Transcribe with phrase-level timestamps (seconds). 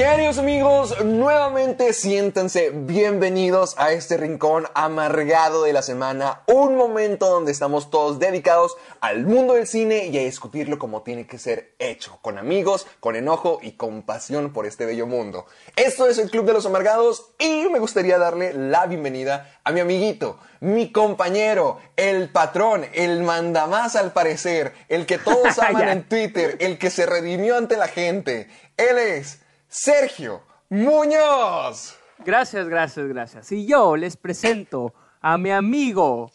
[0.00, 7.52] Queridos amigos, nuevamente siéntanse bienvenidos a este rincón amargado de la semana, un momento donde
[7.52, 12.18] estamos todos dedicados al mundo del cine y a discutirlo como tiene que ser hecho,
[12.22, 15.44] con amigos, con enojo y con pasión por este bello mundo.
[15.76, 19.80] Esto es el Club de los Amargados y me gustaría darle la bienvenida a mi
[19.80, 26.56] amiguito, mi compañero, el patrón, el mandamás al parecer, el que todos aman en Twitter,
[26.58, 28.48] el que se redimió ante la gente.
[28.78, 29.40] Él es
[29.70, 31.96] Sergio Muñoz.
[32.24, 33.52] Gracias, gracias, gracias.
[33.52, 36.32] Y yo les presento a mi amigo,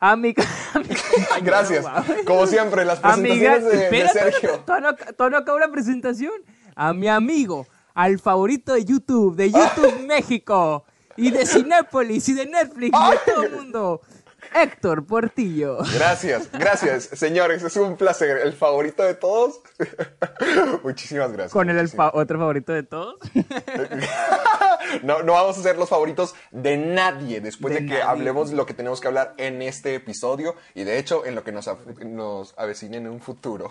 [0.00, 0.34] a mi,
[0.74, 1.86] a mi compañero, Gracias.
[2.26, 4.60] Como siempre, las presentaciones de, Sergio.
[4.60, 6.32] Todavía no, todavía no la presentación.
[6.74, 10.84] A mi amigo, al favorito de YouTube, de YouTube México,
[11.16, 14.00] y de Cinépolis, y de Netflix, y de todo el mundo,
[14.54, 15.78] Héctor Portillo.
[15.94, 17.62] Gracias, gracias, señores.
[17.62, 18.38] Es un placer.
[18.38, 19.60] El favorito de todos.
[20.82, 21.52] Muchísimas gracias.
[21.52, 23.16] Con el, el muchísimas- fa- otro favorito de todos.
[25.02, 28.04] No, no vamos a ser los favoritos de nadie después de, De que nadie.
[28.04, 31.52] hablemos lo que tenemos que hablar en este episodio y de hecho en lo que
[31.52, 31.68] nos,
[32.06, 33.70] nos avecina en un futuro.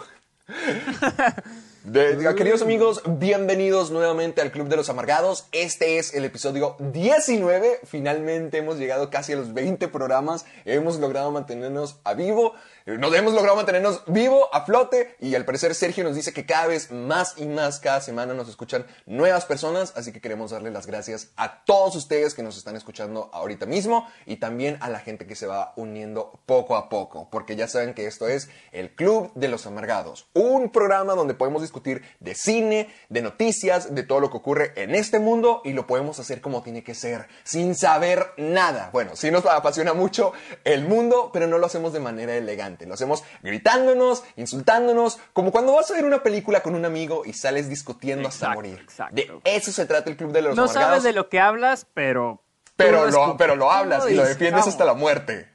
[2.38, 5.48] Queridos amigos, bienvenidos nuevamente al Club de los Amargados.
[5.52, 7.82] Este es el episodio 19.
[7.84, 10.46] Finalmente hemos llegado casi a los 20 programas.
[10.64, 12.54] Hemos logrado mantenernos a vivo.
[12.88, 15.18] Nos hemos logrado mantenernos vivo, a flote.
[15.20, 18.48] Y al parecer Sergio nos dice que cada vez más y más cada semana nos
[18.48, 19.92] escuchan nuevas personas.
[19.98, 24.08] Así que queremos darle las gracias a todos ustedes que nos están escuchando ahorita mismo.
[24.26, 27.30] Y también a la gente que se va uniendo poco a poco.
[27.30, 30.30] Porque ya saben que esto es el Club de los Amargados.
[30.34, 34.96] Un programa donde podemos discutir de cine, de noticias, de todo lo que ocurre en
[34.96, 38.92] este mundo y lo podemos hacer como tiene que ser, sin saber nada.
[38.94, 40.32] Bueno, sí nos apasiona mucho
[40.64, 42.77] el mundo, pero no lo hacemos de manera elegante.
[42.86, 47.34] Lo hacemos gritándonos, insultándonos, como cuando vas a ver una película con un amigo y
[47.34, 48.80] sales discutiendo hasta morir.
[48.82, 49.16] exacto.
[49.16, 50.88] De eso se trata el Club de los No Amargados.
[50.90, 52.44] sabes de lo que hablas, pero...
[52.76, 55.50] pero, lo, pero lo hablas y lo defiendes hasta la muerte.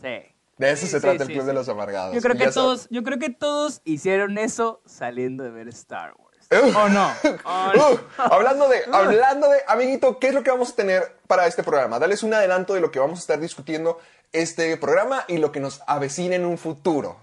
[0.00, 0.22] Sí.
[0.56, 1.46] De eso Sí, se sí, trata el Club sí.
[1.46, 2.14] de los Amargados.
[2.14, 6.24] Yo creo que todos, yo creo que todos hicieron eso saliendo de ver Star Wars.
[6.50, 6.76] Uh.
[6.78, 7.10] ¿O no?
[7.44, 7.90] ¿O no?
[7.92, 11.62] Uh, hablando de, hablando de, amiguito, ¿qué es lo que vamos a tener para este
[11.64, 11.98] programa?
[11.98, 13.98] Dales un adelanto de lo que vamos a estar discutiendo
[14.34, 17.16] este programa y lo que nos avecina en un futuro.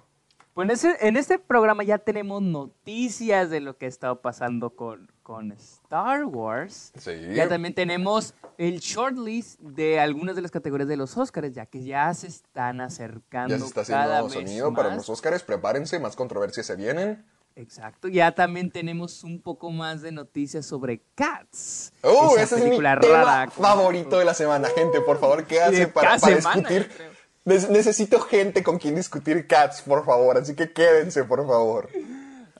[0.53, 4.71] Pues en, ese- en este programa ya tenemos noticias de lo que ha estado pasando
[4.71, 6.91] con, con Star Wars.
[6.97, 7.11] Sí.
[7.33, 11.83] Ya también tenemos el shortlist de algunas de las categorías de los Oscars, ya que
[11.83, 15.99] ya se están acercando Ya se está cada haciendo vez sonido para los Óscares, prepárense,
[15.99, 17.25] más controversias se vienen.
[17.55, 21.93] Exacto, ya también tenemos un poco más de noticias sobre Cats.
[22.03, 22.35] ¡Uh!
[22.35, 23.51] esa ese es mi película tema rara.
[23.51, 24.69] favorito de la semana.
[24.69, 26.89] Gente, por favor, de para, para semana, discutir.
[27.45, 30.37] necesito gente con quien discutir Cats, por favor.
[30.37, 31.89] Así que quédense, por favor.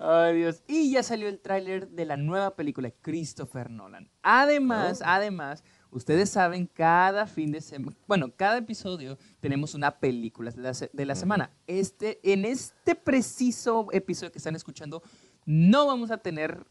[0.04, 0.64] Ay, Dios.
[0.68, 4.10] Y ya salió el tráiler de la nueva película Christopher Nolan.
[4.24, 10.62] Además, además, ustedes saben, cada fin de semana, bueno, cada episodio tenemos una película de
[10.62, 11.52] la, se- de la semana.
[11.68, 15.02] Este, en este preciso episodio que están escuchando,
[15.46, 16.66] no vamos a tener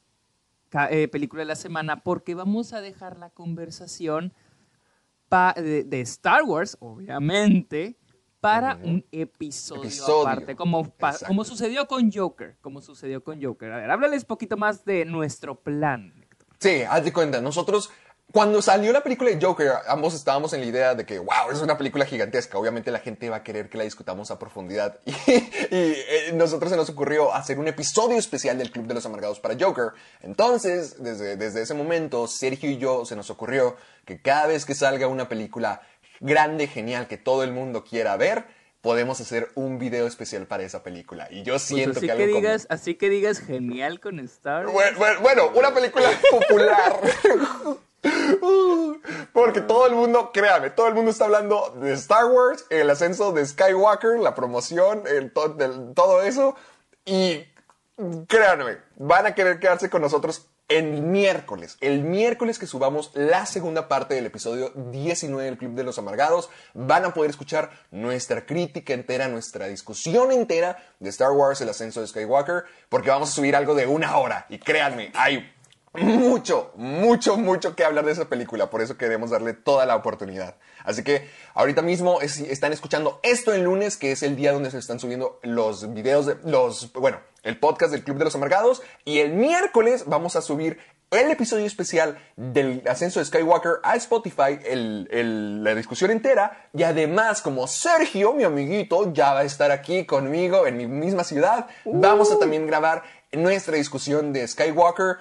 [0.90, 4.32] eh, película de la semana porque vamos a dejar la conversación
[5.56, 7.96] de, de Star Wars, obviamente,
[8.40, 10.22] para un episodio, Episodio.
[10.22, 10.92] aparte, como,
[11.26, 13.70] como sucedió con Joker, como sucedió con Joker.
[13.72, 16.14] A ver, háblales un poquito más de nuestro plan.
[16.22, 16.48] Héctor.
[16.58, 17.90] Sí, haz de cuenta, nosotros,
[18.32, 21.60] cuando salió la película de Joker, ambos estábamos en la idea de que, wow, es
[21.60, 22.58] una película gigantesca.
[22.58, 24.98] Obviamente la gente va a querer que la discutamos a profundidad.
[25.06, 29.06] Y, y, eh, nosotros se nos ocurrió hacer un episodio especial del Club de los
[29.06, 29.90] Amargados para Joker.
[30.22, 34.74] Entonces, desde, desde ese momento, Sergio y yo se nos ocurrió que cada vez que
[34.74, 35.82] salga una película
[36.20, 38.44] grande, genial, que todo el mundo quiera ver,
[38.80, 41.28] podemos hacer un video especial para esa película.
[41.30, 44.66] Y yo Pues siento así que que, algo como- así que digas genial con Star
[44.66, 44.96] Wars.
[44.96, 47.00] bueno, bueno, bueno, una película popular.
[49.32, 53.32] Porque todo el mundo, créame, todo el mundo está hablando de Star Wars, el ascenso
[53.32, 55.02] de Skywalker, la promoción,
[55.94, 56.54] todo eso.
[57.04, 57.44] Y
[58.26, 61.76] créanme, van a querer quedarse con nosotros el miércoles.
[61.80, 66.48] El miércoles que subamos la segunda parte del episodio 19 del Club de los Amargados,
[66.74, 72.00] van a poder escuchar nuestra crítica entera, nuestra discusión entera de Star Wars, el ascenso
[72.00, 74.46] de Skywalker, porque vamos a subir algo de una hora.
[74.48, 75.52] Y créanme, hay
[75.94, 78.70] mucho, mucho, mucho que hablar de esa película.
[78.70, 80.56] Por eso queremos darle toda la oportunidad.
[80.84, 84.70] Así que ahorita mismo es- están escuchando esto el lunes, que es el día donde
[84.70, 88.82] se están subiendo los videos de los, bueno, el podcast del Club de los Amargados.
[89.04, 90.78] Y el miércoles vamos a subir
[91.10, 96.68] el episodio especial del ascenso de Skywalker a Spotify, el- el- la discusión entera.
[96.72, 101.24] Y además, como Sergio, mi amiguito, ya va a estar aquí conmigo en mi misma
[101.24, 103.02] ciudad, vamos a también grabar
[103.32, 105.16] nuestra discusión de Skywalker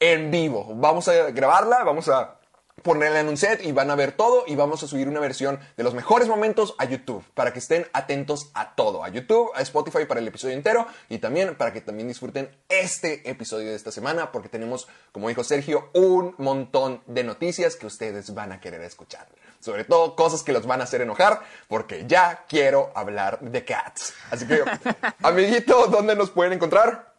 [0.00, 0.74] en vivo.
[0.74, 2.36] Vamos a grabarla, vamos a
[2.82, 5.58] ponerla en un set y van a ver todo y vamos a subir una versión
[5.76, 9.62] de los mejores momentos a YouTube para que estén atentos a todo, a YouTube, a
[9.62, 13.90] Spotify para el episodio entero y también para que también disfruten este episodio de esta
[13.90, 18.82] semana porque tenemos, como dijo Sergio, un montón de noticias que ustedes van a querer
[18.82, 19.26] escuchar.
[19.58, 24.14] Sobre todo cosas que los van a hacer enojar porque ya quiero hablar de Cats.
[24.30, 24.62] Así que,
[25.22, 27.15] amiguito, ¿dónde nos pueden encontrar?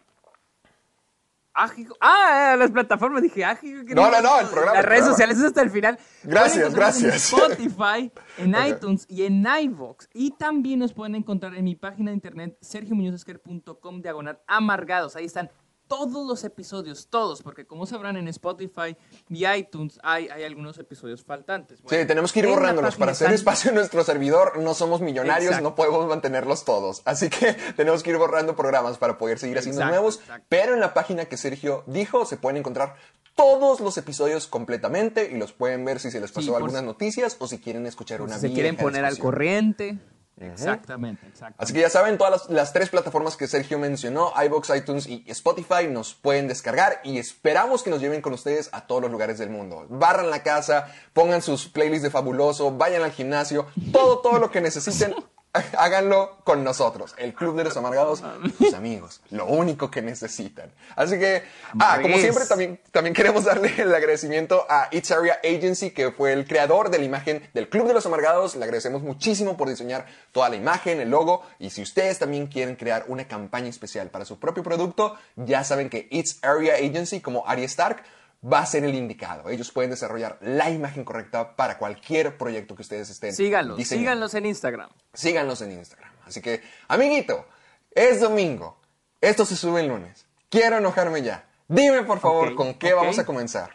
[1.60, 1.98] Ágico.
[2.00, 3.96] Ah, las plataformas, dije ágico.
[3.96, 5.12] No, no, no, el programa, Las redes programa.
[5.12, 5.98] sociales, eso hasta el final.
[6.24, 7.32] Gracias, gracias.
[7.34, 10.08] En Spotify, en iTunes y en iVoox.
[10.14, 15.16] Y también nos pueden encontrar en mi página de internet, sergiomuñozesquer.com, diagonal amargados.
[15.16, 15.50] Ahí están
[15.88, 18.96] todos los episodios, todos, porque como sabrán en Spotify
[19.30, 21.82] y iTunes hay, hay algunos episodios faltantes.
[21.82, 24.58] Bueno, Sí, tenemos que ir borrándolos para hacer espacio en nuestro servidor.
[24.60, 25.70] No somos millonarios, Exacto.
[25.70, 27.02] no podemos mantenerlos todos.
[27.06, 30.20] Así que tenemos que ir borrando programas para poder seguir haciendo Exacto, nuevos.
[30.20, 30.46] exacto.
[30.50, 32.96] Pero en la página que Sergio dijo, se pueden encontrar
[33.36, 37.36] todos los episodios completamente y los pueden ver si se les pasó algunas si- noticias
[37.40, 40.00] o si quieren escuchar una si se quieren poner al corriente.
[40.40, 41.64] Exactamente, exactamente.
[41.64, 45.24] Así que ya saben, todas las, las tres plataformas que Sergio mencionó, iBox, iTunes y
[45.28, 49.40] Spotify, nos pueden descargar y esperamos que nos lleven con ustedes a todos los lugares
[49.40, 49.88] del mundo.
[49.90, 54.62] Barran la casa, pongan sus playlists de fabuloso, vayan al gimnasio, todo, todo lo que
[54.62, 55.16] necesiten,
[55.78, 57.14] háganlo con nosotros.
[57.18, 58.24] El Club de los Amargados,
[58.58, 60.72] sus amigos, lo único que necesitan.
[60.96, 61.44] Así que,
[61.80, 66.34] ah, como siempre, también, también queremos darle el agradecimiento a It's Area Agency, que fue
[66.34, 68.56] el creador de la imagen del Club de los Amargados.
[68.56, 71.44] Le agradecemos muchísimo por diseñar toda la imagen, el logo.
[71.60, 75.90] Y si ustedes también quieren crear una campaña especial para su propio producto, ya saben
[75.90, 78.04] que It's Area Agency, como Arya Stark,
[78.44, 79.50] va a ser el indicado.
[79.50, 84.34] Ellos pueden desarrollar la imagen correcta para cualquier proyecto que ustedes estén Síganlos, diseñando síganlos
[84.36, 84.90] en Instagram.
[85.14, 86.12] síganos en Instagram.
[86.26, 87.46] Así que, amiguito,
[87.92, 88.80] es domingo.
[89.22, 90.26] Esto se sube el lunes.
[90.50, 91.48] Quiero enojarme ya.
[91.68, 93.72] Dime, por favor, con qué vamos a comenzar.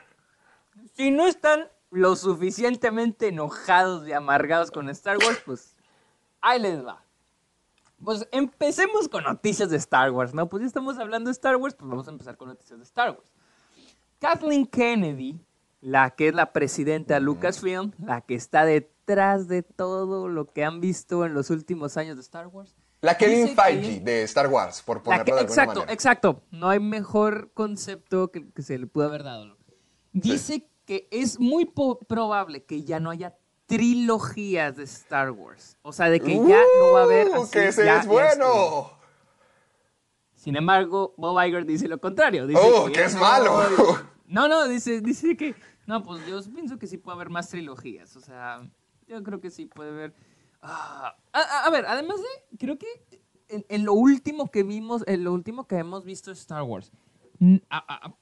[0.94, 5.75] Si no están lo suficientemente enojados y amargados con Star Wars, pues
[6.41, 7.05] ahí les va.
[8.03, 10.49] Pues empecemos con noticias de Star Wars, ¿no?
[10.49, 13.11] Pues ya estamos hablando de Star Wars, pues vamos a empezar con noticias de Star
[13.11, 13.31] Wars.
[14.23, 15.41] Kathleen Kennedy,
[15.81, 20.65] la que es la presidenta de Lucasfilm, la que está detrás de todo lo que
[20.65, 22.77] han visto en los últimos años de Star Wars.
[23.01, 25.93] La Kevin que- Feige de Star Wars, por ponerlo que- de alguna exacto, manera.
[25.93, 26.43] exacto.
[26.53, 29.57] No hay mejor concepto que, que se le pudo haber dado.
[30.13, 31.65] Dice que es muy
[32.07, 33.35] probable que ya no haya
[33.67, 35.79] trilogías de Star Wars.
[35.83, 37.29] O sea, de que ya no va a haber.
[37.31, 38.93] ¡Uh, así, que ese ya- es bueno!
[40.37, 42.47] Sin embargo, Bob Iger dice lo contrario.
[42.47, 44.12] Dice ¡Oh, que es no- malo!
[44.33, 45.55] No, no, dice, dice que.
[45.87, 48.17] No, pues yo pienso que sí puede haber más trilogías.
[48.17, 48.69] O sea,
[49.07, 50.15] yo creo que sí puede haber.
[50.62, 52.57] Ah, a, ver, además de.
[52.57, 52.87] Creo que
[53.49, 56.91] en, en lo último que vimos, en lo último que hemos visto de Star Wars,
[57.69, 58.15] a- a-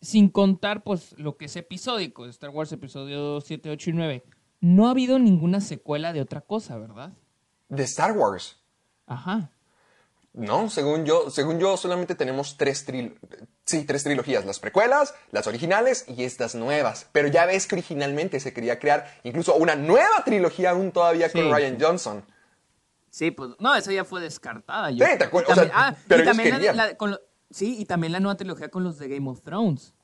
[0.00, 4.24] sin contar pues lo que es episódico, Star Wars episodio 7, 8 y 9,
[4.60, 7.12] no ha habido ninguna secuela de otra cosa, ¿verdad?
[7.68, 8.62] De Star Wars.
[9.06, 9.50] Ajá.
[10.32, 12.84] No, según yo, según yo solamente tenemos tres,
[13.64, 17.06] sí, tres trilogías, las precuelas, las originales y estas nuevas.
[17.12, 21.38] Pero ya ves que originalmente se quería crear incluso una nueva trilogía aún todavía Sí,
[21.40, 22.24] con Ryan Johnson.
[23.10, 24.90] Sí, pues no, esa ya fue descartada.
[24.90, 26.76] yo Sí, te acuerdas, o sea, ah, pero y también la- querían.
[26.76, 29.94] la- con lo- sí, y también la nueva trilogía con los de Game of Thrones.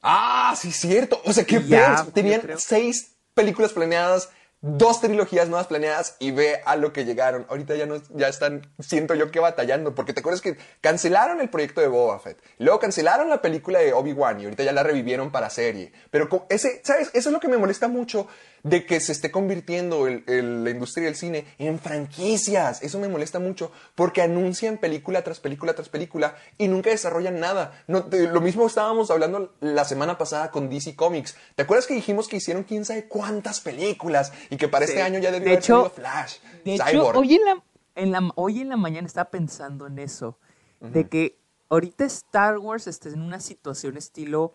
[0.00, 1.20] Ah, sí, cierto.
[1.24, 2.58] O sea, qué ya, Tenían creo.
[2.58, 4.30] seis películas planeadas,
[4.62, 7.44] dos trilogías nuevas planeadas y ve a lo que llegaron.
[7.48, 11.50] Ahorita ya no ya están, siento yo que batallando, porque te acuerdas que cancelaron el
[11.50, 15.32] proyecto de Boba Fett, luego cancelaron la película de Obi-Wan y ahorita ya la revivieron
[15.32, 15.92] para serie.
[16.10, 17.10] Pero ese, ¿sabes?
[17.12, 18.28] Eso es lo que me molesta mucho
[18.64, 22.82] de que se esté convirtiendo el- el- la industria del cine en franquicias.
[22.82, 27.82] Eso me molesta mucho porque anuncian película tras película tras película y nunca desarrollan nada.
[27.88, 31.36] No, te- lo mismo estábamos hablando la semana pasada con DC Comics.
[31.56, 34.92] ¿Te acuerdas que dijimos que hicieron quién sabe cuántas películas y que para Sí.
[34.92, 37.62] este año ya debió De haber hecho- Flash, De hecho, hoy en, la,
[37.96, 40.38] en la, hoy en la mañana estaba pensando en eso,
[40.80, 41.38] de que
[41.68, 44.54] ahorita Star Wars está en una situación estilo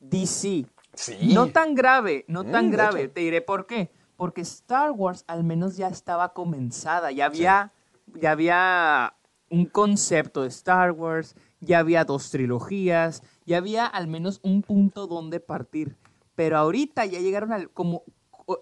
[0.00, 0.64] DC.
[0.94, 1.32] Sí.
[1.34, 3.08] No tan grave, no tan Mm, de grave.
[3.08, 3.90] Te diré por qué.
[4.16, 7.72] Porque Star Wars al menos ya estaba comenzada, ya había,
[8.14, 9.14] ya había
[9.48, 15.06] un concepto de Star Wars, ya había dos trilogías, ya había al menos un punto
[15.06, 15.96] donde partir.
[16.34, 18.02] Pero ahorita ya llegaron al, como,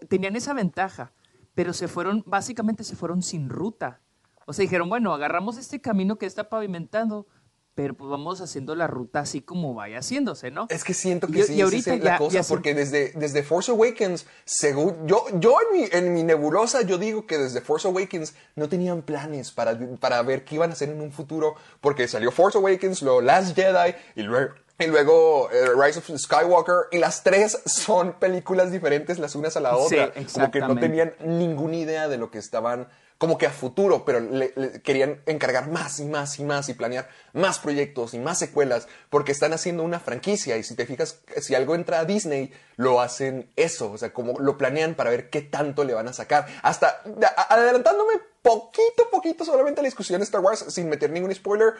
[0.08, 1.12] tenían esa ventaja,
[1.54, 4.00] pero se fueron, básicamente se fueron sin ruta.
[4.46, 7.26] O sea, dijeron, bueno, agarramos este camino que está pavimentando,
[7.74, 10.66] pero pues vamos haciendo la ruta así como vaya haciéndose, ¿no?
[10.70, 13.42] Es que siento que sí, y ahorita es la ya- cosa, ya porque desde, desde
[13.42, 17.86] Force Awakens, según yo, yo en mi, en mi nebulosa, yo digo que desde Force
[17.88, 22.06] Awakens no tenían planes para, para ver qué iban a hacer en un futuro, porque
[22.08, 26.98] salió Force Awakens, luego Last Jedi, y luego, y luego eh, Rise of Skywalker, y
[26.98, 31.14] las tres son películas diferentes las unas a la Sí, otra, como que no tenían
[31.24, 32.88] ninguna idea de lo que estaban
[33.20, 34.50] como que a futuro, pero le,
[34.82, 39.30] querían encargar más y más y más y planear más proyectos y más secuelas, porque
[39.30, 43.50] están haciendo una franquicia y si te fijas, si algo entra a Disney, lo hacen
[43.56, 46.46] eso, o sea, como lo planean para ver qué tanto le van a sacar.
[46.62, 47.02] Hasta
[47.50, 51.74] adelantándome poquito, poquito solamente a la discusión de Star Wars, sin meter ningún spoiler,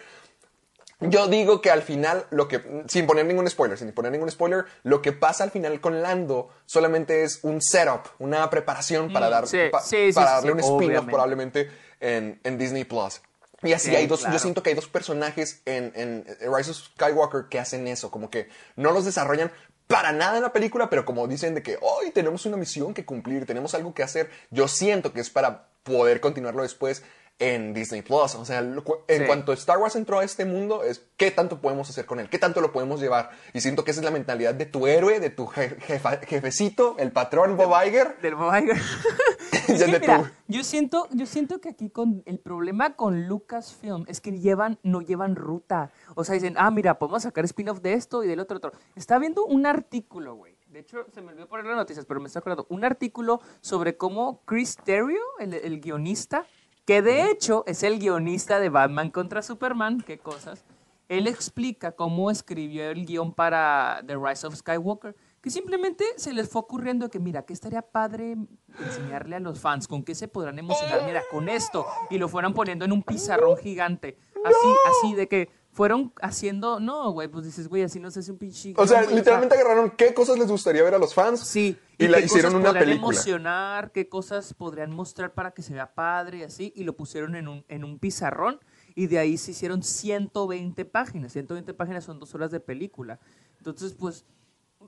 [1.01, 4.65] yo digo que al final, lo que, sin poner ningún spoiler, sin poner ningún spoiler,
[4.83, 9.31] lo que pasa al final con Lando solamente es un setup, una preparación para, Mm,
[9.31, 13.21] dar, sí, pa- sí, sí, para darle un spin-off probablemente en, en Disney Plus.
[13.63, 14.33] Y así Sí, hay dos, claro.
[14.35, 18.31] yo siento que hay dos personajes en, en Rise of Skywalker que hacen eso, como
[18.31, 19.53] que no los desarrollan
[19.87, 23.05] para nada en la película, pero como dicen de que hoy tenemos una misión que
[23.05, 27.03] cumplir, tenemos algo que hacer, yo siento que es para poder continuarlo después
[27.41, 28.35] en Disney Plus.
[28.37, 29.25] O sea, en Sí.
[29.27, 32.39] cuanto Star Wars entró a este mundo, es qué tanto podemos hacer con él, qué
[32.39, 33.31] tanto lo podemos llevar.
[33.53, 36.95] Y siento que esa es la mentalidad de tu héroe, de tu je- jefa- jefecito,
[36.99, 38.17] el patrón Bob Iger.
[38.23, 38.77] Del Bob Iger.
[39.69, 44.79] Mira, yo siento, yo siento que aquí con el problema con Lucasfilm es que llevan,
[44.83, 45.91] no llevan ruta.
[46.15, 48.73] O sea, dicen, ah, mira, podemos sacar spin-off de esto y del otro otro.
[48.97, 50.57] Está viendo un artículo, güey.
[50.69, 52.67] De hecho, se me olvidó poner las noticias, pero me está acordando.
[52.69, 56.47] Un artículo sobre cómo Chris Terrio, el, el guionista,
[56.91, 60.65] que de hecho es el guionista de Batman contra Superman, qué cosas.
[61.09, 66.49] Él explica cómo escribió el guion para The Rise of Skywalker, que simplemente se les
[66.49, 68.37] fue ocurriendo que, mira, que estaría padre
[68.85, 72.55] enseñarle a los fans con qué se podrán emocionar, mira, con esto, y lo fueran
[72.55, 77.69] poniendo en un pizarrón gigante, así, así, de que fueron haciendo, no, güey, pues dices,
[77.69, 78.75] güey, así no se hace un pinche...
[78.77, 81.79] O sea, literalmente agarraron qué cosas les gustaría ver a los fans Sí.
[82.01, 83.13] Y, la qué hicieron cosas una película.
[83.13, 87.35] emocionar, qué cosas podrían mostrar para que se vea padre y así, y lo pusieron
[87.35, 88.59] en un, en un pizarrón,
[88.95, 91.33] y de ahí se hicieron 120 páginas.
[91.33, 93.21] 120 páginas son dos horas de película.
[93.59, 94.25] Entonces, pues,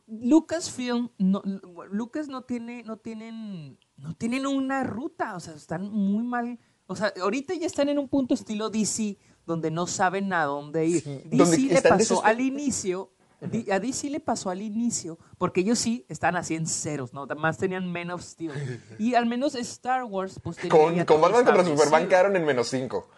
[0.07, 1.43] Lucasfilm, no,
[1.91, 6.59] Lucas no tiene, no tienen, no tienen una ruta, o sea, están muy mal.
[6.87, 10.87] O sea, ahorita ya están en un punto estilo DC, donde no saben a dónde
[10.87, 11.03] ir.
[11.03, 13.13] Sí, DC le pasó al inicio,
[13.71, 17.23] a DC le pasó al inicio, porque ellos sí están así en ceros, ¿no?
[17.25, 18.53] Además tenían Men of Steel.
[18.99, 21.65] Y al menos Star Wars, pues tenía Con, con Batman contra.
[21.65, 23.09] Superman quedaron en menos 5.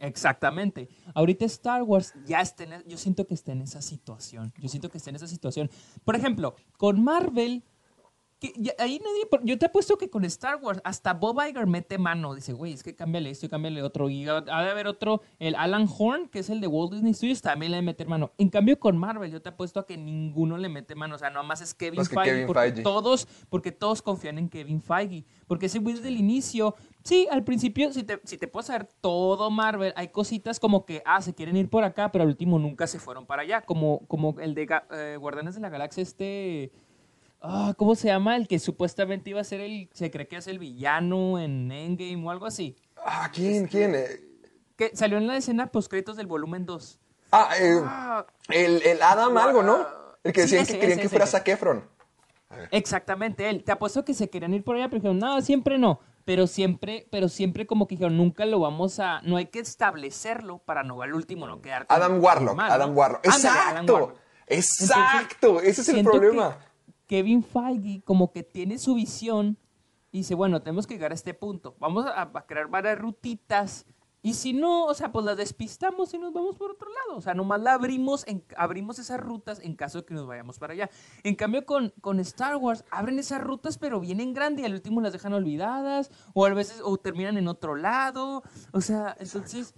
[0.00, 0.88] Exactamente.
[1.14, 4.52] Ahorita Star Wars ya está en, e, yo siento que está en esa situación.
[4.58, 5.70] Yo siento que está en esa situación.
[6.04, 7.64] Por ejemplo, con Marvel,
[8.40, 11.98] que ya- ahí nadie, yo te apuesto que con Star Wars hasta Bob Iger mete
[11.98, 12.34] mano.
[12.34, 14.08] Dice, güey, es que cámbiale esto y cámbiale otro.
[14.08, 17.42] Y ha de haber otro, el Alan Horn, que es el de Walt Disney Studios,
[17.42, 18.32] también le debe meter mano.
[18.38, 21.16] En cambio, con Marvel, yo te apuesto a que ninguno le mete mano.
[21.16, 22.24] O sea, nomás es Kevin Feige.
[22.30, 22.82] Kevin porque Feige.
[22.82, 25.24] todos, porque todos confían en Kevin Feige.
[25.46, 28.88] Porque ese güey desde el inicio, sí, al principio, si te, si te puedes saber
[29.02, 32.58] todo Marvel, hay cositas como que, ah, se quieren ir por acá, pero al último
[32.58, 33.60] nunca se fueron para allá.
[33.62, 36.72] Como, como el de eh, Guardianes de la Galaxia, este.
[37.42, 38.36] Ah, ¿Cómo se llama?
[38.36, 39.88] El que supuestamente iba a ser el.
[39.92, 42.76] Se cree que es el villano en Endgame o algo así.
[43.04, 43.66] Ah, ¿quién?
[43.66, 43.94] ¿Quién?
[43.94, 44.20] Eh,
[44.76, 47.00] Que salió en la escena postcréditos del volumen 2.
[47.32, 49.86] Ah, eh, Ah, el, el Adam algo, ¿no?
[50.22, 51.26] El que Sí, decían ese, que querían ese, que fuera.
[51.26, 51.84] Zac Efron.
[52.70, 53.62] Exactamente, él.
[53.64, 56.00] Te apuesto que se querían ir por allá, pero dijeron, no, siempre no.
[56.24, 60.58] Pero siempre, pero siempre como que dijeron, nunca lo vamos a, no hay que establecerlo
[60.58, 62.60] para no al último no quedar Adam Warlock.
[62.60, 63.26] Adam Warlock.
[63.26, 64.16] Ándale, Adam Exacto, Warlock.
[64.46, 66.58] exacto, ese es el problema.
[67.10, 69.58] Kevin Feige como que tiene su visión
[70.12, 71.74] y dice, bueno, tenemos que llegar a este punto.
[71.80, 73.84] Vamos a, a crear varias rutitas
[74.22, 77.18] Y si no, o sea, pues la despistamos y nos vamos por otro lado.
[77.18, 80.60] O sea, nomás la abrimos, en, abrimos esas rutas en caso de que nos vayamos
[80.60, 80.88] para allá.
[81.24, 85.00] En cambio, con, con Star Wars, abren esas rutas, pero vienen grande y al último
[85.00, 86.12] las dejan olvidadas.
[86.32, 88.44] O a veces, o terminan en otro lado.
[88.72, 89.74] O sea, entonces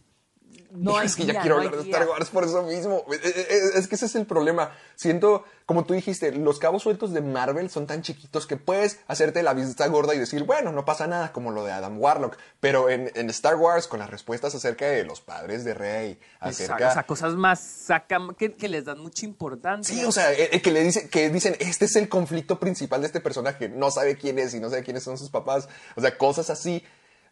[0.72, 1.90] no es que ya quiero no hablar de.
[1.90, 3.04] Star Wars por eso mismo.
[3.12, 4.72] Eh, eh, eh, Es que ese es el problema.
[4.94, 9.42] Siento, como tú dijiste, los cabos sueltos de Marvel son tan chiquitos que puedes hacerte
[9.42, 12.38] la vista gorda y decir, bueno, no pasa nada, como lo de Adam Warlock.
[12.60, 16.48] Pero en, en Star Wars, con las respuestas acerca de los padres de Rey, Exacto,
[16.48, 16.88] acerca...
[16.88, 19.94] O sea, cosas más sacan, que, que les dan mucha importancia.
[19.94, 23.20] Sí, o sea, que le dice, que dicen, este es el conflicto principal de este
[23.20, 25.68] personaje, no sabe quién es y no sabe quiénes son sus papás.
[25.96, 26.82] O sea, cosas así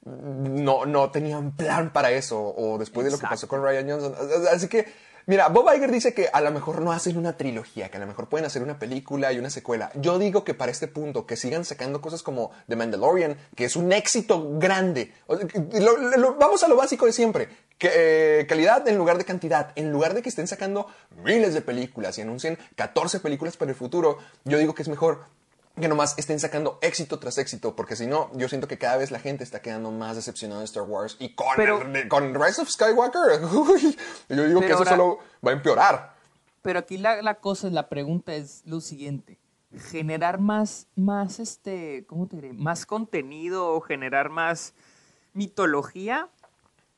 [0.04, 2.40] no, no tenían plan para eso.
[2.40, 4.14] O después de lo que pasó con Ryan Johnson.
[4.52, 4.86] Así que,
[5.26, 8.06] mira, Bob Iger dice que a lo mejor no hacen una trilogía, que a lo
[8.06, 9.90] mejor pueden hacer una película y una secuela.
[9.94, 13.76] Yo digo que para este punto, que sigan sacando cosas como The Mandalorian, que es
[13.76, 15.12] un éxito grande.
[15.28, 17.48] Lo- lo- vamos a lo básico de siempre.
[17.78, 19.72] Que, eh, calidad en lugar de cantidad.
[19.74, 20.86] En lugar de que estén sacando
[21.24, 25.24] miles de películas y anuncien 14 películas para el futuro, yo digo que es mejor
[25.80, 29.10] que nomás estén sacando éxito tras éxito, porque si no, yo siento que cada vez
[29.10, 32.62] la gente está quedando más decepcionada de Star Wars y con, Pero- el- con Rise
[32.62, 33.96] of Skywalker, uy,
[34.28, 36.14] yo digo que eso ahora- solo va a empeorar.
[36.62, 39.38] Pero aquí la, la cosa, la pregunta es lo siguiente.
[39.90, 42.52] Generar más, más, este, ¿cómo te diré?
[42.52, 44.74] Más contenido o generar más
[45.32, 46.28] mitología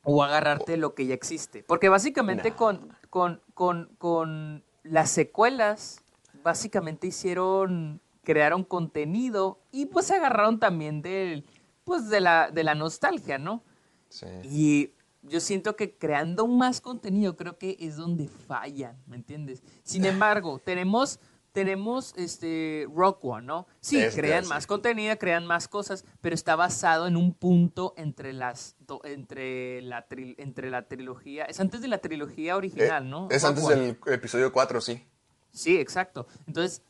[0.04, 1.62] o agarrarte lo que ya existe.
[1.68, 2.56] Porque básicamente No.
[2.56, 6.00] con, con, con, con las secuelas,
[6.42, 11.44] básicamente hicieron, crearon contenido y pues se agarraron también del,
[11.84, 13.62] pues de la, de la nostalgia, ¿no?
[14.08, 14.26] Sí.
[14.44, 14.90] Y
[15.22, 19.62] yo siento que creando más contenido creo que es donde fallan, ¿me entiendes?
[19.84, 21.18] Sin embargo, tenemos
[21.52, 23.66] tenemos este Rock One, ¿no?
[23.80, 28.32] Sí, Este, crean más contenido, crean más cosas, pero está basado en un punto entre
[28.32, 33.08] las do- entre la tri- entre la trilogía, es antes de la trilogía original, Eh,
[33.10, 33.28] ¿no?
[33.30, 33.76] Es antes One.
[33.76, 35.06] del episodio 4, sí.
[35.50, 36.26] Sí, exacto.
[36.46, 36.80] Entonces,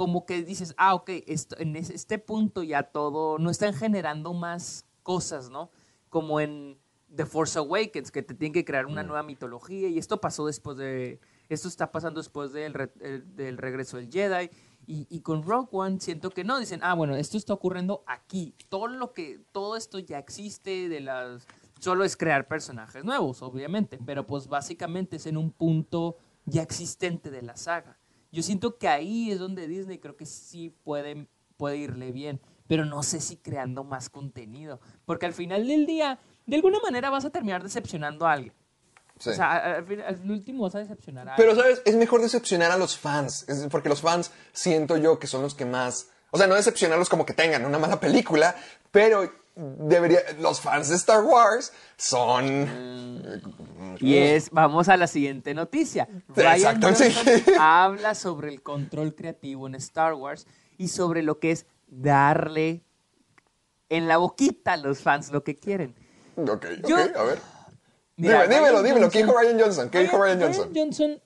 [0.00, 4.32] como que dices, ah, ok, esto, en es- este punto ya todo, no están generando
[4.32, 5.68] más cosas, ¿no?
[6.08, 6.78] Como en
[7.14, 8.92] The Force Awakens, que te tienen que crear Mm.
[8.92, 13.36] una nueva mitología, y esto pasó después de, esto está pasando después del, re- el-
[13.36, 14.48] del regreso del Jedi,
[14.86, 18.54] y, y con Rogue One siento que no, dicen, ah, bueno, esto está ocurriendo aquí,
[18.70, 21.46] todo lo que, todo esto ya existe, de las,
[21.78, 26.16] solo es crear personajes nuevos, obviamente, pero pues básicamente es en un punto
[26.46, 27.98] ya existente de la saga.
[28.32, 32.84] Yo siento que ahí es donde Disney creo que sí puede, puede irle bien, pero
[32.84, 37.24] no sé si creando más contenido, porque al final del día, de alguna manera vas
[37.24, 38.54] a terminar decepcionando a alguien.
[39.18, 39.30] Sí.
[39.30, 41.66] O sea, al, al último vas a decepcionar a Pero, alguien.
[41.66, 41.82] ¿sabes?
[41.84, 43.46] Es mejor decepcionar a los fans.
[43.48, 46.08] es- porque los fans siento yo que son los que más.
[46.30, 48.54] O sea, no decepcionarlos como que tengan una mala película,
[48.90, 50.20] pero debería.
[50.38, 53.40] Los fans de Star Wars son.
[54.00, 56.08] Y es, vamos a la siguiente noticia.
[56.28, 56.80] Ryan
[57.60, 60.46] habla sobre el control creativo en Star Wars
[60.78, 62.82] y sobre lo que es darle
[63.88, 65.94] en la boquita a los fans lo que quieren.
[66.36, 67.38] Ok, Yo- ok, a ver.
[68.16, 69.10] Mira, dímelo, Ryan dímelo.
[69.10, 69.90] ¿Qué dijo Ryan Johnson?
[69.90, 70.70] ¿Qué dijo Ryan Johnson?
[70.74, 71.20] Johnson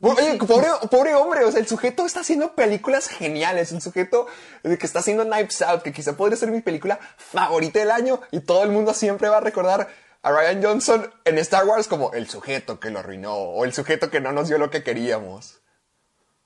[0.00, 4.26] Oye, pobre, pobre hombre, o sea, el sujeto está haciendo películas geniales, el sujeto
[4.62, 8.40] que está haciendo Knives Out, que quizá podría ser mi película favorita del año y
[8.40, 9.88] todo el mundo siempre va a recordar
[10.22, 14.08] a Ryan Johnson en Star Wars como el sujeto que lo arruinó o el sujeto
[14.08, 15.60] que no nos dio lo que queríamos.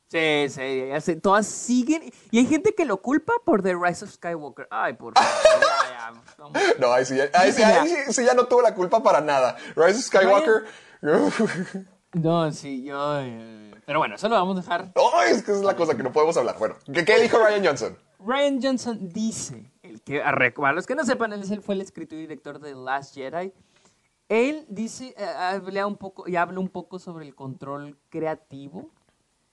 [0.08, 2.12] Sí, sí, todas siguen.
[2.30, 4.68] Y hay gente que lo culpa por The Rise of Skywalker.
[4.70, 6.12] Ay, por favor, ya,
[6.52, 6.74] ya.
[6.78, 9.56] No, ahí sí, ahí sí, ahí sí- sí ya no tuvo la culpa para nada.
[9.74, 10.64] Rise of Skywalker.
[12.14, 13.20] No, sí, yo...
[13.20, 14.92] eh, Pero bueno, eso lo vamos a dejar.
[15.14, 16.56] Ay, es que esa es la cosa que no podemos hablar.
[16.58, 17.96] Bueno, ¿qué, qué dijo Ryan Johnson?
[18.18, 22.22] Ryan Johnson dice, el que, a los que no sepan, él fue el escritor y
[22.22, 23.52] director de The Last Jedi.
[24.28, 28.90] Él dice, eh, habla un poco, y habla un poco sobre el control creativo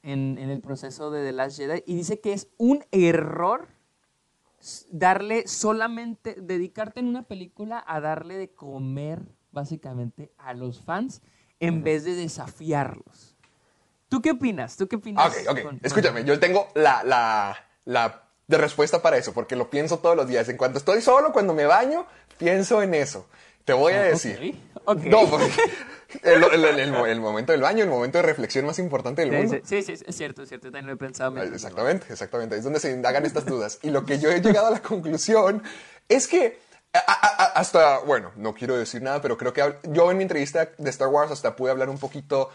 [0.04, 3.68] en, en el proceso de The Last Jedi y dice que es un error
[4.92, 11.22] darle solamente, dedicarte en una película a darle de comer básicamente a los fans
[11.60, 13.36] en vez de desafiarlos.
[14.08, 14.76] ¿Tú qué opinas?
[14.78, 15.28] ¿Tú qué opinas?
[15.32, 15.56] Ok, ok.
[15.56, 20.00] con- con- Escúchame, yo tengo la, la, la de respuesta para eso, porque lo pienso
[20.00, 20.50] todos los días.
[20.50, 22.06] En cuanto estoy solo, cuando me baño,
[22.38, 23.28] pienso en eso.
[23.66, 24.60] Te voy a decir.
[24.78, 25.04] Ah, ok.
[25.04, 25.52] No, porque
[26.24, 29.22] el, el- el- el mo- el momento del baño, el momento de reflexión más importante
[29.22, 29.58] del mundo.
[29.64, 31.38] sí, sí, sí, es cierto, es cierto, también lo he pensado.
[31.44, 32.56] Exactamente, exactamente.
[32.58, 33.78] Es donde se indagan estas dudas.
[33.84, 35.62] Y lo que yo he llegado a la conclusión
[36.08, 36.58] es que
[36.94, 40.24] a- a- a- hasta, bueno, no quiero decir nada, pero creo que yo en mi
[40.24, 42.50] entrevista de Star Wars hasta pude hablar un poquito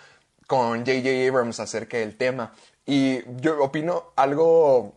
[0.47, 1.29] con J.J.
[1.29, 2.53] Abrams acerca del tema.
[2.87, 4.95] Y yo opino algo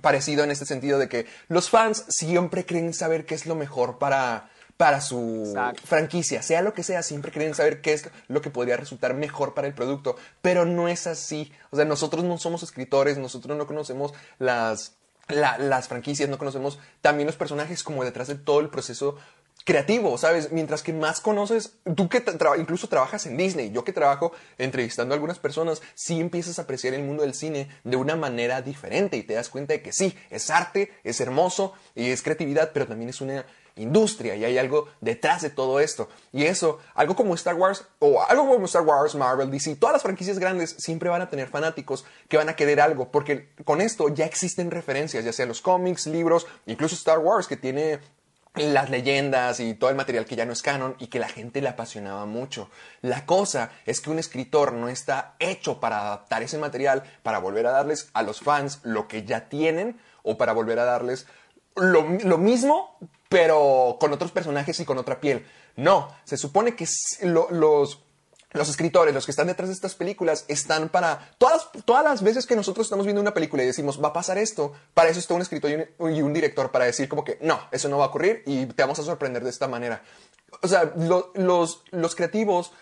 [0.00, 3.98] parecido en este sentido de que los fans siempre creen saber qué es lo mejor
[3.98, 5.82] para, para su Exacto.
[5.86, 9.54] franquicia, sea lo que sea, siempre quieren saber qué es lo que podría resultar mejor
[9.54, 11.52] para el producto, pero no es así.
[11.70, 14.94] O sea, nosotros no somos escritores, nosotros no conocemos las,
[15.28, 19.16] la- las franquicias, no conocemos también los personajes como detrás de todo el proceso
[19.64, 20.50] creativo, ¿sabes?
[20.50, 22.24] Mientras que más conoces, tú que
[22.58, 26.94] incluso trabajas en Disney, yo que trabajo entrevistando a algunas personas, sí empiezas a apreciar
[26.94, 30.16] el mundo del cine de una manera diferente y te das cuenta de que sí,
[30.30, 34.88] es arte, es hermoso y es creatividad, pero también es una industria y hay algo
[35.00, 36.08] detrás de todo esto.
[36.32, 40.02] Y eso, algo como Star Wars o algo como Star Wars, Marvel, DC, todas las
[40.02, 44.08] franquicias grandes siempre van a tener fanáticos que van a querer algo, porque con esto
[44.08, 48.00] ya existen referencias, ya sean los cómics, libros, incluso Star Wars que tiene
[48.54, 51.62] las leyendas y todo el material que ya no es canon y que la gente
[51.62, 52.68] le apasionaba mucho.
[53.00, 57.66] La cosa es que un escritor no está hecho para adaptar ese material, para volver
[57.66, 61.26] a darles a los fans lo que ya tienen o para volver a darles
[61.76, 62.98] lo, lo mismo,
[63.32, 65.46] pero con otros personajes y con otra piel.
[65.74, 66.86] No, se supone que
[67.22, 67.98] los,
[68.68, 71.30] escritores, los que están detrás de estas películas, están para...
[71.38, 74.36] Todas, todas las veces que nosotros estamos viendo una película y decimos, va a pasar
[74.36, 77.88] esto, para eso está un escritor y un, director, para decir como que, no, eso
[77.88, 80.02] no va a ocurrir y te vamos a sorprender de esta manera.
[80.60, 82.72] O sea, lo- los, creativos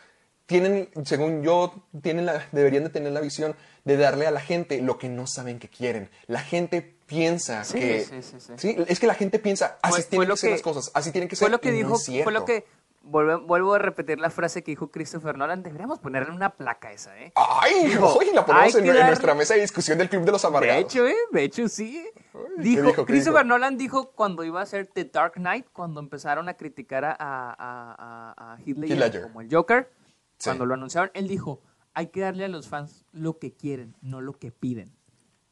[0.47, 4.99] tienen, según yo, tienen deberían de tener la visión de darle a la gente lo
[4.99, 6.11] que no saben que quieren.
[6.27, 8.05] La gente piensa Sí, que...
[8.05, 8.53] sí, sí, sí.
[8.57, 11.11] Sí, es que la gente piensa, así fue tienen que ser que- las cosas, así
[11.13, 11.47] tienen que ser.
[11.47, 12.65] Fue lo que no dijo, fue lo que
[13.03, 15.63] vuelvo, vuelvo a repetir la frase que dijo Christopher Nolan.
[15.65, 17.33] Deberíamos ponerle una placa a esa, ¿eh?
[17.35, 17.87] ¡Ay!
[17.89, 20.85] Dijo, la ponemos en, nuestra mesa de discusión del Club de los De Amargados.
[20.85, 21.17] hecho, ¿eh?
[21.33, 22.09] De hecho, sí.
[22.33, 23.45] ¿qué Dijo, Christopher dijo?
[23.45, 27.55] Nolan dijo cuando iba a hacer The Dark Knight, cuando empezaron a criticar a, a,
[27.59, 29.23] a, a- Heath Ledger.
[29.23, 29.91] como el Joker,
[30.39, 30.45] Sí.
[30.45, 31.61] cuando lo anunciaron, él dijo,
[31.93, 34.93] hay que darle a los fans lo que quieren, no lo que piden.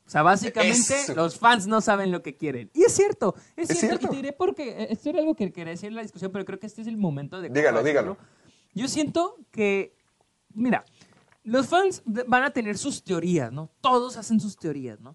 [0.08, 1.14] O sea, básicamente Eso.
[1.14, 2.70] los fans no saben lo que quieren.
[2.72, 3.98] Y es cierto, es, Es cierto.
[3.98, 4.06] cierto.
[4.06, 6.46] Y te diré porque eh, esto era algo que quería decir en la discusión, pero
[6.46, 7.50] creo que este es el momento de...
[7.50, 8.16] Dígalo, dígalo.
[8.72, 9.94] Yo siento que,
[10.54, 10.86] mira,
[11.44, 13.70] los fans van a tener sus teorías, ¿no?
[13.82, 15.14] Todos hacen sus teorías, ¿no?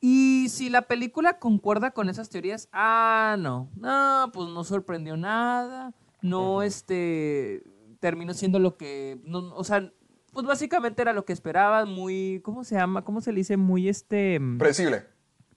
[0.00, 5.94] Y si la película concuerda con esas teorías, ah, no, no, pues no sorprendió nada,
[6.20, 7.62] no, este,
[8.00, 9.90] terminó siendo lo que, no, o sea,
[10.36, 13.02] pues básicamente era lo que esperabas, muy, ¿cómo se llama?
[13.02, 13.56] ¿Cómo se le dice?
[13.56, 15.04] Muy, este, Predecible.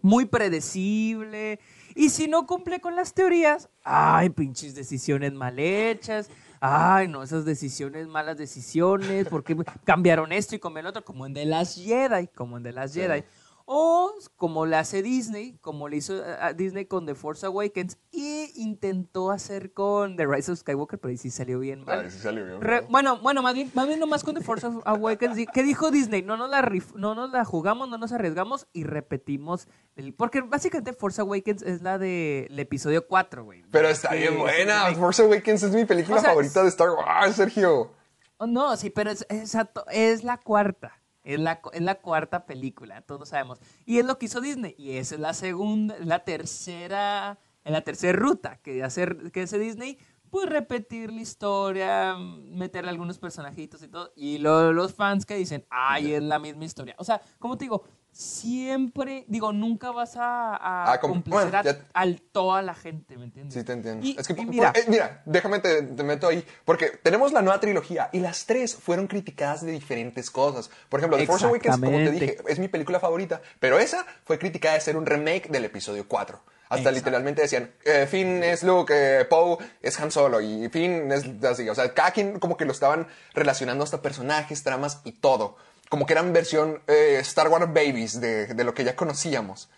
[0.01, 1.59] muy predecible.
[1.95, 6.29] Y si no cumple con las teorías, ay, pinches decisiones mal hechas.
[6.61, 11.43] Ay, no, esas decisiones, malas decisiones, porque cambiaron esto y el otro, como en The
[11.43, 13.25] Last Jedi, como en The Last Jedi.
[13.71, 18.51] O como le hace Disney, como le hizo a Disney con The Force Awakens y
[18.55, 21.99] intentó hacer con The Rise of Skywalker, pero ahí sí salió bien mal.
[21.99, 22.87] Ay, sí salió bien, Re- ¿no?
[22.87, 25.37] bueno, bueno, más bien, más bien nomás con The Force Awakens.
[25.53, 26.23] ¿Qué dijo Disney?
[26.23, 29.67] No nos la rif- no nos la jugamos, no nos arriesgamos y repetimos.
[29.95, 33.61] el- porque básicamente Force Awakens es la del episodio 4, güey.
[33.69, 34.91] Pero está bien buena.
[34.95, 37.91] Force Awakens es mi película O sea, favorita de Star Wars, Sergio.
[38.37, 40.98] Oh, no, sí, pero es, es la cuarta.
[41.33, 43.59] Es la, es la cuarta película, todos sabemos.
[43.85, 44.75] Y es lo que hizo Disney.
[44.77, 49.59] Y esa es la segunda, la tercera, en la tercera ruta que hace, que hace
[49.59, 49.97] Disney.
[50.31, 54.11] Pues repetir la historia, meterle algunos personajitos y todo.
[54.15, 56.95] Y lo- los fans que dicen, ay, es la misma historia.
[56.99, 57.83] O sea, como te digo,
[58.19, 63.53] siempre, digo, nunca vas a, a Ah, complacer bueno, a, toda la gente, ¿me entiendes?
[63.53, 64.05] Sí, te entiendo.
[64.05, 66.43] Y- es que, y por- mira, eh, mira, déjame te, te meto ahí.
[66.65, 70.69] Porque tenemos la nueva trilogía y las tres fueron criticadas de diferentes cosas.
[70.89, 73.41] Por ejemplo, The Force Awakens, como te dije, es mi película favorita.
[73.59, 76.41] Pero esa fue criticada de ser un remake del episodio 4.
[76.63, 76.97] Hasta Exacto.
[76.97, 81.67] literalmente decían, eh, Finn es Luke, eh, Poe es Han Solo y Finn es así.
[81.67, 85.57] O sea, cada quien como que lo estaban relacionando hasta personajes, tramas y todo.
[85.89, 89.69] Como que eran versión eh, Star Wars Babies de, de lo que ya conocíamos.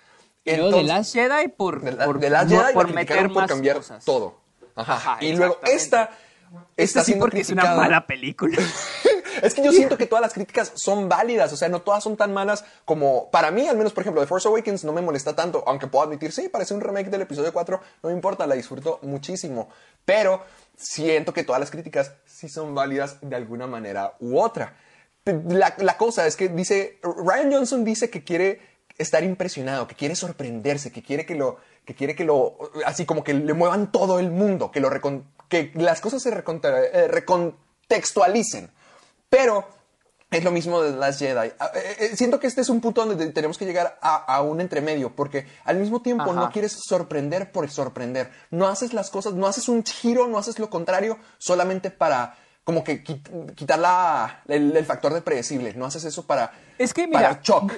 [0.43, 2.93] Pero de Entonces- Last Jedi por, de la, por, de Last no- Jedi la por
[2.93, 4.03] meter por más cambiar cosas.
[4.05, 4.39] todo.
[4.75, 4.93] Ajá.
[4.95, 6.09] Ajá, y luego esta
[6.77, 8.57] Esta sí porque es una mala película.
[9.41, 12.15] Es que yo siento que todas las críticas son válidas, o sea, no todas son
[12.17, 15.33] tan malas como para mí, al menos, por ejemplo, The Force Awakens no me molesta
[15.35, 18.53] tanto, aunque puedo admitir, sí, parece un remake del episodio 4, no me importa, la
[18.55, 19.69] disfruto muchísimo,
[20.05, 20.43] pero
[20.77, 24.75] siento que todas las críticas sí son válidas de alguna manera u otra.
[25.25, 28.59] La, la cosa es que dice, Ryan Johnson dice que quiere
[28.97, 33.23] estar impresionado, que quiere sorprenderse, que quiere que lo, que quiere que lo, así como
[33.23, 37.07] que le muevan todo el mundo, que lo recon- que las cosas se recontra- eh,
[37.07, 38.71] recontextualicen.
[39.29, 39.67] Pero
[40.31, 41.51] es lo mismo de las Jedi.
[41.59, 44.41] Ah, eh, eh, siento que este es un punto donde tenemos que llegar a, a
[44.41, 46.33] un entremedio, porque al mismo tiempo Ajá.
[46.33, 48.31] no quieres sorprender por sorprender.
[48.49, 52.83] No haces las cosas, no haces un giro, no haces lo contrario solamente para como
[52.83, 55.73] que quit- quitar la- el, el factor de predecible.
[55.73, 57.73] No haces eso para, Es que, para shock.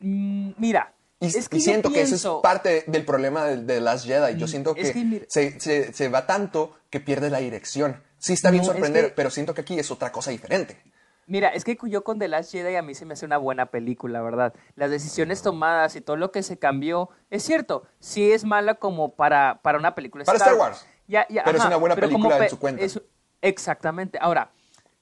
[0.00, 3.44] Mm, mira, Y, Es que y yo siento que eso es parte de- del problema
[3.44, 4.38] de, de Last Jedi.
[4.38, 7.40] Yo Mm, siento que, es que mira- se, se- se va tanto que pierde la
[7.40, 8.02] dirección.
[8.16, 10.80] Sí está bien No, es sorprender, que- pero siento que aquí es otra cosa diferente.
[11.26, 13.66] Mira, es que yo con The Last Jedi a mí se me hace una buena
[13.66, 14.54] película, ¿verdad?
[14.76, 19.14] Las decisiones tomadas y todo lo que se cambió, es cierto, sí es mala como
[19.14, 20.24] para, para una película.
[20.24, 20.86] Para Star Wars.
[21.06, 22.82] Ya, ya, Pero es una buena película en su cuenta.
[22.82, 22.98] es-
[23.42, 24.18] exactamente.
[24.20, 24.52] Ahora,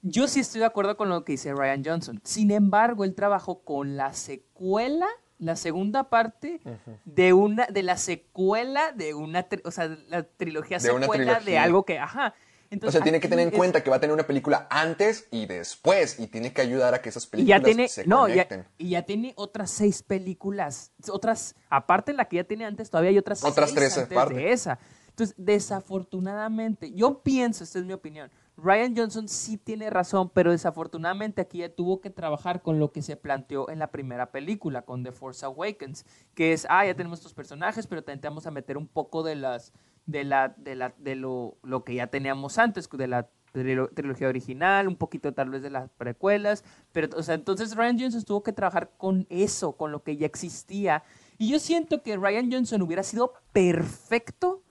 [0.03, 2.21] yo sí estoy de acuerdo con lo que dice Ryan Johnson.
[2.25, 5.07] Sin embargo, él trabajó con la secuela,
[5.39, 6.61] la segunda parte
[7.05, 11.85] de una de la secuela de una, o sea, la trilogía De secuela de algo
[11.85, 12.35] que, ajá.
[12.71, 14.67] O Entonces, sea, tiene que tener en es- cuenta que va a tener una película
[14.69, 16.21] antes y después.
[16.21, 18.67] Y tiene que ayudar a que esas Y películas ya tiene, se no, ya, conecten.
[18.77, 23.11] y ya tiene otras seis películas, otras, aparte de la que ya tenía antes, todavía
[23.11, 24.35] hay otras Otras seis tres antes aparte.
[24.35, 24.79] de esa.
[25.19, 31.41] Entonces, desafortunadamente, yo pienso, esta es mi opinión, Ryan Johnson sí tiene razón, pero desafortunadamente
[31.41, 35.03] aquí ya tuvo que trabajar con lo que se planteó en la primera película, con
[35.03, 38.53] The Force Awakens, que es, ah, ya tenemos estos personajes, pero también te vamos a
[38.53, 39.73] meter un poco de las,
[40.07, 44.29] de la, de la, de lo, lo que ya teníamos antes, de la trilo- trilogía
[44.29, 48.45] original, un poquito tal vez de las precuelas, pero, o sea, entonces Ryan Johnson tuvo
[48.45, 51.03] que trabajar con eso, con lo que ya existía,
[51.39, 54.63] y yo siento que Ryan Johnson hubiera sido perfecto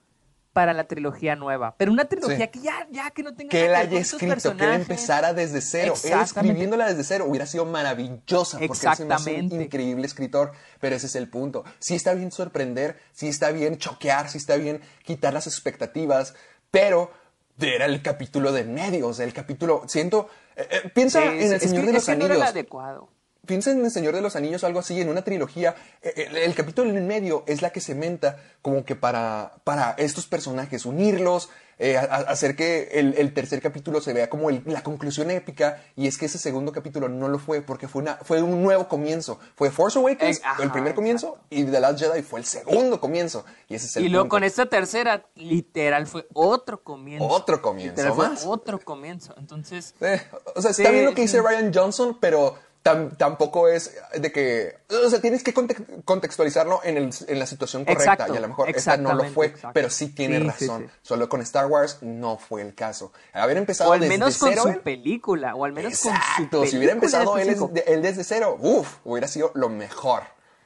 [0.58, 2.48] para la trilogía nueva, pero una trilogía Sí.
[2.48, 5.94] que ya, ya que no tenga Que él haya escrito, que él empezara desde cero.
[6.02, 8.58] Él escribiéndola desde cero hubiera sido maravillosa.
[8.58, 10.50] Porque él se me hace un increíble escritor.
[10.80, 11.62] Pero ese es el punto.
[11.78, 16.34] Sí está bien sorprender, sí está bien choquear, sí está bien quitar las expectativas.
[16.72, 17.12] Pero
[17.60, 19.06] era el capítulo de en medio.
[19.06, 19.84] O sea, el capítulo.
[19.86, 20.28] Siento.
[20.56, 22.34] eh, eh, piensa Sí, en El es Señor que- de es los que no era
[22.34, 22.50] el Anillos.
[22.56, 23.08] adecuado.
[23.48, 25.74] Piensa en El Señor de los Anillos o algo así, en una trilogía.
[26.02, 30.26] Eh, El, el capítulo en medio es la que cementa como que para, para estos
[30.26, 31.48] personajes, unirlos,
[31.80, 35.30] eh, a- a- hacer que el, el tercer capítulo se vea como el- la conclusión
[35.30, 35.82] épica.
[35.96, 38.86] Y es que ese segundo capítulo no lo fue, porque fue, una, fue un nuevo
[38.88, 39.38] comienzo.
[39.56, 43.00] Fue Force Awakens, Eh, ajá, el primer comienzo, y The Last Jedi fue el segundo
[43.00, 43.44] comienzo.
[43.68, 44.30] Y ese es el Y luego punto.
[44.36, 47.26] con esta tercera, literal, fue otro comienzo.
[47.26, 49.34] Otro comienzo Literal, fue otro comienzo.
[49.38, 50.20] Entonces, Eh,
[50.56, 51.44] o sea, está Sí, bien lo que dice sí.
[51.46, 52.56] Ryan Johnson, pero
[52.92, 54.76] tam- tampoco es de que.
[55.04, 58.12] O sea, tienes que conte- contextualizarlo en, el- en la situación correcta.
[58.14, 59.70] Exacto, y a lo mejor esta no lo fue, exacto.
[59.74, 60.84] pero sí tiene Sí, razón.
[60.86, 60.98] sí.
[61.02, 63.12] Solo con Star Wars no fue el caso.
[63.32, 64.62] Haber empezado o al desde menos con cero.
[64.64, 68.02] su película, o al menos con su Exacto, si hubiera película empezado de él, él
[68.02, 70.22] desde cero, uff, hubiera sido lo mejor.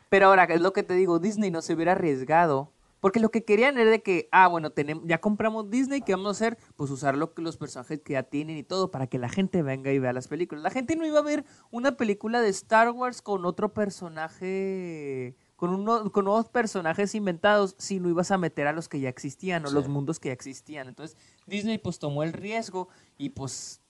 [0.09, 2.71] Pero ahora, es lo que te digo, Disney no se hubiera arriesgado.
[3.03, 6.29] Porque lo que querían era de que, ah, bueno, tenemos, ya compramos Disney, ¿qué vamos
[6.29, 6.57] a hacer?
[6.77, 9.61] Pues usar lo que los personajes que ya tienen y todo para que la gente
[9.63, 10.63] venga y vea las películas.
[10.63, 15.71] La gente no iba a ver una película de Star Wars con otro personaje, con,
[15.71, 19.65] uno, con nuevos personajes inventados, si no ibas a meter a los que ya existían
[19.65, 19.75] o Sí.
[19.75, 20.87] los mundos que ya existían.
[20.87, 22.89] Entonces, Disney pues tomó el riesgo
[23.19, 23.81] y pues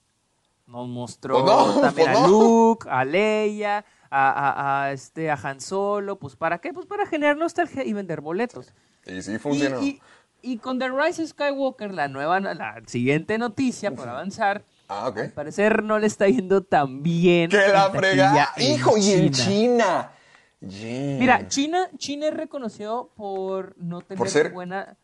[0.65, 2.27] nos mostró Pues no, también pues a no.
[2.29, 6.71] Luke, a Leia, a, a- a, este, a Han Solo, pues ¿para qué?
[6.73, 8.73] Pues para generar nostalgia y vender boletos.
[9.05, 9.81] Y sí funcionó.
[9.81, 10.01] y-
[10.41, 15.17] y con The Rise of Skywalker, la nueva, la siguiente noticia por avanzar, ah, ok.
[15.19, 17.49] al parecer no le está yendo tan bien.
[17.49, 18.49] ¡Que la taquilla frega!
[18.57, 18.97] en ¡Hijo!
[18.97, 20.11] Y en China.
[20.59, 21.17] Yeah.
[21.19, 24.97] Mira, China, China es reconocido por no tener Por ser- buena...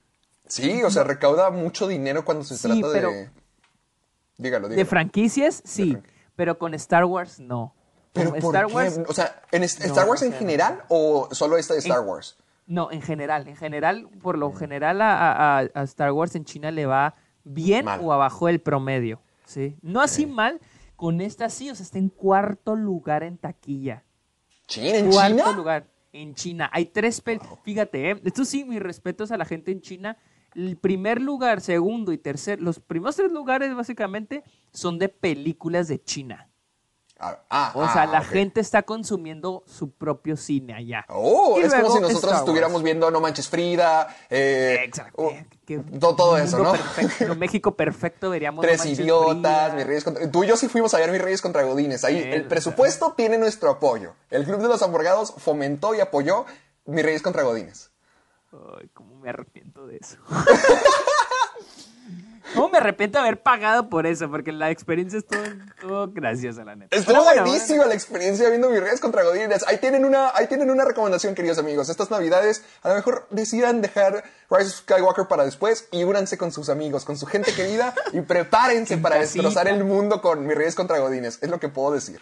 [0.47, 3.29] Sí, o sea, recauda mucho dinero cuando se Sí, trata pero- de.
[4.37, 4.75] Dígalo, dígalo.
[4.75, 5.97] De franquicias, sí,
[6.35, 7.73] pero con Star Wars no.
[8.13, 8.73] ¿Pero por Star qué?
[8.73, 12.07] Wars O sea, ¿en No, Star Wars en general o solo esta de Star En-
[12.07, 12.37] Wars?
[12.65, 16.69] No, en general, en general, por lo general a, a- a Star Wars en China
[16.71, 17.99] le va bien Mal.
[18.03, 19.75] o abajo del promedio, ¿sí?
[19.81, 20.59] No así mal,
[20.95, 24.03] con esta sí, o sea, está en cuarto lugar en taquilla.
[24.67, 24.97] ¿China?
[24.97, 25.51] ¿En cuarto China?
[25.53, 26.69] lugar en China.
[26.73, 27.39] Hay tres pel...
[27.63, 28.21] Fíjate, ¿eh?
[28.23, 30.17] esto sí, mis respetos a la gente en China.
[30.53, 34.43] El primer lugar, segundo y tercer, los primeros tres lugares básicamente
[34.73, 36.48] son de películas de China.
[37.21, 41.05] Ah, ah, O sea, ah, la gente está consumiendo su propio cine allá.
[41.09, 44.15] Oh, Y es como si nosotros estuviéramos viendo No Manches Frida.
[44.29, 45.29] Eh, Exacto.
[45.65, 46.71] que- todo, eso, ¿no?
[46.71, 48.61] Perfecto, México perfecto, veríamos.
[48.63, 50.31] Tres No idiotas, mis reyes contra...
[50.31, 52.05] Tú y yo sí fuimos a ver mis reyes contra Godines.
[52.05, 54.13] Ahí el presupuesto tiene nuestro apoyo.
[54.29, 56.45] El Club de los Hamburgados fomentó y apoyó
[56.85, 57.91] mis reyes contra Godines.
[58.79, 60.17] Ay, cómo me arrepiento de eso.
[62.55, 64.29] ¿Cómo me arrepiento de haber pagado por eso?
[64.29, 66.95] Porque la experiencia estuvo, estuvo graciosa, la neta.
[66.95, 67.89] Estuvo Pero bueno, buenísima bueno.
[67.89, 69.67] la experiencia viendo mis reyes contra Godines.
[69.67, 71.89] Ahí tienen, una, ahí tienen una recomendación, queridos amigos.
[71.89, 76.51] Estas navidades, a lo mejor decidan dejar Rise of Skywalker para después y únanse con
[76.51, 79.43] sus amigos, con su gente querida y prepárense En para casita.
[79.43, 81.39] destrozar el mundo con mis reyes contra Godines.
[81.41, 82.19] Es lo que puedo decir.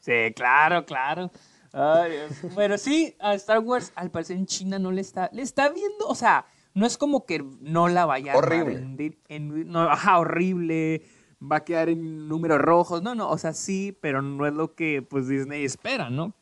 [0.00, 1.30] Sí, claro, claro.
[1.72, 2.26] Ay.
[2.54, 6.06] Bueno, sí, a Star Wars, al parecer en China no le está, le está viendo,
[6.06, 6.46] o sea,
[6.78, 9.16] no es como que no la vaya a Horrible.
[9.28, 11.02] en- no, ajá, horrible,
[11.40, 14.74] va a quedar en números rojos, no, no, o sea, sí, pero no es lo
[14.74, 16.32] que pues Disney espera, ¿no?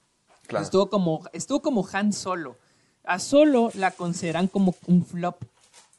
[0.46, 0.64] Claro.
[0.64, 2.56] Estuvo como, estuvo como Han Solo.
[3.04, 5.42] A Solo la consideran como un flop,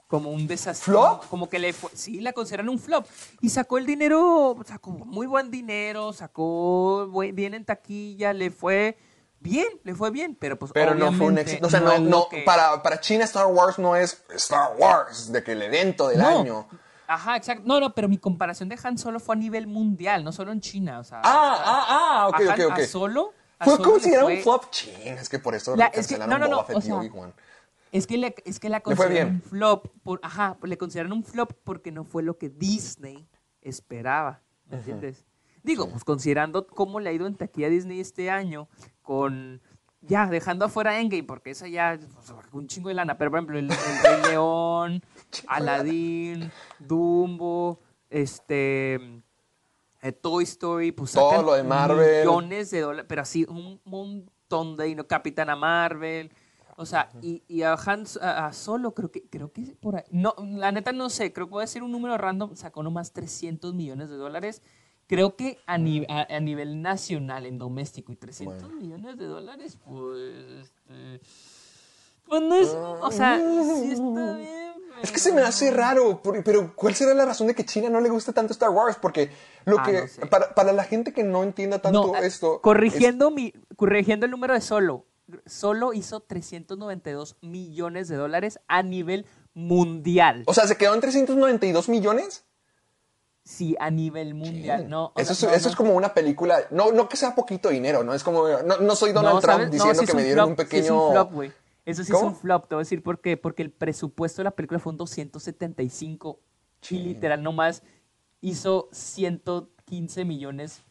[0.07, 0.93] como un desastre.
[0.93, 1.25] ¿Flop?
[1.29, 3.05] Como que le fue, sí, la consideran un flop.
[3.41, 8.97] Y sacó el dinero, sacó muy buen dinero, sacó bien en taquilla, le fue
[9.39, 11.67] bien, le fue bien, pero pues Pero no fue un éxito.
[11.67, 15.43] O sea, no, no, que- para, para China Star Wars no es Star Wars, de
[15.43, 16.27] que el evento del No.
[16.27, 16.67] año.
[17.07, 17.63] Ajá, exacto.
[17.65, 20.59] No, no, pero mi comparación de Han Solo fue a nivel mundial, no solo en
[20.59, 20.99] China.
[20.99, 22.79] O sea, Ah, ah, ah, ok, a Han- ok, ok.
[22.79, 23.33] A Solo.
[23.59, 24.69] a Fue Solo considerado fue- un flop.
[24.71, 27.33] Chin, es que por eso La- es que- cancelaron no, Boba Fett y Obi-Wan.
[27.93, 29.27] Es que, le- es que la bien.
[29.27, 29.87] un flop.
[30.03, 33.25] Por, ajá, le consideran un flop porque no fue lo que Disney
[33.61, 34.41] esperaba.
[34.69, 35.23] ¿Me entiendes?
[35.63, 38.67] Digo, pues considerando cómo le ha ido en taquilla a Disney este año,
[39.07, 39.61] con.
[40.01, 41.97] Ya, dejando afuera Endgame, porque esa ya.
[41.97, 43.17] pues, un chingo de lana.
[43.17, 45.01] Pero, por ejemplo, el, el Rey León,
[45.47, 48.95] Aladdin, Dumbo, este.
[50.01, 52.19] eh, Toy Story, pues Todo sacan lo de Marvel.
[52.19, 55.07] millones de dólares, pero así un montón de dinero.
[55.07, 56.31] Capitana Marvel,
[56.77, 60.03] o sea, y, y a Han a, a Solo creo que creo que por ahí,
[60.11, 63.73] no, la neta no sé, creo que puede decir un número random, sacó nomás 300
[63.73, 64.61] millones de dólares.
[65.07, 69.77] Creo que a, ni- a- a nivel nacional, en doméstico, y 300 millones de dólares,
[69.85, 70.19] pues.
[70.63, 71.21] Este,
[72.25, 72.67] pues no es.
[72.69, 74.67] O sea, sí está bien.
[75.01, 78.01] Es que se me hace raro, pero ¿cuál será la razón de que China no
[78.01, 78.97] le guste tanto Star Wars?
[78.99, 79.29] Porque
[79.65, 80.25] lo Ah, que no sé.
[80.25, 84.31] para, para la gente que no entienda tanto No, eh, esto, corrigiendo, mi, corrigiendo el
[84.31, 85.05] número de Solo.
[85.45, 90.43] Solo hizo 392 millones de dólares a nivel mundial.
[90.47, 92.45] o sea, se quedó en 392 millones.
[93.47, 94.89] Sí, a nivel mundial.
[94.89, 95.69] No, eso sea, es, no, eso no.
[95.69, 98.93] es como una película, no, no que sea poquito dinero, no es como, no, no
[98.93, 101.11] soy Donald Trump diciendo sí es que me dieron flop, un sí es pequeño, un
[101.13, 101.51] flop, güey.
[101.85, 102.27] Eso sí ¿Cómo?
[102.27, 103.37] es un flop, te voy a decir por qué.
[103.37, 106.41] Porque el presupuesto de la película fue un 275
[106.89, 107.83] y literal nomás
[108.41, 110.83] hizo 115 millones,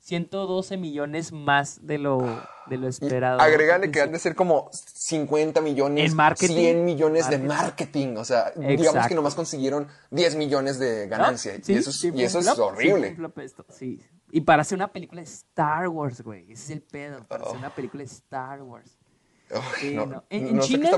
[0.00, 3.40] 112 millones más de lo, de lo esperado.
[3.40, 6.54] Agregale que han de ser como 50 millones, marketing.
[6.54, 8.08] 100 millones de Marketing.
[8.08, 8.16] marketing.
[8.16, 11.10] O sea, digamos que nomás consiguieron 10 millones de ¿no?
[11.10, 11.54] ganancia.
[11.62, 13.16] Sí, y eso es, sí y eso es sí horrible.
[13.36, 14.00] esto, sí.
[14.32, 16.44] Y para hacer una película de Star Wars, güey.
[16.52, 17.26] Ese es el pedo.
[17.26, 17.46] Para Oh.
[17.48, 18.96] hacer una película de Star Wars.
[19.52, 20.24] Uy, Sí, no, no.
[20.30, 20.90] En- no en sé qué China.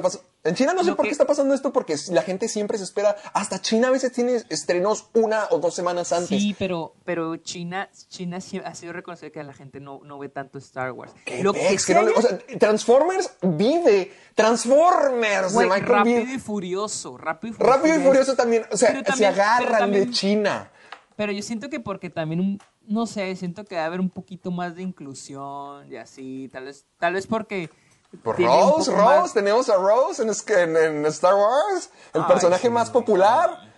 [0.44, 2.84] En no sé lo por que- qué está pasando esto, porque la gente siempre se
[2.84, 3.16] espera.
[3.32, 6.28] Hasta China a veces tiene estrenos una o dos semanas antes.
[6.28, 10.58] Sí, pero, pero China, China ha sido reconocido que la gente no, no ve tanto
[10.58, 11.12] Star Wars.
[11.24, 14.12] ¿Qué Lo que o sea, Transformers vive.
[14.34, 17.16] Transformers güey, de Michael Rápido y Furioso.
[17.16, 17.76] Rápido y Furioso.
[17.78, 18.64] Rápido y Furioso también.
[18.70, 20.70] O sea, se agarran también- de China.
[21.16, 24.10] Pero yo siento que porque también, un- no sé, siento que va a haber un
[24.10, 26.48] poquito más de inclusión y así.
[26.52, 27.70] Tal vez, tal vez porque...
[28.12, 32.28] Un Rose, Rose, más- tenemos a Rose en, es- en- en Star Wars, el Ay,
[32.28, 33.04] personaje sí, más güey.
[33.04, 33.72] popular.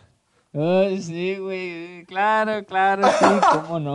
[0.52, 2.04] Ay, sí, güey.
[2.06, 3.94] Claro, claro, sí, cómo no.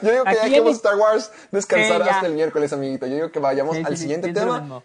[0.00, 3.06] Yo digo que Aquí ya Star Wars descansar Sí, hasta el miércoles, amiguito.
[3.06, 4.82] Yo digo que vayamos Sí, al siguiente tema.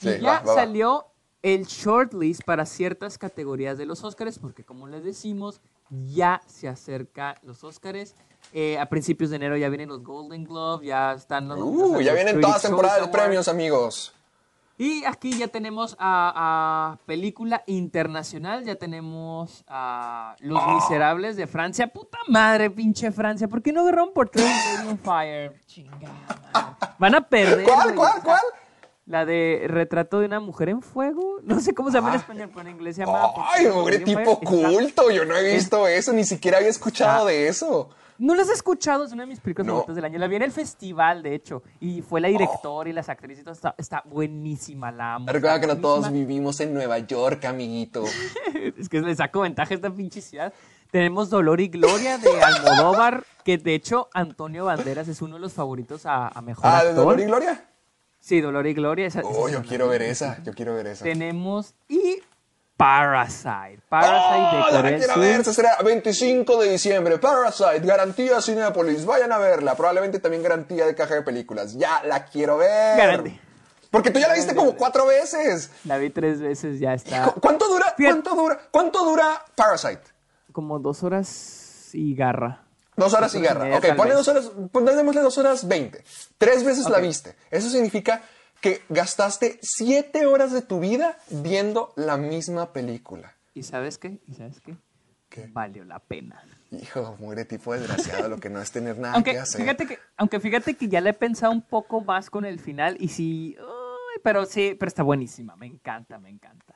[0.00, 0.54] y ya va, va, va.
[0.54, 1.06] salió
[1.42, 5.60] el shortlist para ciertas categorías de los Oscars, porque como les decimos,
[5.90, 8.14] ya se acerca los Oscars.
[8.52, 11.58] Eh, a principios de enero ya vienen los Golden Globe, ya están los...
[11.58, 14.12] Uh, los ya vienen todas temporadas de premios, amigos.
[14.78, 20.74] Y aquí ya tenemos a, a película internacional, ya tenemos a Los Ah.
[20.74, 21.86] Miserables de Francia.
[21.88, 24.46] Puta madre, pinche Francia, ¿por qué no agarraron por tres
[24.84, 25.58] Lady Fire?
[25.66, 26.12] Chingada
[26.52, 26.76] madre.
[26.98, 27.64] Van a perder.
[27.64, 28.40] ¿Cuál, cuál, sea, cuál?
[29.06, 31.38] La de Retrato de una mujer en fuego.
[31.42, 33.30] No sé cómo se llama en español, pero en inglés se llama...
[33.54, 34.28] Ay, on tipo Fire.
[34.30, 35.10] Está- culto.
[35.10, 37.28] Yo no he visto eso, ni siquiera había escuchado Ah.
[37.30, 37.88] de eso.
[38.18, 39.04] ¿No las has escuchado?
[39.04, 39.72] Es una de mis películas No.
[39.74, 40.18] favoritas del año.
[40.18, 41.62] La vi en el festival, de hecho.
[41.80, 43.54] Y fue la directora y las actrices y todo.
[43.54, 45.26] Está, está buenísima, la amo.
[45.28, 48.04] Recuerda que no todos vivimos en Nueva York, amiguito.
[48.78, 50.52] es que le saco ventaja a esta pinche ciudad.
[50.90, 55.52] Tenemos Dolor y Gloria de Almodóvar, que de hecho Antonio Banderas es uno de los
[55.52, 57.04] favoritos a, a mejor Ah, ¿de actor.
[57.04, 57.64] Dolor y Gloria?
[58.20, 59.06] Sí, Dolor y Gloria.
[59.06, 60.42] esa- Oh, esa yo quiero ver esa.
[60.42, 61.04] Yo quiero ver esa.
[61.04, 62.18] Tenemos y
[62.76, 63.80] Parasite.
[63.88, 65.18] Parasite ¡Oh, de la Corea Sur.
[65.20, 65.44] ver!
[65.44, 67.18] Será 25 de diciembre.
[67.18, 69.04] Parasite, garantía Cinepolis.
[69.06, 69.74] Vayan a verla.
[69.74, 71.74] Probablemente también garantía de caja de películas.
[71.74, 72.96] Ya la quiero ver.
[72.98, 73.40] Garantía.
[73.90, 75.70] Porque tú ya la viste como cuatro veces.
[75.84, 77.24] La vi tres veces, ya está.
[77.32, 77.94] ¿Cu- ¿Cuánto dura?
[77.96, 78.60] ¿Cuánto dura?
[78.70, 80.02] ¿Cuánto dura Parasite?
[80.52, 82.62] Como dos horas y garra.
[82.96, 83.76] Dos horas y garra.
[83.76, 86.02] Ok, ponle dos horas, ponle dos horas veinte.
[86.38, 87.36] Tres veces la viste.
[87.50, 88.22] Eso significa
[88.60, 93.34] que gastaste siete horas de tu vida viendo la misma película.
[93.54, 94.18] ¿Y sabes qué?
[94.26, 94.76] ¿Y sabes qué?
[95.28, 95.48] ¿Qué?
[95.52, 96.42] Valió la pena.
[96.70, 99.60] Hijo, muere tipo desgraciado lo que no es tener nada Aunque que hacer.
[99.60, 102.96] fíjate, que, aunque fíjate que ya le he pensado un poco más con el final
[103.00, 106.74] y sí, uy, pero sí, pero está buenísima, me encanta, me encanta.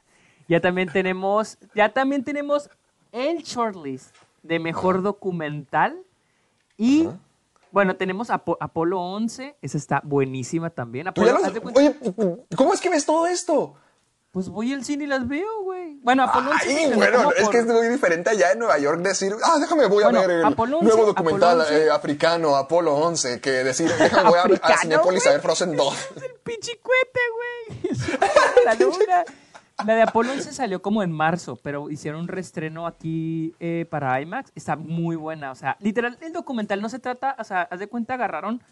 [0.49, 2.71] Ya también tenemos, ya también tenemos
[3.13, 5.97] el shortlist de mejor documental
[6.77, 7.09] y
[7.73, 11.09] Bueno, tenemos Apo- Apolo 11, esa está buenísima también.
[11.09, 11.95] Apolo, los- Oye,
[12.57, 13.75] ¿cómo es que ves todo esto?
[14.33, 15.99] pues voy al cine y las veo, güey.
[16.05, 19.01] Bueno, Apolo 11 Ay, bueno, es por- que es muy diferente allá en Nueva York
[19.01, 21.85] decir, ah, déjame, voy a Bueno, ver el Apolo 11, nuevo documental Apolo 11.
[21.87, 25.95] eh, africano, Apolo 11, que decir, déjame, voy a, a Cinépolis a ver Frozen 2.
[26.17, 27.91] Es el pichicuete, güey.
[28.65, 29.25] La luna.
[29.87, 34.21] La de Apolo 11 salió como en marzo, pero hicieron un reestreno aquí eh, para
[34.21, 34.53] IMAX.
[34.55, 35.51] Está muy buena.
[35.51, 38.63] O sea, literal, el documental no se trata, o sea, haz de cuenta, agarraron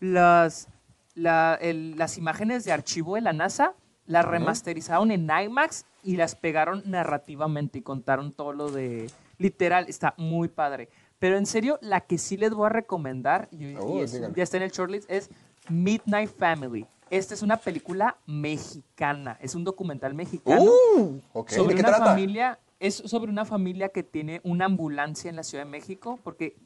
[0.00, 0.68] las,
[1.14, 3.72] la- el- las imágenes de archivo de la NASA,
[4.06, 9.10] las remasterizaron en IMAX y las pegaron narrativamente y contaron todo lo de...
[9.38, 10.88] Literal, está muy padre.
[11.18, 14.42] Pero en serio, la que sí les voy a recomendar, y, y Oh, es- ya
[14.42, 15.30] está en el shortlist, es
[15.70, 16.86] Midnight Family.
[17.10, 22.04] Esta es una película mexicana, es un documental mexicano Uh, sobre ¿de qué una trata?
[22.06, 26.56] familia, es sobre una familia que tiene una ambulancia en la Ciudad de México, porque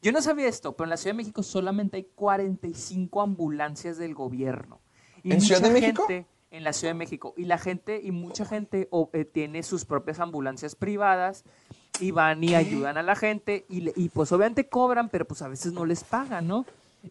[0.00, 4.14] yo no sabía esto, pero en la Ciudad de México solamente hay 45 ambulancias del
[4.14, 4.80] gobierno.
[5.22, 6.06] Y ¿En Ciudad de mucha México?
[6.06, 7.32] gente- en la Ciudad de México.
[7.38, 11.44] Y la gente, y mucha gente o, eh, tiene sus propias ambulancias privadas
[11.98, 15.48] y van y ayudan a la gente y, y pues obviamente cobran, pero pues a
[15.48, 16.66] veces no les pagan, ¿no?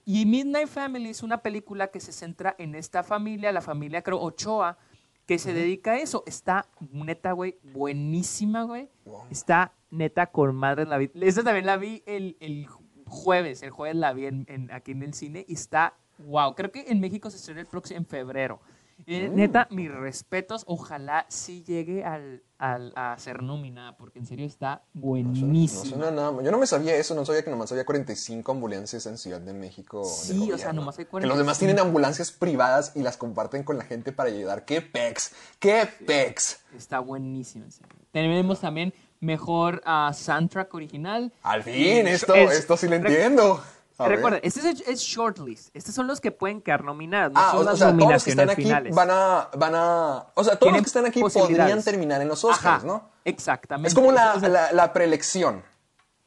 [0.05, 4.19] Y Midnight Family es una película que se centra en esta familia, la familia creo
[4.21, 4.77] Ochoa,
[5.25, 6.23] que se dedica a eso.
[6.25, 8.89] Está neta, güey, buenísima, güey.
[9.29, 11.11] Está neta con madre la vi.
[11.21, 12.67] Esta también la vi el, el
[13.05, 16.55] jueves, el jueves la vi en, en- aquí en el cine y está wow.
[16.55, 18.61] Creo que en México se estrena el próximo en febrero.
[19.07, 20.63] Eh, Neta, mis respetos.
[20.67, 25.83] Ojalá sí llegue al, al- a ser nominada, porque en serio está No buenísima.
[25.85, 26.43] suena nada.
[26.43, 29.53] Yo no me sabía eso, no sabía que nomás había 45 ambulancias en Ciudad de
[29.53, 30.03] México.
[30.03, 31.59] Sí, o sea, nomás hay Que los demás 45.
[31.59, 34.65] tienen ambulancias privadas y las comparten con la gente para ayudar.
[34.65, 35.33] ¡Qué pex!
[35.59, 36.59] ¡Qué pex!
[36.77, 37.65] Está buenísima.
[37.65, 37.95] en serio.
[38.11, 41.31] Tenemos también mejor ah, soundtrack original.
[41.43, 43.61] Al fin, esto, es- esto sí lo entiendo.
[44.03, 44.17] A ver.
[44.17, 45.75] Recuerda, este es, es shortlist.
[45.75, 47.33] Estos son los que pueden quedar nominados.
[47.33, 48.95] No Ah, son o, o las sea, todos los que están aquí finales.
[48.95, 50.25] van a, van a...
[50.35, 53.09] O sea, todos los que están aquí podrían terminar en los Oscars, Ajá, ¿no?
[53.25, 53.87] Exactamente.
[53.89, 55.63] Es como la, O sea, la, la preelección.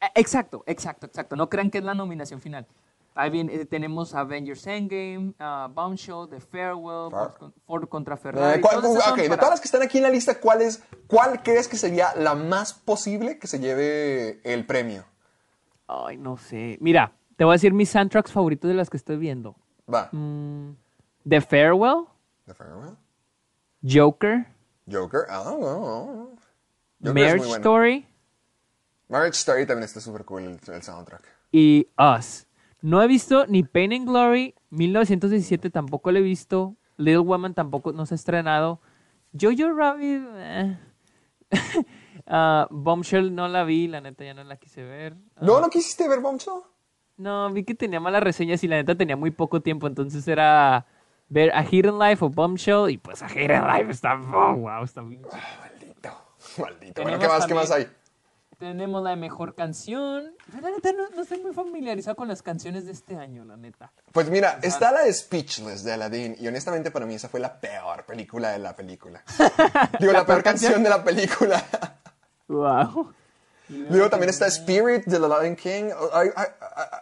[0.00, 1.36] eh, Exacto, exacto, exacto.
[1.36, 2.66] No crean que es la nominación final.
[3.16, 8.14] Ahí viene, eh, tenemos Avengers Endgame, ah, Bombshell, The Farewell, Far- Ford, con- Ford contra
[8.16, 8.60] Eh, Ferrari.
[8.60, 10.62] ¿cuál- todas esas son ok, de todas las que están aquí en la lista, ¿cuál,
[10.62, 15.04] es, ¿cuál crees que sería la más posible que se lleve el premio?
[15.86, 16.76] Ay, no sé.
[16.80, 19.56] Mira, te voy a decir mis soundtracks favoritos de las que estoy viendo.
[19.92, 20.08] Va.
[20.12, 20.76] Mm,
[21.28, 22.06] The Farewell,
[22.46, 22.96] The Farewell.
[23.82, 24.46] Joker,
[24.90, 25.26] Joker.
[25.28, 25.56] Ah, no.
[25.58, 26.38] Joker
[27.00, 27.54] es Marriage bueno.
[27.56, 28.06] Story
[29.08, 31.22] Marriage Story también está súper cool el, el soundtrack.
[31.52, 32.46] y Us.
[32.80, 37.92] No he visto ni Pain and Glory, 1917 tampoco lo he visto, Little Woman tampoco
[37.92, 38.80] no se ha estrenado,
[39.38, 40.78] Jojo Rabbit, eh.
[42.26, 45.14] Ah, Bombshell no la vi, la neta ya no la quise ver.
[45.36, 46.62] Ah, ¿No, no quisiste ver Bombshell?
[47.16, 50.86] No, vi que tenía malas reseñas y la neta tenía muy poco tiempo, entonces era
[51.28, 55.02] ver A Hidden Life o Bombshell y pues A Hidden Life está, oh, wow, está
[55.02, 55.22] bien.
[55.22, 56.10] Maldito.
[56.58, 56.94] Maldito.
[56.94, 57.88] Tenemos Bueno, ¿qué más, qué más hay?
[58.58, 60.32] Tenemos la mejor canción.
[60.60, 63.92] La neta no, no estoy muy familiarizado con las canciones de este año, la neta.
[64.12, 67.60] Pues mira, está la de Speechless de Aladdin y honestamente para mí esa fue la
[67.60, 69.22] peor película de la película.
[70.00, 71.62] Digo, la, peor canción de la película.
[72.48, 73.12] Wow.
[73.68, 75.90] Luego también está Spirit de The Lion King.
[76.12, 76.46] Ay, ay,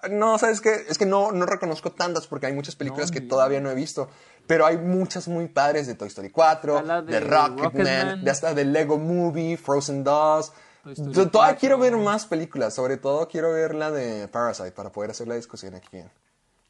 [0.02, 0.86] ay, no, ¿sabes qué?
[0.88, 4.08] Es que no, no reconozco tantas porque hay muchas películas que todavía no he visto.
[4.46, 8.30] Pero hay muchas muy padres de Toy Story 4, Está la de, de Rocketman, de
[8.30, 10.52] hasta de Lego Movie, Frozen 2.
[10.84, 11.60] Toy Story Yo Todavía 4.
[11.60, 15.36] quiero ver más películas, sobre todo quiero ver la de Parasite para poder hacer la
[15.36, 16.10] discusión aquí bien.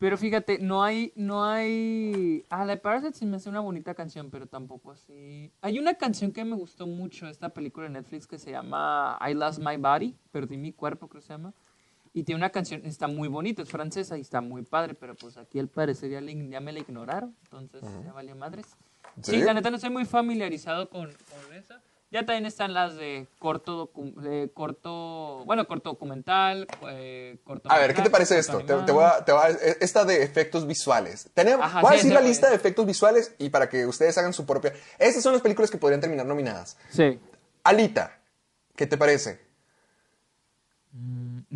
[0.03, 2.45] Pero fíjate, no hay, no hay...
[2.51, 5.53] Ah, la de Parasite sí me hace una bonita canción, pero tampoco así...
[5.61, 9.33] Hay una canción que me gustó mucho, esta película de Netflix que se llama I
[9.35, 11.55] Lost My Body, Perdí mi cuerpo, creo que se llama.
[12.13, 15.37] Y tiene una canción, está muy bonita, es francesa y está muy padre, pero pues
[15.37, 18.67] aquí al parecer ya, le- ya me la ignoraron, entonces ya valió madres.
[19.23, 19.43] Sí, ¿Sí?
[19.45, 21.81] la neta no estoy muy familiarizado con, con esa.
[22.13, 27.79] Ya también están las de corto, docu- de corto, bueno, corto documental, eh, corto A
[27.79, 28.59] ver, ¿qué te parece esto?
[28.59, 29.49] Te, te voy a, te voy a-
[29.81, 31.31] esta de efectos visuales.
[31.33, 32.27] Tenemos, Ajá, voy a decir sí, la sí.
[32.29, 34.75] lista de efectos visuales y para que ustedes hagan su propia.
[34.99, 36.77] Estas son las películas que podrían terminar nominadas.
[36.91, 37.19] Sí.
[37.65, 38.19] Alita,
[38.77, 39.41] ¿qué te parece?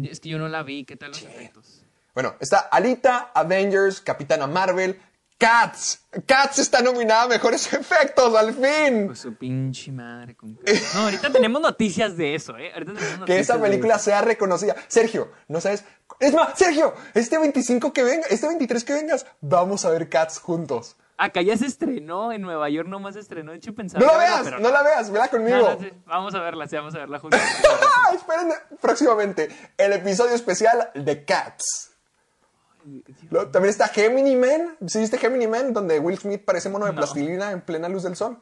[0.03, 1.83] Es que yo no la vi, ¿qué tal los efectos?
[2.15, 4.99] Bueno, está Alita, Avengers, Capitana Marvel,
[5.39, 6.07] Cats.
[6.25, 9.07] Cats está nominada a mejores efectos, al fin.
[9.07, 10.59] Pues su pinche madre con
[10.95, 12.73] No, ahorita tenemos noticias de eso, ¿eh?
[12.73, 14.75] Ahorita tenemos Que esa película sea reconocida.
[14.89, 15.85] Sergio, ¿no sabes?
[16.21, 20.39] Es más, Sergio, este 25 que venga, este 23 que vengas, vamos a ver Cats
[20.39, 20.97] juntos.
[21.19, 23.53] Acá ya se estrenó, en Nueva York nomás se estrenó.
[23.53, 24.05] De hecho, pensaba.
[24.05, 25.57] No la verla, veas, no la veas, vela conmigo.
[25.59, 27.41] No, no, sí, Vamos a verla, sí, vamos a verla juntos.
[28.15, 31.96] Esperen próximamente el episodio especial de Cats.
[33.53, 34.77] También está Gemini Man.
[34.87, 35.73] ¿Sí viste Gemini Man?
[35.73, 38.39] Donde Will Smith parece mono de plastilina en plena luz del sol.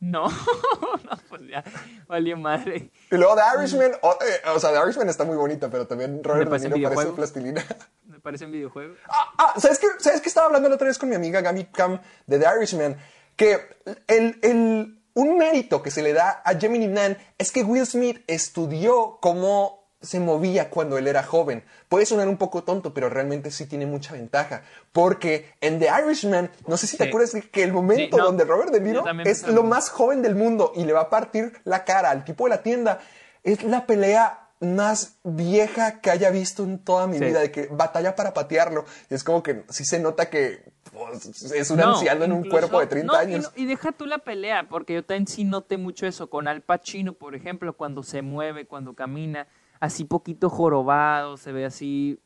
[0.00, 0.28] No,
[1.04, 1.64] no, pues ya,
[2.06, 2.92] valió madre.
[3.10, 6.22] Y luego The Irishman, o, eh, o sea, The Irishman está muy bonita, pero también
[6.22, 7.64] Robert De parece Niro plastilina.
[8.06, 8.94] Me parece un videojuego.
[9.08, 9.88] Ah, ah, ¿sabes qué?
[9.98, 12.96] ¿Sabes qué estaba hablando la otra vez con mi amiga Gaby Cam de The Irishman?
[13.34, 13.58] Que
[14.06, 18.22] el, el- un mérito que se le da a Gemini Man es que Will Smith
[18.28, 21.64] estudió cómo se movía cuando él era joven.
[21.88, 24.62] Puede sonar un poco tonto, pero realmente sí tiene mucha ventaja.
[24.92, 28.24] Porque en The Irishman, no sé si te acuerdas de que el momento Sí, no,
[28.26, 29.52] donde Robert De Niro es pensaba.
[29.52, 32.50] lo más joven del mundo y le va a partir la cara al tipo de
[32.50, 33.00] la tienda,
[33.42, 37.24] es la pelea más vieja que haya visto en toda mi Sí.
[37.26, 38.84] vida, de que batalla para patearlo.
[39.08, 42.48] Y es como que sí se nota que pues, es un No, anciano en un
[42.48, 43.44] cuerpo de 30 no, y años.
[43.56, 46.62] no- Y, deja tú la pelea, porque yo también sí noté mucho eso con Al
[46.62, 49.46] Pacino, por ejemplo, cuando se mueve, cuando camina,
[49.80, 52.18] así poquito jorobado, se ve así,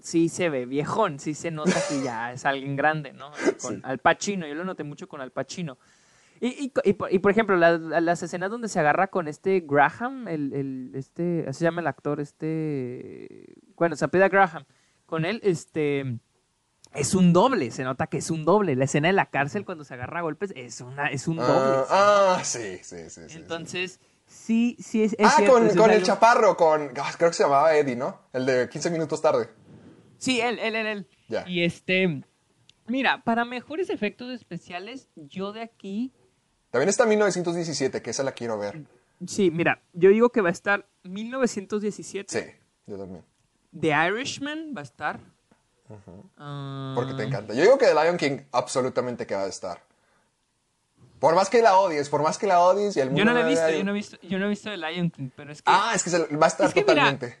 [0.00, 3.30] sí se ve viejón, sí se nota que ya es alguien grande, ¿no?
[3.60, 5.78] Con Al Pacino, yo lo noté mucho con Al Pacino.
[6.40, 9.60] Y, y, y por- y, por ejemplo, las, las escenas donde se agarra con este
[9.66, 14.64] Graham, el, el- este, así se llama el actor, este, bueno, se apellida Graham,
[15.06, 16.18] con él, este,
[16.94, 18.76] es un doble, se nota que es un doble.
[18.76, 21.76] La escena de la cárcel cuando se agarra a golpes es, una, es un doble.
[21.90, 23.22] Ah, ah, sí, sí, sí.
[23.28, 24.06] sí, Entonces, sí,
[24.46, 25.02] sí sí.
[25.04, 26.90] es Ah, cierto, con, es con una el chaparro, con.
[27.00, 28.20] ah, creo que se llamaba Eddie, ¿no?
[28.32, 29.48] El de 15 minutos tarde.
[30.18, 31.08] Sí, él, él, él, él.
[31.28, 31.44] Ya.
[31.48, 32.22] Y este,
[32.86, 36.12] mira, para mejores efectos especiales, yo de aquí,
[36.70, 38.84] También está 1917, que esa la quiero ver.
[39.26, 42.26] sí, mira, yo digo que va a estar 1917.
[42.28, 42.50] Sí,
[42.86, 43.24] yo también.
[43.78, 45.20] The Irishman va a estar.
[46.38, 47.54] Ah, Porque te encanta.
[47.54, 49.80] Yo digo que The Lion King absolutamente que va a estar.
[51.18, 53.32] Por más que la odies, por más que la odies y el mundo yo no
[53.32, 55.50] lo he visto, yo no he visto, yo no he visto The Lion King, pero
[55.52, 57.38] es que, Ah, es que se- va a estar Es que mira, totalmente.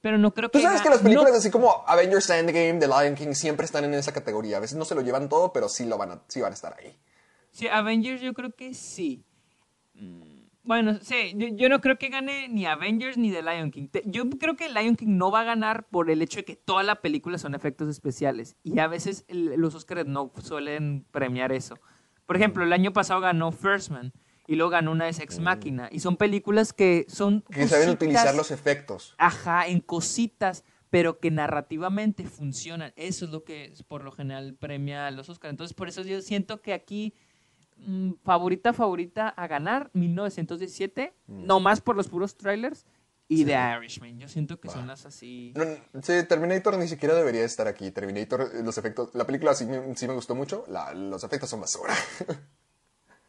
[0.00, 0.58] pero no creo que.
[0.58, 3.84] Tú sabes que las películas no- así como Avengers Endgame, The Lion King siempre están
[3.84, 4.56] en esa categoría.
[4.56, 6.54] A veces no se lo llevan todo, pero sí lo van a, sí van a
[6.54, 6.96] estar ahí.
[7.50, 9.24] Sí, Avengers yo creo que sí.
[9.94, 10.32] Mm,
[10.64, 13.88] Bueno, sí, yo, yo no creo que gane ni Avengers ni The Lion King.
[13.88, 16.54] Te- Yo creo que Lion King no va a ganar por el hecho de que
[16.56, 18.54] toda la película son efectos especiales.
[18.62, 21.78] Y a veces el- los Oscars no suelen premiar eso.
[22.26, 24.12] Por ejemplo, el año pasado ganó First Man
[24.46, 25.88] y luego ganó una de Ex Máquina.
[25.90, 27.42] Y son películas que son.
[27.50, 29.14] Que saben utilizar los efectos.
[29.18, 32.92] Ajá, en cositas, pero que narrativamente funcionan.
[32.96, 35.50] Eso es lo que por lo general premia a los Oscars.
[35.50, 37.14] Entonces, por eso yo siento que aquí,
[37.78, 42.84] mm, favorita, favorita a ganar, 1917, no más por los puros trailers,
[43.40, 44.18] y The Irishman.
[44.18, 45.52] Yo siento que son las así.
[45.56, 45.64] No,
[46.02, 47.90] sí, Terminator ni siquiera debería estar aquí.
[47.90, 51.60] Terminator, los efectos, la película sí me, sí me gustó mucho, la- los efectos son
[51.60, 51.94] basura.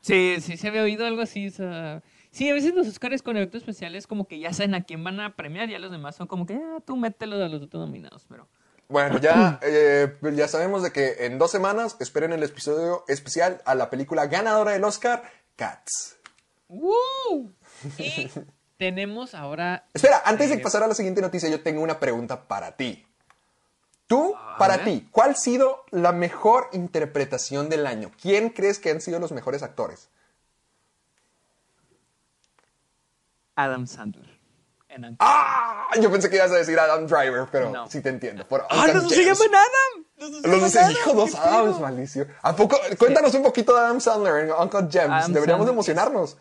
[0.01, 1.49] Sí, sí se había oído algo así.
[1.49, 5.22] Sí, a veces los Oscars con efectos especiales como que ya saben a quién van
[5.22, 8.26] a premiar, ya los demás son como que, ah, tú mételo a los otros nominados,
[8.28, 8.49] pero...
[8.89, 13.76] Bueno, ya, eh, ya sabemos de que en dos semanas esperen el episodio especial a
[13.76, 15.24] la película ganadora del Oscar,
[15.56, 16.18] Cats.
[16.68, 17.54] ¡Woo!
[17.97, 18.30] Y
[18.84, 19.86] tenemos ahora...
[19.93, 23.05] Espera, antes de Eh, pasar a la siguiente noticia, yo tengo una pregunta para ti.
[24.07, 28.11] Tú, para ti, ¿cuál ha sido la mejor interpretación del año?
[28.21, 30.09] ¿Quién crees que han sido los mejores actores?
[33.55, 34.38] Adam Sandler.
[34.89, 35.15] En.
[35.19, 35.88] ¡Ah!
[36.01, 37.88] Yo pensé que ibas a decir Adam Driver, pero No.
[37.89, 38.45] sí te entiendo.
[38.45, 40.05] Por ¡Ah, los dos se llaman Adam!
[40.17, 41.15] ¡Los dos se Los hijo Adam!
[41.17, 42.27] dos ¿Qué Adams, malicio.
[42.41, 42.77] ¿A poco?
[42.99, 44.79] Cuéntanos un poquito de Adam Sandler en Uncle.
[44.79, 46.38] Adam Deberíamos Sandler emocionarnos.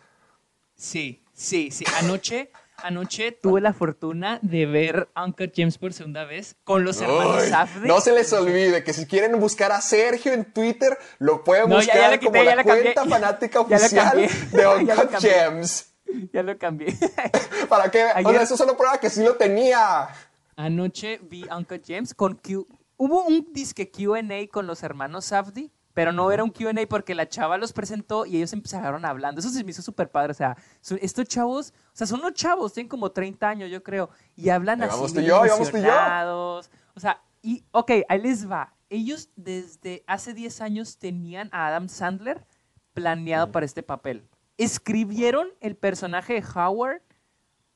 [0.75, 1.85] Sí, sí, sí.
[1.99, 7.43] Anoche, anoche tuve la fortuna de ver Uncut James por segunda vez con los hermanos
[7.43, 7.87] Safdie.
[7.87, 11.75] no se les olvide que si quieren buscar a Sergio en Twitter, lo pueden No,
[11.77, 12.93] buscar ya quité, como ya la cambié.
[12.93, 15.19] cuenta fanática oficial de Uncut.
[15.19, 15.89] Gems.
[16.31, 16.95] Ya lo cambié.
[17.69, 18.03] ¿Para qué?
[18.03, 20.07] O sea, Ayer- eso solo prueba que sí lo tenía.
[20.55, 22.67] Anoche vi Uncle James con Q.
[22.97, 24.21] Hubo un disque QA
[24.51, 28.37] con los hermanos Safdie, pero no era un QA porque la chava los presentó y
[28.37, 29.39] ellos empezaron hablando.
[29.39, 30.31] Eso se me hizo súper padre.
[30.31, 33.83] O sea, son- estos chavos, o sea, son unos chavos, tienen como 30 años, yo
[33.83, 34.95] creo, y hablan así.
[34.95, 36.61] vamos tú y yo, vamos tú y yo.
[36.95, 38.73] O sea, y, ok, ahí les va.
[38.89, 42.45] Ellos desde hace 10 años tenían a Adam Sandler
[42.93, 44.27] planeado para este papel.
[44.57, 47.01] Escribieron el personaje de Howard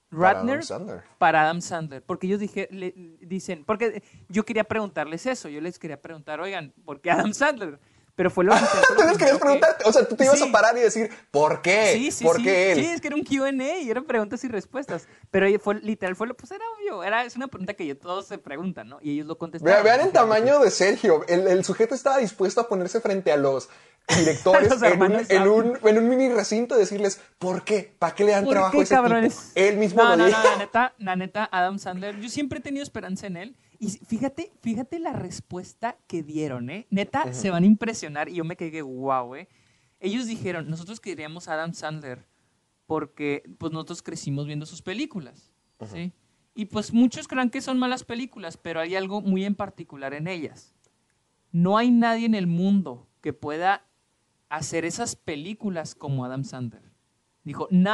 [0.10, 1.04] Para Adam Ratner Sandler.
[1.18, 2.04] para Adam Sandler.
[2.04, 5.50] Porque ellos dije, le- dicen, porque yo quería preguntarles eso.
[5.50, 7.80] Yo les quería preguntar, oigan, ¿por qué Adam Sandler?
[8.18, 10.40] Pero fue lo que lo Tú les querías que- preguntarte, o sea, tú te ibas
[10.40, 10.50] Sí.
[10.50, 11.92] a parar y decir, ¿por qué?
[11.94, 12.44] Sí, sí, ¿Por sí.
[12.44, 12.80] qué él?
[12.80, 15.08] Sí, es que era un Q&A y eran preguntas y respuestas.
[15.30, 17.04] Pero fue, literal, fue lo, pues era obvio.
[17.04, 18.98] Era, es una pregunta que todos se preguntan, ¿no?
[19.04, 19.84] Y ellos lo contestaron.
[19.84, 21.24] Vean, el tamaño de Sergio.
[21.28, 23.70] El, el sujeto estaba dispuesto a ponerse frente a los
[24.18, 27.94] directores los en, un, en, un, en un mini recinto y decirles, ¿por qué?
[28.00, 29.36] ¿Para qué le dan ¿Por trabajo qué, a ese cabrones?
[29.36, 29.52] tipo?
[29.56, 30.40] Él mismo no, lo no, dijo.
[30.42, 33.90] no, la neta, la neta, Adam Sandler, yo siempre he tenido esperanza en él Y
[33.90, 36.88] fíjate, fíjate la respuesta que dieron, ¿eh?
[36.90, 39.48] Neta, se van a impresionar y yo me quedé wow, ¿eh?
[40.00, 42.26] Ellos dijeron, nosotros queríamos a Adam Sandler
[42.86, 45.54] porque pues nosotros crecimos viendo sus películas,
[45.92, 46.14] ¿sí?
[46.56, 50.28] Y pues muchos creen que son malas películas, pero hay algo muy en particular en
[50.28, 50.74] ellas.
[51.52, 53.86] No hay nadie en el mundo que pueda
[54.50, 56.92] hacer esas películas como Adam Sandler.
[57.44, 57.94] Dijo, "Na-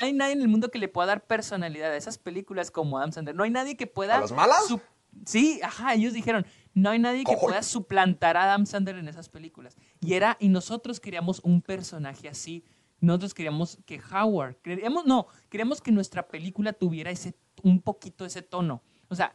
[0.00, 2.98] No hay nadie en el mundo que le pueda dar personalidad a esas películas como
[2.98, 3.34] Adam Sandler.
[3.36, 4.16] No hay nadie que pueda...
[4.16, 4.66] ¿A las malas?
[4.66, 4.80] su-
[5.26, 9.28] Sí, ajá, ellos dijeron, no hay nadie que pueda suplantar a Adam Sandler en esas
[9.28, 9.76] películas.
[10.00, 12.64] Y era, y nosotros queríamos un personaje así.
[13.00, 18.42] Nosotros queríamos que Howard, queríamos, no, queríamos que nuestra película tuviera ese, un poquito ese
[18.42, 18.82] tono.
[19.08, 19.32] O sea,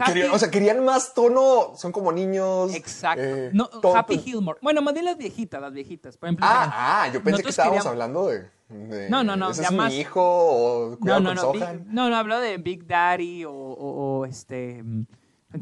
[0.00, 2.74] Happy- o sea, querían más tono, son como niños.
[2.74, 3.22] Exacto.
[3.22, 3.68] eh, no.
[3.94, 4.58] Happy Gilmore.
[4.62, 6.16] Bueno, más bien las viejitas, las viejitas.
[6.16, 9.36] Por ejemplo, Ah, dijeron, ah, yo pensé que estábamos queríamos- hablando de, de- No, no,
[9.36, 11.52] no, Ese es más- mi hijo o No, cuidado no, con no.
[11.52, 15.06] Big- no, no, habló de Big Daddy o, o- o, este mm,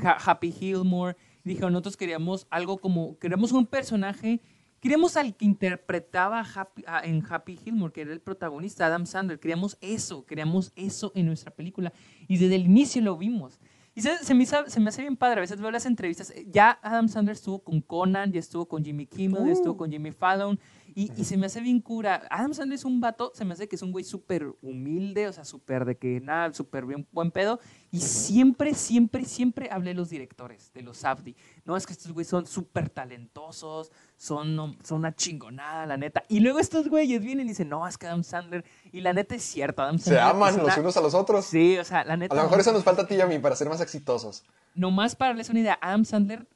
[0.05, 1.17] Ha- Happy Gilmore.
[1.45, 4.41] Dijo, nosotros queríamos algo como, queríamos un personaje,
[4.83, 9.39] queríamos al que interpretaba Happy- en Happy Gilmore, que era el protagonista, Adam Sandler.
[9.41, 11.93] Queríamos eso, queríamos eso en nuestra película.
[12.29, 13.59] Y desde el inicio lo vimos.
[13.95, 16.31] Y se, se me, hizo- se me hace bien padre, a veces veo las entrevistas,
[16.31, 19.91] eh, ya Adam Sandler estuvo con Conan, ya estuvo con Jimmy Kimmel, ya estuvo con
[19.91, 20.59] Jimmy Fallon,
[20.95, 22.27] y, y se me hace bien cura.
[22.31, 25.33] Adam Sandler es un vato, se me hace que es un güey súper humilde, o
[25.33, 29.95] sea, súper de que nada, súper bien, buen pedo, y siempre, siempre, siempre hablé de
[29.95, 31.37] los directores, de los Safdie.
[31.65, 36.25] No, es que estos güeyes son súper talentosos, son, no- son una chingonada, la neta.
[36.29, 39.35] Y luego estos güeyes vienen y dicen, no, es que Adam Sandler, y la neta
[39.35, 40.23] es cierto, Adam Se Sandler.
[40.23, 41.45] aman es los una- unos a los otros.
[41.47, 42.35] Sí, o sea, la neta.
[42.35, 44.45] A lo mejor eso nos falta a ti y a mí para ser más exitosos.
[44.75, 46.47] Nomás para darles una idea, Adam Sandler,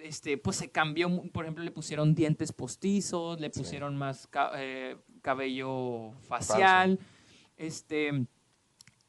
[0.00, 4.96] este, pues se cambió, por ejemplo, le pusieron dientes postizos, le pusieron más ca- eh,
[5.22, 6.98] cabello facial,
[7.56, 8.26] este,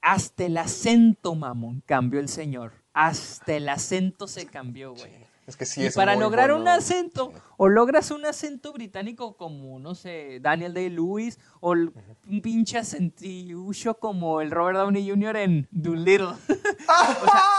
[0.01, 2.73] hasta el acento, mamón, cambió el señor.
[2.93, 5.29] Hasta el acento se cambió, güey.
[5.45, 6.61] Es que sí y es para lograr bueno.
[6.61, 11.91] un acento, o logras un acento británico como, no sé, Daniel Day-Lewis, o el-
[12.29, 15.35] un pinche acentillo como el Robert Downey Jr.
[15.37, 16.33] en Doolittle.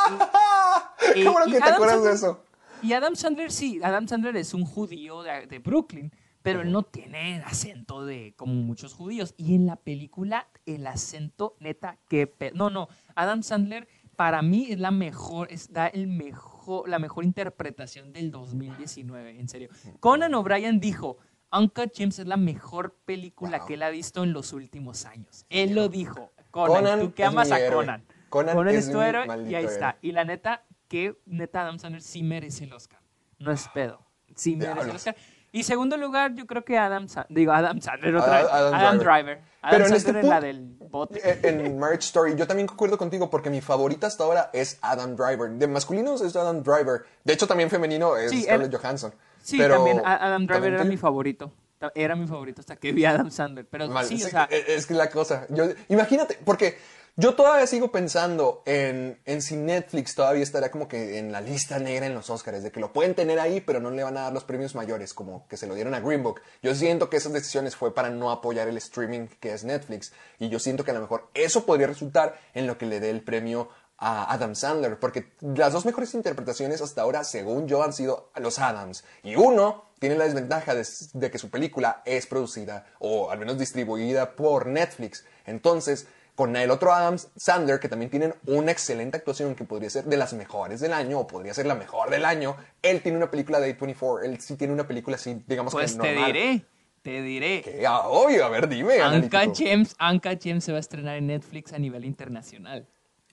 [1.15, 2.45] Qué bueno y que te acuerdas de eso.
[2.83, 6.13] Y Adam Sandler sí, Adam Sandler es un judío de, de Brooklyn,
[6.43, 9.35] pero él no tiene acento de como muchos judíos.
[9.37, 14.67] Y en la película el acento neta que pe- no no, Adam Sandler para mí
[14.71, 19.69] es la mejor, es da el mejor la mejor interpretación del 2019, en serio.
[19.99, 21.19] Conan O'Brien dijo
[21.53, 23.67] Uncut James es la mejor película Wow.
[23.67, 25.45] que él ha visto en los últimos años.
[25.51, 26.31] Él lo dijo.
[26.51, 27.59] Conan, Conan tú que amas a.
[27.73, 28.05] Conan.
[28.29, 29.99] Conan Conan es es tu héroe y ahí está.
[30.01, 33.01] Y la neta, que neta Adam Sandler sí merece el Oscar.
[33.39, 34.01] No es pedo.
[34.35, 34.97] Sí merece el.
[34.97, 35.17] Oscar.
[35.53, 38.51] Y segundo lugar, yo creo que Adam Sa- digo Adam Sandler otra vez.
[38.53, 39.15] Adam Adam, Driver.
[39.25, 39.39] Driver.
[39.63, 41.21] Adam Pero en Sandler este en la punto- del bote.
[41.31, 45.17] Eh, En Marriage Story, yo también concuerdo contigo porque mi favorita hasta ahora es Adam
[45.17, 45.51] Driver.
[45.51, 47.05] De masculinos es Adam Driver.
[47.25, 49.15] De hecho, también femenino es Sí, Scarlett Johansson.
[49.43, 51.53] Sí, Pero también Adam Driver también era mi favorito.
[51.95, 53.67] Era mi favorito hasta que vi a Adam Sandler.
[53.67, 55.47] Pero Mal- sí, o sea, es es que la cosa.
[55.49, 56.77] Yo, imagínate, porque
[57.21, 62.07] yo todavía sigo pensando en, si Netflix todavía estará como que en la lista negra
[62.07, 64.33] en los Oscars, de que lo pueden tener ahí, pero no le van a dar
[64.33, 66.41] los premios mayores, como que se lo dieron a Green Book.
[66.63, 70.49] Yo siento que esas decisiones fue para no apoyar el streaming que es Netflix, y
[70.49, 73.23] yo siento que a lo mejor eso podría resultar en lo que le dé el
[73.23, 73.69] premio
[73.99, 78.59] a Adam Sandler, porque las dos mejores interpretaciones hasta ahora, según yo, han sido los
[78.59, 79.05] Adams.
[79.23, 83.59] Y uno tiene la desventaja de, de que su película es producida, o al menos
[83.59, 85.27] distribuida por Netflix.
[85.45, 86.07] Entonces,
[86.41, 90.17] con el otro Adam Sandler, que también tienen una excelente actuación que podría ser de
[90.17, 93.61] las mejores del año, o podría ser la mejor del año, él tiene una película
[93.61, 96.33] de A24, él sí tiene una película así, digamos pues que te normal.
[96.33, 96.65] diré,
[97.03, 97.61] te diré.
[97.61, 99.07] Que, ah, obvio, a ver, dime.
[99.07, 102.87] Uncut James, Uncut James se va a estrenar en Netflix a nivel internacional.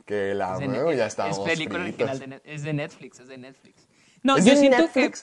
[0.05, 2.10] Que la Es nuevo, es- ya es estamos película fritos.
[2.10, 3.88] original de, es de Netflix, es de Netflix.
[4.22, 5.22] No, ¿Es yo de siento Netflix?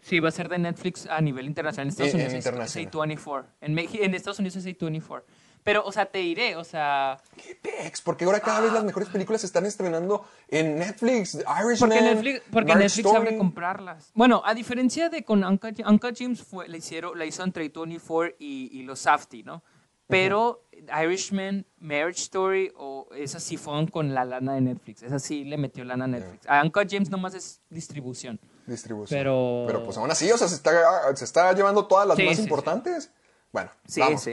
[0.00, 1.86] que sí va a ser de Netflix a nivel internacional.
[1.86, 2.86] En Estados En- Unidos es- internacional.
[2.86, 3.46] es A24.
[3.62, 5.24] En, en Estados Unidos es A24.
[5.66, 8.00] Pero, o sea, te diré, o sea, ¿Qué pex?
[8.00, 11.34] Porque ahora cada vez las mejores películas se están estrenando en Netflix.
[11.34, 14.10] Irishman, porque Netflix, porque Marriage Netflix sabe comprarlas.
[14.14, 15.76] Bueno, a diferencia de con Uncut
[16.16, 19.64] James fue, la hicieron, la hizo entre A24 y, y los Safdie, ¿no?
[20.06, 20.62] Pero
[21.02, 25.02] Irishman, Marriage Story o esas sí fueron con la lana de Netflix.
[25.02, 26.46] Esas sí le metió lana a Netflix.
[26.48, 28.38] A Uncut James nomás es distribución.
[28.66, 29.18] Distribución.
[29.18, 30.70] Pero- Pero pues aún así, o sea, se está,
[31.16, 32.42] se está llevando todas las Sí, más sí, sí.
[32.42, 33.10] importantes.
[33.52, 34.30] Bueno, Sí, vamos, sí.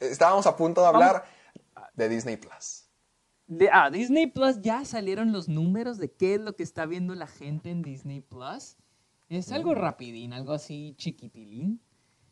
[0.00, 1.24] Estábamos a punto de hablar
[1.94, 2.84] de Disney Plus.
[3.46, 7.14] De, ah, Disney Plus ya salieron los números de qué es lo que está viendo
[7.14, 8.76] la gente en Disney Plus.
[9.28, 11.80] Es algo rapidín, algo así chiquitilín.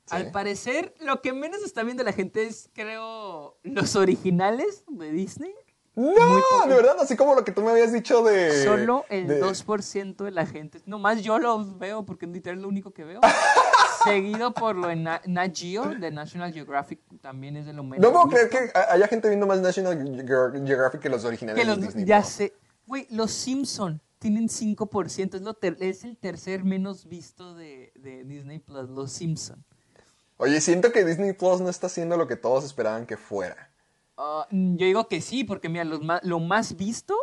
[0.06, 0.16] Sí.
[0.16, 5.52] Al parecer, lo que menos está viendo la gente es, creo, los originales de Disney.
[5.96, 8.64] No, de verdad, así como lo que tú me habías dicho de...
[8.64, 10.82] Solo el de- 2% de la gente.
[10.84, 13.20] Nomás yo los veo porque literal es lo único que veo.
[14.06, 18.00] Seguido por lo de Na- Nat Geo, de National Geographic, también es de lo menos.
[18.00, 21.66] No puedo creer que haya gente viendo más National Ge- Geographic que los originales Que
[21.66, 22.54] los- de Disney ya sé.
[22.86, 25.34] Güey, los Simpson tienen 5%.
[25.36, 29.64] Es, lo es el tercer menos visto de, de Disney Plus, los Simpson.
[30.38, 33.70] Oye, siento que Disney Plus no está haciendo lo que todos esperaban que fuera.
[34.18, 37.14] Ah, yo digo que sí, porque mira, los ma- lo más visto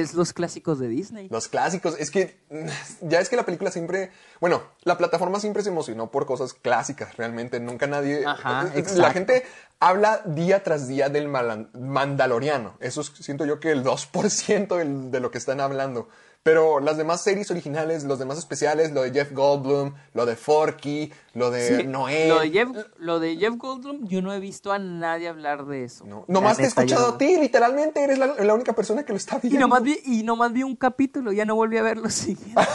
[0.00, 1.28] es los clásicos de Disney.
[1.28, 5.62] Los clásicos, es que mm, ya es que la película siempre, bueno, la plataforma siempre
[5.62, 9.44] se emocionó por cosas clásicas, realmente, nunca nadie, Ajá, eh, la gente
[9.80, 15.20] habla día tras día del Mandaloriano, eso es- siento yo que el 2% del- de
[15.20, 16.08] lo que están hablando,
[16.42, 21.12] pero las demás series originales, los demás especiales, lo de Jeff Goldblum, lo de Forky,
[21.34, 22.68] lo de Sí, Noé, Lo de, Jeff,
[22.98, 26.04] lo de Jeff Goldblum, yo no he visto a nadie hablar de eso.
[26.04, 29.12] no, nomás te he escuchado no- a ti, literalmente eres la, la única persona que
[29.12, 29.60] lo está Y viendo.
[29.60, 32.66] nomás, vi, y nomás vi un capítulo, ya no volví a ver los siguientes.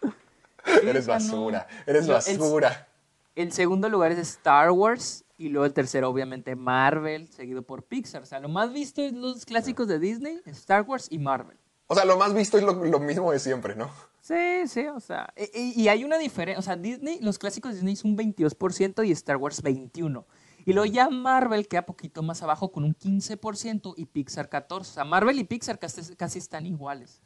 [0.82, 2.88] eres basura, eres el- basura.
[3.34, 8.22] El segundo lugar es Star Wars y luego el tercero obviamente Marvel, seguido por Pixar.
[8.22, 11.58] O sea, lo más visto es los clásicos de Disney, Star Wars y Marvel.
[11.88, 13.90] O sea, lo más visto es lo, lo mismo de siempre, ¿no?
[14.20, 17.92] Sí, sí, o sea, y, hay una diferencia, o sea, Disney, los clásicos de Disney
[17.94, 20.24] es un 22% y Star Wars 21%.
[20.64, 24.80] Y luego ya Marvel queda poquito más abajo con un 15% y Pixar 14%.
[24.80, 27.20] O sea, Marvel y Pixar casi, casi están iguales.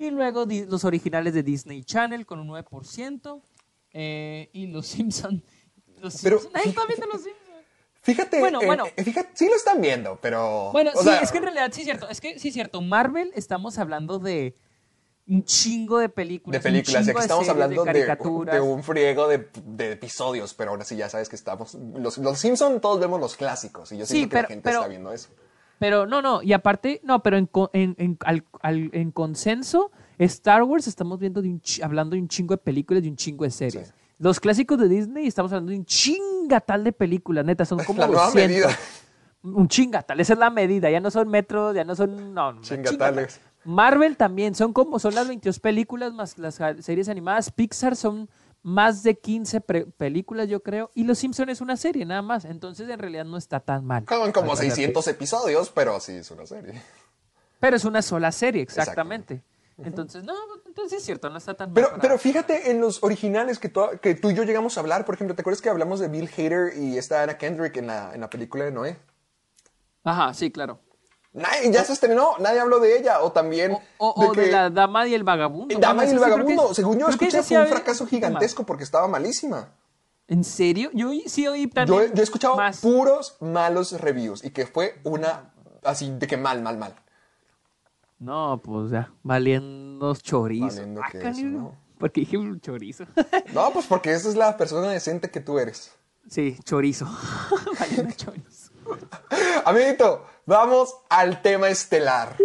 [0.00, 3.40] Y luego los originales de Disney Channel con un 9%.
[3.92, 5.44] eh, y los Simpsons.
[6.00, 7.41] Los Pero Simpson, nadie está viendo los Simpsons.
[8.02, 8.84] Fíjate, Bueno, en- bueno.
[8.96, 10.70] eh, fíjate, sí lo están viendo, pero...
[10.72, 12.08] Bueno, o sí, sea, es que en realidad sí es cierto.
[12.08, 12.80] Es que sí es cierto.
[12.82, 14.56] Marvel estamos hablando de
[15.28, 16.60] un chingo de películas.
[16.60, 20.72] de películas, y chingo aquí estamos series, hablando de, un friego de, de episodios, pero
[20.72, 21.74] ahora sí ya sabes que estamos...
[21.96, 24.62] Los, los Simpson todos vemos los clásicos, y yo Sí, siento que pero- la gente
[24.64, 25.28] pero- está viendo eso.
[25.78, 30.62] Pero no, no, y aparte, no, pero en, en, en, al- al- en consenso, Star
[30.64, 33.50] Wars estamos viendo de un hablando de un chingo de películas y un chingo de
[33.50, 33.88] series.
[33.88, 33.94] Sí.
[34.22, 38.06] Los clásicos de Disney estamos hablando de un chingatal de películas, neta, son como La
[38.06, 38.48] nueva 200.
[38.48, 38.78] medida.
[39.42, 42.90] Un chingatal, esa es la medida, ya no son metros, ya no son, no, Chingatales.
[43.34, 43.52] chingatal.
[43.64, 47.50] Marvel también, son como, son las 22 películas más las series animadas.
[47.50, 48.28] Pixar son
[48.62, 50.90] más de 15 pre- películas, yo creo.
[50.94, 52.44] Y Los Simpsons es una serie, nada más.
[52.44, 54.04] Entonces, en realidad, no está tan mal.
[54.08, 54.76] Son como Al parecer.
[54.76, 56.80] 600 episodios, pero sí es una serie.
[57.58, 59.42] Pero es una sola serie, exactamente.
[59.78, 60.34] Entonces, no,
[60.66, 61.72] entonces es cierto, no está tan.
[61.74, 65.04] Pero, pero fíjate en los originales que, tú- que tú y yo llegamos a hablar,
[65.04, 68.14] por ejemplo, ¿te acuerdas que hablamos de Bill Hader y esta Anna Kendrick en la,
[68.14, 68.98] en la película de Noé?
[70.04, 70.80] Ajá, sí, claro.
[71.32, 74.50] Nadie, ya se estrenó, nadie habló de ella, o también O, o de, que...
[74.52, 75.78] la Dama y el Vagabundo.
[75.78, 79.70] Dama y el Vagabundo, es- según yo escuché, fue un fracaso gigantesco porque estaba malísima.
[80.28, 80.90] ¿En serio?
[80.92, 82.12] Yo sí oí Yo, también.
[82.14, 82.80] yo he escuchado más.
[82.80, 85.52] puros malos reviews y que fue una
[85.84, 86.94] así de que mal, mal, mal.
[88.22, 90.66] No, pues ya, valiendo chorizo.
[90.66, 91.76] Valiendo Ah, canijo, ¿no?
[91.98, 93.04] Porque dije un chorizo.
[93.52, 95.92] No, pues porque esa es la persona decente que tú eres.
[96.28, 97.06] sí, chorizo.
[97.80, 98.70] valiendo chorizo.
[99.64, 102.36] Amiguito, vamos al tema estelar.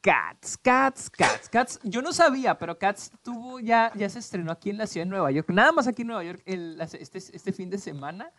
[0.00, 1.80] Cats, Cats, Cats, Cats.
[1.82, 5.10] Yo no sabía, pero Cats tuvo ya, ya se estrenó aquí en la ciudad de
[5.10, 5.48] Nueva York.
[5.50, 8.30] Nada más aquí en Nueva York el- este, este fin de semana.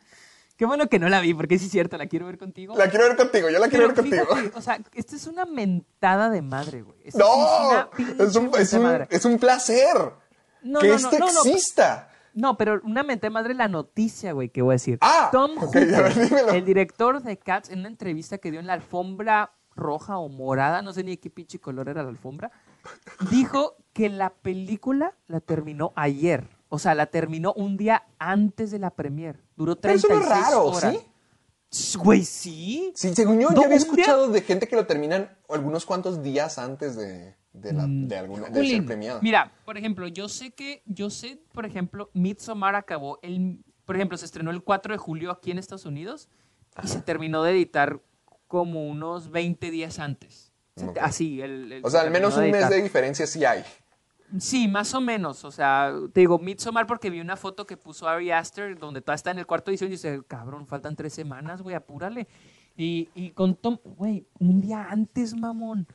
[0.57, 2.75] Qué bueno que no la vi, porque sí es cierto, la quiero ver contigo.
[2.75, 4.35] La quiero ver contigo, yo la quiero Pero ver contigo.
[4.35, 6.97] fíjate, o sea, esta es una mentada de madre, güey.
[7.03, 7.89] Esta sí No,
[8.25, 9.07] es un, es, un, madre.
[9.11, 9.95] es un placer
[10.63, 12.09] No, que no, no, esto no, exista.
[12.33, 14.97] No, pero una mente de madre la noticia, güey, que voy a decir.
[15.01, 16.49] Ah, Tom ok, Hooper, a ver, dímelo.
[16.51, 20.81] el director de Cats, en una entrevista que dio en la alfombra roja o morada,
[20.81, 22.51] no sé ni de qué pinche color era la alfombra,
[23.29, 26.47] dijo que la película la terminó ayer.
[26.69, 29.39] O sea, la terminó un día antes de la premier.
[29.55, 30.95] Duró Pero 36 eso no es raro, horas.
[31.69, 31.97] ¿sí?
[31.97, 32.91] Güey, sí.
[32.95, 36.21] Sí, según yo, No, ya había día- escuchado de gente que lo terminan algunos cuantos
[36.23, 39.19] días antes de, de, la, Mm, de, alguna, de ser premiado.
[39.21, 44.17] Mira, por ejemplo, yo sé que, yo sé, por ejemplo, Midsommar acabó el, por ejemplo,
[44.17, 46.29] se estrenó el 4 de julio aquí en Estados Unidos
[46.83, 48.01] y se terminó de editar
[48.47, 50.51] como unos 20 días antes.
[51.01, 53.63] Así, el, el- O sea, se al menos un mes de diferencia sí hay.
[54.39, 55.45] Sí, más o menos.
[55.45, 59.15] O sea, te digo, Midsommar porque vi una foto que puso Ari Aster donde toda
[59.15, 62.27] está en el cuarto edición y dice, cabrón, faltan tres semanas, güey, apúrale.
[62.75, 65.87] Y, y con Tom, güey, un día antes, mamón.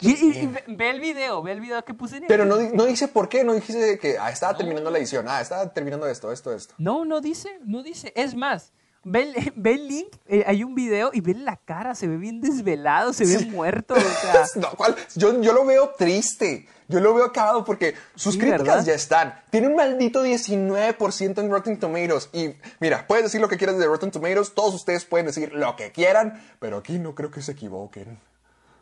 [0.00, 0.38] Y, y-
[0.68, 3.08] y ve, el video, ve el video que puse en el- Pero no, no dice
[3.08, 6.52] por qué, no dice que ah, estaba terminando la edición, ah, estaba terminando esto, esto,
[6.52, 6.74] esto.
[6.78, 8.12] No, no dice, no dice.
[8.16, 8.72] Es más,
[9.04, 12.16] ve el, ve el link, eh, hay un video y ve la cara, se ve
[12.16, 13.94] bien desvelado, se ve muerto.
[13.94, 14.94] O sea, No, ¿cuál?
[15.16, 16.66] Yo, yo lo veo triste.
[16.88, 18.84] Yo lo veo acabado porque sus Sí, críticas ¿verdad?
[18.86, 19.34] ya están.
[19.50, 22.30] Tiene un maldito 19% en Rotten Tomatoes.
[22.32, 24.54] Y mira, puedes decir lo que quieras de Rotten Tomatoes.
[24.54, 26.42] Todos ustedes pueden decir lo que quieran.
[26.60, 28.18] Pero aquí no creo que se equivoquen.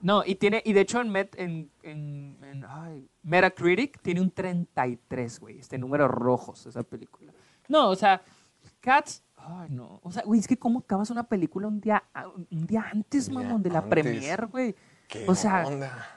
[0.03, 4.31] no, y tiene, y de hecho en, Met, en, en, en- ay, Metacritic tiene un
[4.31, 5.59] 33, güey.
[5.59, 7.33] Este número rojos, esa película.
[7.69, 8.23] No, o sea,
[8.81, 9.99] Cats, ay no.
[10.05, 12.05] O sea, güey, es que cómo acabas una película un día,
[12.51, 13.91] un día antes, mamón, de la antes.
[13.91, 14.77] premier, güey.
[15.09, 16.16] ¿Qué O sea, onda?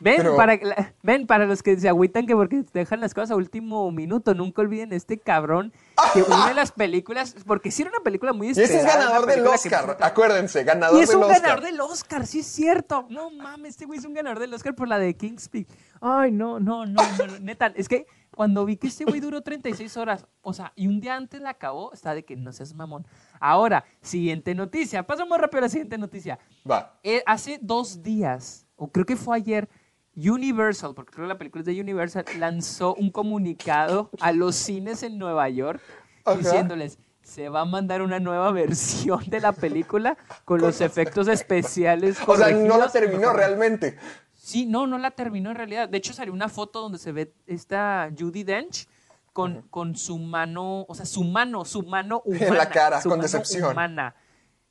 [0.00, 3.32] Ven, Pero- para, la- ven, para los que se agüitan que porque dejan las cosas
[3.32, 5.72] a último minuto, nunca olviden este cabrón
[6.14, 8.88] que une las películas, porque sí era una película muy Y ese esperada.
[8.88, 9.96] es una ganador del que Oscar.
[10.00, 11.42] Acuérdense, ganador Y es del un Oscar.
[11.42, 13.06] ganador del Oscar, sí es cierto.
[13.10, 15.68] No mames, este güey es un ganador del Oscar por la de King's Speak.
[16.00, 19.42] Ay, no, no, no, no, no, neta, es que cuando vi que este güey duró
[19.42, 22.72] 36 horas, o sea, y un día antes la acabó, está de que no seas
[22.72, 23.06] mamón.
[23.38, 26.38] Ahora, siguiente noticia, pasamos rápido a la siguiente noticia.
[26.68, 26.98] Va.
[27.02, 29.68] Eh, hace dos días, o creo que fue ayer,
[30.28, 35.02] Universal, porque creo que la película es de Universal, lanzó un comunicado a los cines
[35.02, 35.80] en Nueva York
[36.24, 36.36] Ajá.
[36.38, 42.16] diciéndoles, se va a mandar una nueva versión de la película con los efectos especiales.
[42.26, 42.92] O sea, no la corregidos".
[42.92, 43.98] terminó realmente.
[44.34, 45.88] Sí, no, no la terminó en realidad.
[45.88, 48.88] De hecho, salió una foto donde se ve esta Judy Dench
[49.32, 52.46] con, con su mano, o sea, su mano, su mano humana.
[52.48, 53.70] En la cara, con decepción.
[53.72, 54.14] Humana.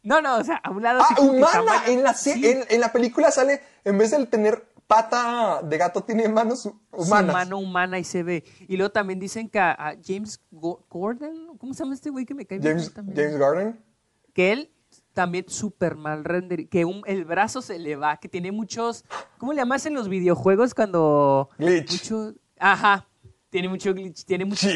[0.02, 1.84] No, no, o sea, a un lado Ah, humana.
[1.88, 2.48] En la, se- Sí.
[2.48, 6.76] en, en la película sale, en vez de tener pata de gato, tiene manos su
[6.92, 7.32] humanas.
[7.32, 8.44] mano humana y se ve.
[8.68, 12.26] Y luego también dicen que a, a James Go- Gordon, ¿cómo se llama este güey
[12.26, 13.16] que me cae bien James, también?
[13.16, 13.80] James Garden.
[14.34, 14.72] Que él
[15.14, 19.06] también súper mal render, que un- el brazo se le va, que tiene muchos,
[19.38, 21.50] ¿cómo le llamas en los videojuegos cuando...
[21.60, 21.92] Glitch.
[21.92, 23.08] Mucho, ajá,
[23.52, 24.72] tiene mucho glitch, tiene muchos.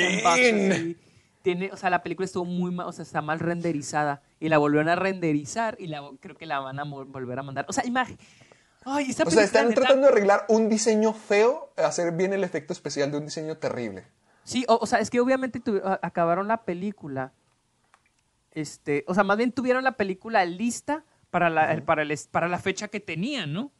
[1.41, 4.21] Tiene, o sea, la película estuvo muy mal, o sea, está mal renderizada.
[4.39, 7.65] Y la volvieron a renderizar y la, creo que la van a volver a mandar.
[7.67, 8.17] O sea, imagen.
[8.85, 12.43] Ay, esta O sea, están neta- tratando de arreglar un diseño feo, hacer bien el
[12.43, 14.05] efecto especial de un diseño terrible.
[14.43, 15.61] Sí, o, o sea, es que obviamente
[16.01, 17.31] acabaron la película.
[18.51, 22.47] Este, o sea, más bien tuvieron la película lista para la, el- para, el para
[22.47, 23.71] la fecha que tenían, ¿no?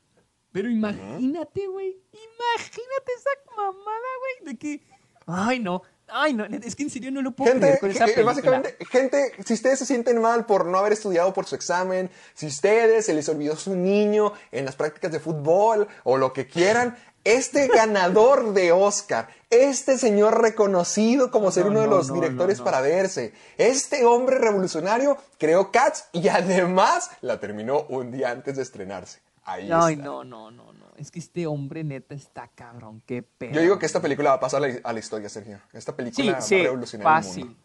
[0.52, 1.98] Pero imagínate, güey.
[2.12, 4.54] Imagínate esa mamada, güey.
[4.54, 4.82] De que.
[5.26, 5.82] Ay, no.
[6.16, 6.46] Ay, no.
[6.46, 8.26] Es que en serio no lo puedo Gente, creer con esa eh, película.
[8.34, 12.46] básicamente, gente, si ustedes se sienten mal por no haber estudiado por su examen, si
[12.48, 16.96] ustedes se les olvidó su niño en las prácticas de fútbol o lo que quieran,
[17.24, 22.16] este ganador de Oscar, este señor reconocido como ser No, uno de no, los no,
[22.16, 28.56] directores para verse, este hombre revolucionario creó Cats y además la terminó un día antes
[28.58, 29.20] de estrearse.
[29.46, 30.06] Ahí Ay, está.
[30.06, 30.83] no, no, no, no.
[31.04, 33.02] Es que este hombre neta está cabrón.
[33.06, 33.52] Qué pedo.
[33.54, 35.60] Yo digo que esta película va a pasar a la, a la historia, Sergio.
[35.74, 36.56] Esta Sí, película sí.
[36.56, 37.46] va a revolucionar el Fácil.
[37.46, 37.60] mundo.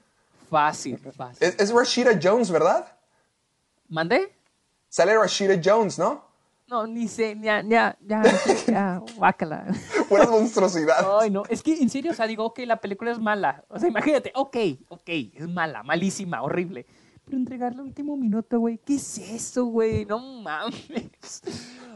[0.50, 1.46] Fácil, fácil.
[1.46, 2.96] Es, es Rashida Jones, ¿verdad?
[3.88, 4.34] ¿Mandé?
[4.88, 6.26] Sale Rashida Jones, ¿no?
[6.66, 8.22] No, ni sé, ya, ya, ya,
[8.66, 9.66] ya, guácala.
[10.08, 11.18] Pura monstruosidad.
[11.20, 13.64] Ay, no, es que en serio, o sea, digo, ok, la película es mala.
[13.68, 14.56] O sea, imagínate, ok,
[14.88, 16.84] ok, es mala, malísima, horrible.
[17.28, 20.04] Pero entregarle al último minuto, güey, ¿qué es eso, güey?
[20.06, 21.42] No mames.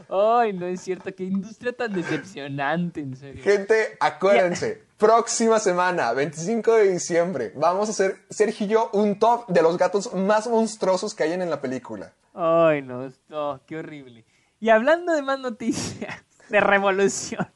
[0.09, 3.43] Ay, no es cierto, qué industria tan decepcionante, en serio.
[3.43, 9.47] Gente, acuérdense, próxima semana, 25 de diciembre, vamos a hacer, Sergio y yo, un top
[9.47, 12.13] de los gatos más monstruosos que hayan en la película.
[12.35, 14.23] Ay, no, no, qué horrible.
[14.59, 16.15] Y hablando de más noticias,
[16.49, 17.47] de revolución.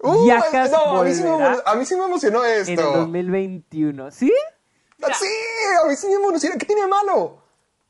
[0.00, 2.52] Uy, Jackass no, a mí, sí me, volverá emo- a mí sí me emocionó en
[2.52, 2.92] el esto.
[2.98, 4.32] 2021, ¿sí?
[5.02, 5.26] Ah, Sí,
[5.84, 6.58] a mí sí me.
[6.58, 7.42] ¿Qué tiene de malo?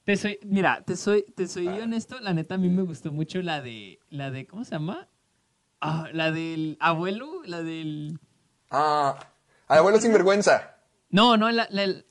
[0.04, 3.42] Te soy, mira, te soy, te soy honesto, la neta a mí me gustó mucho
[3.42, 5.06] la de, la de, ¿cómo se llama?
[5.82, 8.18] Ah, la del abuelo, la del...
[8.70, 9.18] Ah,
[9.66, 10.76] abuelo sinvergüenza.
[11.10, 12.02] No, no, la, la,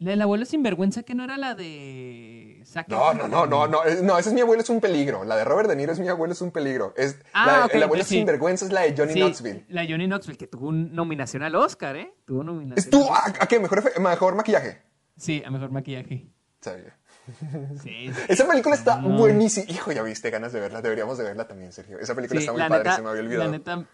[0.00, 2.62] la del abuelo sinvergüenza que no era la de...
[2.64, 5.24] Zac No, no, no, no, no, no, ese es mi abuelo es un peligro.
[5.24, 6.94] La de Robert De Niro es mi abuelo es un peligro.
[6.96, 8.16] Es, Ah, la el abuelo sí.
[8.16, 9.64] sinvergüenza es la de Johnny Sí, Knoxville.
[9.68, 12.14] La Johnny Knoxville, que tuvo una nominación al Oscar, ¿eh?
[12.24, 12.78] Tuvo nominación.
[12.78, 13.02] ¿Es tú?
[13.12, 13.58] ¿A, a qué?
[13.58, 14.82] ¿Mejor, mejor maquillaje?
[15.16, 16.28] Sí, a mejor maquillaje.
[16.60, 16.96] Sabía.
[17.82, 18.20] Sí, sí.
[18.28, 19.66] Esa película está buenísima.
[19.70, 20.80] Hijo, ya viste, ganas de verla.
[20.80, 21.98] Deberíamos de verla también, Sergio.
[21.98, 23.44] Esa película Sí, está muy padre, neta, se me había olvidado.
[23.44, 23.84] La neta,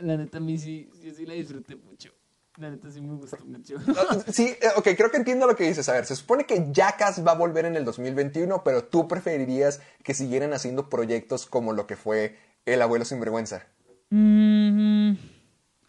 [0.00, 2.10] la neta a mí sí, sí, sí la disfruté mucho.
[2.56, 3.76] La neta sí me gustó mucho.
[4.32, 5.88] Sí, eh, ok, creo que entiendo lo que dices.
[5.88, 9.80] A ver, se supone que Jackass va a volver en el 2021, pero tú preferirías
[10.04, 13.66] que siguieran haciendo proyectos como lo que fue El Abuelo Sinvergüenza.
[14.10, 15.14] Mm,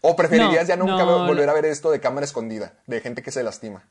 [0.00, 3.22] ¿O preferirías No, ya nunca no, volver a ver esto de cámara escondida, de gente
[3.22, 3.84] que se lastima?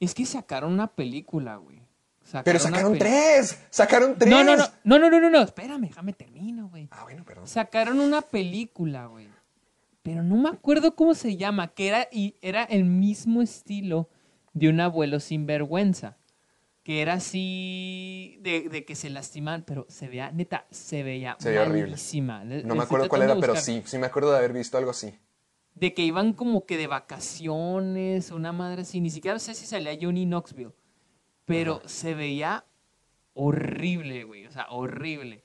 [0.00, 1.80] es que sacaron una película, güey.
[2.44, 4.28] Pero sacaron tres, sacaron tres.
[4.28, 6.88] No, no, no, no, no, no, no, no, espérame, déjame termino, güey.
[6.90, 7.46] Ah, bueno, perdón.
[7.46, 9.28] Sacaron una película, güey.
[10.06, 14.08] Pero no me acuerdo cómo se llama, que era, y era el mismo estilo
[14.52, 16.16] de un abuelo sin vergüenza.
[16.84, 21.48] Que era así de, de que se lastiman, pero se veía, neta, se veía Se
[21.48, 21.82] veía horrible.
[21.90, 22.44] malísima.
[22.44, 24.92] Le- No me acuerdo cuál era, pero sí, sí me acuerdo de haber visto algo
[24.92, 25.12] así.
[25.74, 29.00] De que iban como que de vacaciones, una madre así.
[29.00, 30.70] Ni siquiera sé si salía Johnny Knoxville.
[31.46, 32.64] Pero se veía
[33.34, 34.46] horrible, güey.
[34.46, 35.42] O sea, horrible.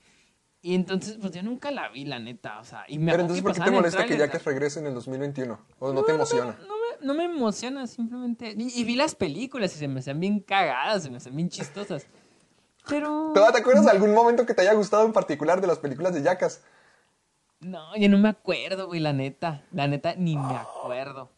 [0.63, 2.59] Y entonces, pues yo nunca la vi, la neta.
[2.59, 4.93] O sea, y me Pero entonces, ¿por qué te molesta que Jackass regrese en el
[4.93, 5.59] 2021?
[5.79, 6.57] ¿O no te no, emociona?
[6.67, 8.53] No, me, no me emociona, simplemente.
[8.55, 11.49] Y, y vi las películas y se me hacían bien cagadas, se me hacían bien
[11.49, 12.05] chistosas.
[12.87, 13.31] Pero.
[13.33, 16.21] ¿Te acuerdas de algún momento que te haya gustado en particular de las películas de
[16.21, 16.61] Jackass?
[17.59, 19.63] No, yo no me acuerdo, güey, la neta.
[19.71, 21.29] La neta, ni me acuerdo.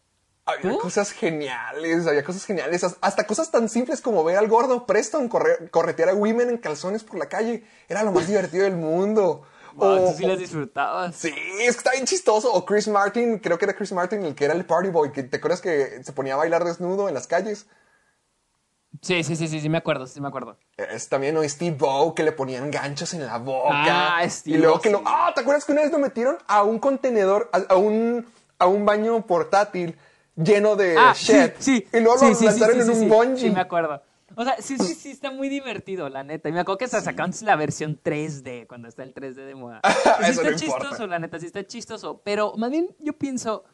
[0.46, 0.78] Había ¿Tú?
[0.78, 5.70] cosas geniales, había cosas geniales, hasta cosas tan simples como ver al gordo Preston correr-
[5.70, 7.64] corretear a women en calzones por la calle.
[7.88, 9.42] Era lo más divertido del mundo.
[9.76, 11.16] Wow, O- tú sí las disfrutabas.
[11.16, 12.52] Sí, es que está bien chistoso.
[12.52, 15.24] O Chris Martin, creo que era Chris Martin el que era el party boy, que
[15.24, 17.66] te acuerdas que se ponía a bailar desnudo en las calles.
[19.02, 20.56] Sí, sí, sí, sí, sí, me acuerdo, sí me acuerdo.
[20.76, 24.16] Es también o Steve Bow que le ponían ganchos en la boca.
[24.18, 25.02] Ah, y Steve luego O, que lo.
[25.04, 28.24] Ah, ¿te acuerdas que una vez lo metieron a un contenedor, a, a un,
[28.60, 29.98] a un baño portátil
[30.36, 31.54] lleno de Ah, shit?
[31.58, 31.86] sí, sí.
[31.92, 33.38] Y luego sí, lo lanzaron en un bungee.
[33.38, 34.02] Sí, me acuerdo.
[34.36, 36.48] O sea, sí, sí, sí, está muy divertido, la neta.
[36.48, 39.80] Y me acuerdo que hasta sacaron la versión 3D, cuando está el 3D de moda.
[39.84, 41.06] Sí Eso está no chistoso, importa.
[41.06, 42.20] la neta, sí está chistoso.
[42.24, 43.64] Pero más bien yo pienso,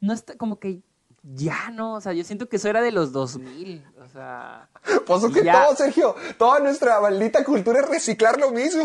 [0.00, 0.80] no está como que
[1.22, 1.94] ya no.
[1.94, 3.84] O sea, yo siento que eso era de los 2000.
[4.04, 4.68] O sea,
[5.06, 5.64] Pues es que Ya.
[5.64, 8.84] todo, Sergio, toda nuestra maldita cultura es reciclar lo mismo.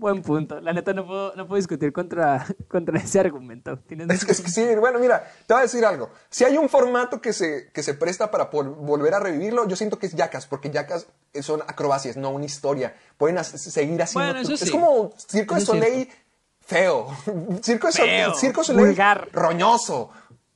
[0.00, 0.60] Buen punto.
[0.60, 3.78] La neta, no puedo, no puedo discutir contra, contra ese argumento.
[4.08, 6.10] Es que, es que sí, bueno, mira, te voy a decir algo.
[6.28, 9.98] Si hay un formato que se, que se presta para volver a revivirlo, yo siento
[9.98, 11.06] que es Jackass, porque Jackass
[11.42, 12.94] son acrobacias, no una historia.
[13.16, 14.32] Pueden seguir haciendo.
[14.32, 16.08] Bueno, eso Es como Circo de Eso Soleil
[16.60, 17.08] feo.
[17.62, 18.98] Circo de Soleil, Circo de Soleil
[19.32, 20.10] roñoso.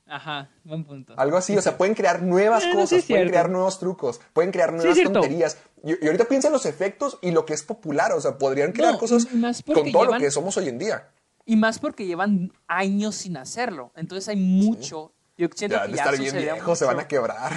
[0.07, 1.13] Ajá, buen punto.
[1.17, 4.51] Algo así, o sea, pueden crear nuevas Bueno, cosas, sí pueden crear nuevos trucos, pueden
[4.51, 5.57] crear nuevas tonterías.
[5.83, 8.71] Y, y ahorita piensa en los efectos y lo que es popular, o sea, podrían
[8.71, 11.09] crear No, cosas más con todo llevan- lo que somos hoy en día.
[11.45, 13.91] Y más porque llevan años sin hacerlo.
[13.95, 15.13] Entonces hay mucho.
[15.37, 17.51] Yo siento Ya que han de ya estar bien viejos, se van a quebrar.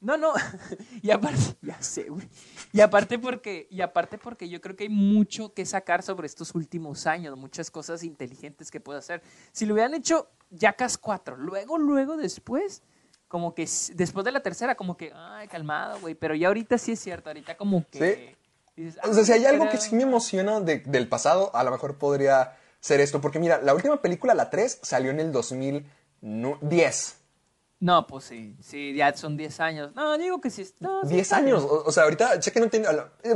[0.00, 0.32] No, no.
[1.02, 2.26] y aparte, ya sé, güey.
[2.72, 6.54] Y aparte porque, y aparte porque yo creo que hay mucho que sacar sobre estos
[6.54, 9.22] últimos años, muchas cosas inteligentes que puede hacer.
[9.52, 12.82] Si lo hubieran hecho Jackass 4, luego, luego después,
[13.28, 16.14] como que después de la tercera, como que, ay, calmado, güey.
[16.14, 18.36] Pero ya ahorita sí es cierto, ahorita como que.
[18.76, 21.62] dices, O sea, si hay "Ah, algo que sí me emociona de- del pasado, a
[21.64, 23.20] lo mejor podría ser esto.
[23.20, 27.16] Porque mira, la última película, la 3, salió en el 2010.
[27.80, 29.94] No, pues sí, sí, ya son 10 años.
[29.94, 30.68] No, digo que sí.
[30.80, 31.54] No, sí 10 está bien.
[31.56, 31.64] años.
[31.68, 32.86] O, o sea, ahorita, sé que no tiene-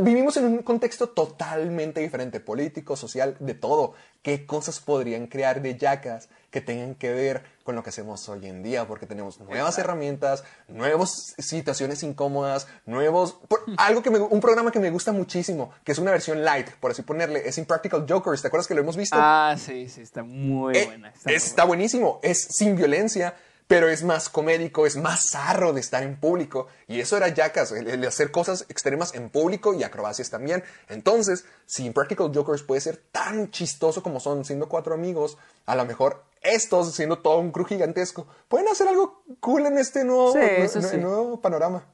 [0.01, 3.95] Vivimos en un contexto totalmente diferente, político, social, de todo.
[4.23, 8.47] ¿Qué cosas podrían crear de Jackass que tengan que ver con lo que hacemos hoy
[8.47, 8.87] en día?
[8.87, 13.39] Porque tenemos nuevas herramientas, nuevas situaciones incómodas, nuevos.
[13.49, 16.69] por- algo que me, un programa que me gusta muchísimo, que es una versión light,
[16.81, 18.43] por así ponerle, es Impractical Jokers.
[18.43, 19.17] ¿Te acuerdas que lo hemos visto?
[19.19, 21.09] Ah, sí, sí, está muy Eh, buena.
[21.09, 23.35] Está muy está buenísimo, es sin violencia,
[23.67, 26.67] pero es más comédico, es más zarro de estar en público.
[26.87, 30.63] Y eso era Jackass, el, el hacer cosas extremas en público y acrobacias también.
[30.89, 35.85] Entonces, si Impractical Jokers puede ser tan chistoso como son, siendo cuatro amigos, a lo
[35.87, 40.81] mejor estos, siendo todo un crew gigantesco, pueden hacer algo cool en este nuevo, Sí,
[40.83, 40.97] sí.
[40.99, 41.87] nuevo panorama.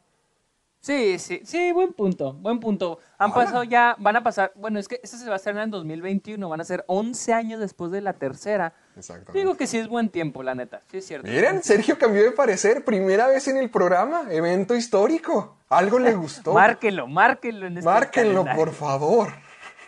[0.81, 3.01] Sí, sí, sí, buen punto, buen punto.
[3.19, 3.45] Han Ahora.
[3.45, 6.49] pasado ya, van a pasar, bueno, es que esto se va a estrenar en 2021,
[6.49, 8.73] van a ser 11 años después de la tercera.
[8.97, 9.39] Exactamente.
[9.39, 11.29] Digo que sí es buen tiempo, la neta, sí es cierto.
[11.29, 15.59] Miren, Sergio cambió de parecer, primera vez en el programa, evento histórico.
[15.69, 16.55] Algo le gustó.
[16.55, 19.29] Márquenlo, márquenlo en este Márquenlo, por favor.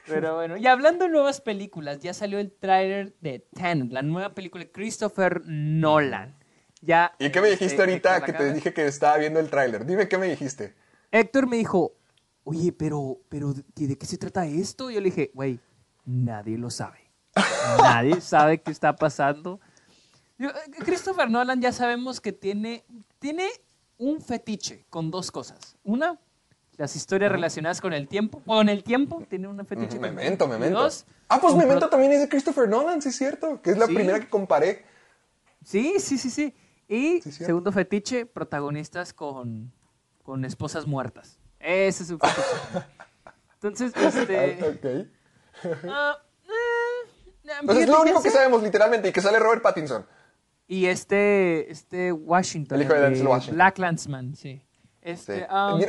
[0.07, 4.35] Pero bueno, y hablando de nuevas películas, ya salió el tráiler de Tenet, la nueva
[4.35, 6.37] película de Christopher Nolan.
[6.83, 9.87] Ya, ¿Y qué me dijiste este, ahorita que te dije que estaba viendo el tráiler?
[9.87, 10.75] Dime qué me dijiste.
[11.13, 11.93] Héctor me dijo,
[12.45, 14.91] oye, pero, pero, ¿de qué se trata esto?
[14.91, 15.61] Y yo le dije, güey,
[16.05, 16.99] nadie lo sabe.
[17.79, 19.61] Nadie sabe qué está pasando.
[20.39, 22.85] Yo, eh, Christopher Nolan ya sabemos que tiene,
[23.19, 23.47] tiene
[23.99, 25.77] un fetiche con dos cosas.
[25.85, 26.19] Una,
[26.79, 28.41] las historias relacionadas con el tiempo.
[28.47, 30.81] Con el tiempo, tiene un fetiche Memento, Memento.
[30.83, 33.61] dos, ah, pues Memento también es de Christopher Nolan, sí es cierto.
[33.63, 33.95] Que es la Sí.
[33.95, 34.85] primera que comparé.
[35.63, 36.55] Sí, sí, sí, sí.
[36.89, 39.73] Y Sí, segundo fetiche, protagonistas con,
[40.23, 41.39] con esposas muertas.
[41.59, 42.19] Ese es su.
[43.63, 44.59] Entonces, este...
[44.61, 45.77] Ah, ok.
[45.89, 50.05] Ah, eh, Pues es lo único que sabemos, literalmente, y que sale Robert Pattinson.
[50.67, 52.77] Y este, este Washington.
[52.81, 53.55] El hijo de de Denzel Washington.
[53.57, 54.63] Black Landsman, sí.
[55.01, 55.45] Este, Sí.
[55.53, 55.81] um,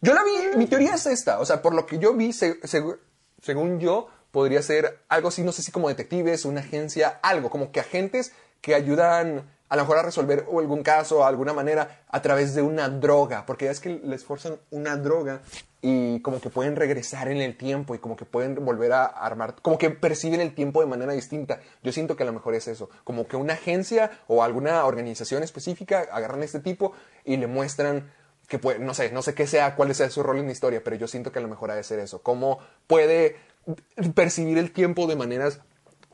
[0.00, 3.80] yo la vi, mi teoría es esta, o sea, por lo que yo vi, según
[3.80, 7.80] yo, podría ser algo así, no sé si como detectives, una agencia, algo, como que
[7.80, 12.62] agentes que ayudan a lo mejor a resolver algún caso, alguna manera, a través de
[12.62, 15.42] una droga, porque ya es que les forzan una droga
[15.80, 19.56] y como que pueden regresar en el tiempo y como que pueden volver a armar,
[19.62, 21.60] como que perciben el tiempo de manera distinta.
[21.82, 25.42] Yo siento que a lo mejor es eso, como que una agencia o alguna organización
[25.42, 26.92] específica agarran a este tipo
[27.24, 28.10] y le muestran
[28.48, 30.82] que puede, no sé, no sé qué sea, cuál sea su rol en la historia,
[30.82, 32.22] pero yo siento que a lo mejor ha de ser eso.
[32.22, 33.36] Cómo puede
[34.14, 35.60] percibir el tiempo de maneras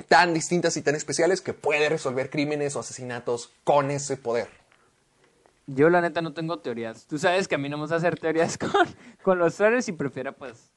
[0.09, 4.49] tan distintas y tan especiales que puede resolver crímenes o asesinatos con ese poder.
[5.67, 7.07] Yo la neta no tengo teorías.
[7.07, 8.87] Tú sabes que a mí no me gusta hacer teorías con,
[9.23, 10.75] con los trailers y prefiero pues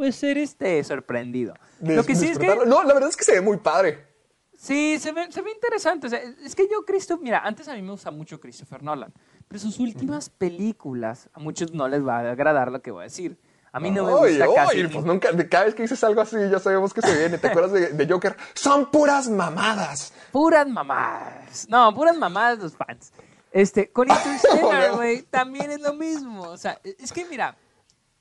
[0.00, 1.52] pues ser este sorprendido.
[1.82, 2.46] Lo que sí es que.
[2.46, 4.06] No, la verdad es que se ve muy padre.
[4.56, 6.06] sí se ve, se ve interesante.
[6.06, 9.12] O sea, es que yo Cristo, mira, antes a mí me gusta mucho Christopher Nolan,
[9.46, 13.04] pero sus últimas películas a muchos no les va a agradar lo que voy a
[13.04, 13.36] decir.
[13.72, 14.78] A mí no me gusta casi.
[14.78, 17.38] oye, pues nunca, cada vez que dices algo así, ya sabemos que se viene.
[17.38, 18.36] ¿Te acuerdas de, de Joker?
[18.54, 20.12] Son puras mamadas.
[20.32, 21.66] Puras mamadas.
[21.68, 23.12] No, puras mamadas los fans.
[23.52, 26.42] Este, con Interstellar, güey, también es lo mismo.
[26.42, 27.56] O sea, es que mira,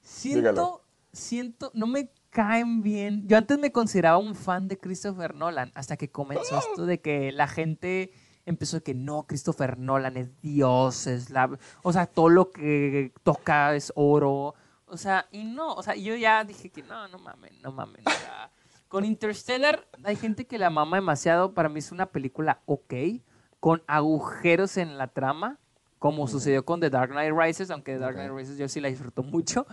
[0.01, 0.81] siento, Dígalo.
[1.11, 3.27] siento, no me caen bien.
[3.27, 7.31] Yo antes me consideraba un fan de Christopher Nolan hasta que comenzó esto de que
[7.31, 8.11] la gente
[8.45, 11.49] empezó de que no, Christopher Nolan es Dios, es la,
[11.83, 14.55] o sea, todo lo que toca es oro.
[14.91, 18.01] O sea, y no, o sea, yo ya dije que no, no mamen, no mamen.
[18.05, 18.51] o sea,
[18.87, 21.53] con Interstellar hay gente que la mama demasiado.
[21.53, 22.93] Para mí es una película ok,
[23.59, 25.59] con agujeros en la trama,
[25.99, 28.87] como sucedió con The Dark Knight Rises, aunque The Dark Knight Rises yo sí la
[28.89, 29.65] disfruto mucho.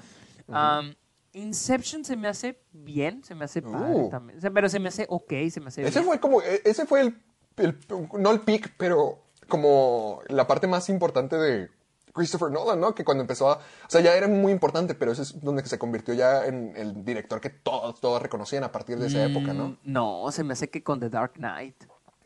[0.49, 0.95] Um,
[1.33, 4.09] Inception se me hace bien, se me hace padre Uh.
[4.11, 4.39] también.
[4.39, 6.05] O sea, pero se me hace ok, se me hace Ese bien.
[6.07, 7.23] fue como, e- ese fue el,
[7.57, 7.79] el-
[8.19, 11.71] no el peak, pero como la parte más importante de
[12.17, 12.95] Christopher Nolan, ¿no?
[12.95, 15.79] Que cuando empezó a, o sea, ya era muy importante, pero ese es donde se
[15.79, 19.69] convirtió ya en el director que todos, todos reconocían a partir de esa época, ¿no?
[19.69, 21.77] Mm, No, se me hace que con The Dark Knight.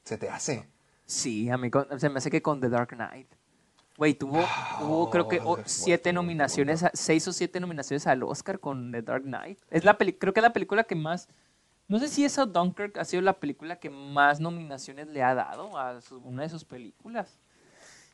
[0.04, 0.66] Se te hace.
[1.04, 3.26] Sí, a mí con- se me hace que con The Dark Knight.
[3.98, 4.40] Güey, tuvo,
[4.78, 9.24] tuvo creo que siete nominaciones, a- seis o siete nominaciones al Oscar con The Dark
[9.24, 9.58] Knight.
[9.70, 11.28] Es la peli- creo que es la película que más,
[11.88, 15.76] no sé si esa Dunkirk ha sido la película que más nominaciones le ha dado
[15.76, 17.36] a su- una de sus películas.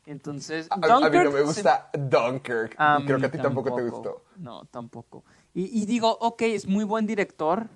[0.07, 2.75] Entonces, A, a mí no Dunkirk me se- gusta Dunkirk.
[2.77, 4.23] a y creo que a ti tampoco, te gustó.
[4.37, 5.23] No, tampoco.
[5.53, 7.67] Y, y digo, ok, es muy buen director,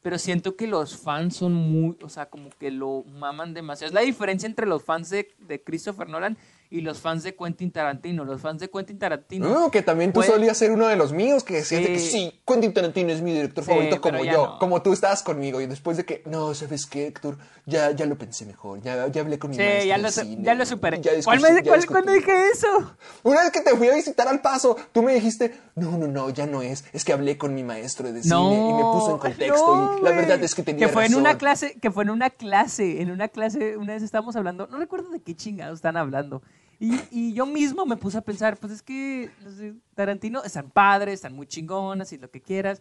[0.00, 3.88] pero siento que los fans son muy, o sea, como que lo maman demasiado.
[3.88, 6.38] Es la diferencia entre los fans de, de Christopher Nolan
[6.72, 8.24] y los fans de Quentin Tarantino.
[8.24, 9.48] Los fans de Quentin Tarantino.
[9.48, 12.40] No, que también tú solías ser uno de los míos que decías de que Sí.
[12.46, 14.58] Quentin Tarantino es mi director Sí, favorito como yo, no.
[14.60, 17.38] como tú estabas conmigo y después de que, no, ¿sabes qué, Héctor?
[17.66, 20.10] Ya, ya lo pensé mejor, ya, ya hablé con mi Sí, maestro ya de lo,
[20.10, 21.00] cine, ya lo superé.
[21.00, 21.86] ya ¿Cuál me- ya cuál- discutí".
[21.92, 22.96] ¿Cuándo dije eso?
[23.24, 26.30] Una vez que te fui a visitar al paso, tú me dijiste, no, no, no,
[26.30, 28.36] ya no es, es que hablé con mi maestro de cine
[28.70, 31.14] y me puso en contexto no, y la verdad es que tenía que fue razón.
[31.16, 34.66] en una clase que fue en una clase en una clase una vez estábamos hablando
[34.68, 36.42] no recuerdo de qué chingados están hablando
[36.80, 40.70] y, y yo mismo me puse a pensar pues es que los de Tarantino están
[40.70, 42.80] padres están muy chingonas y lo que quieras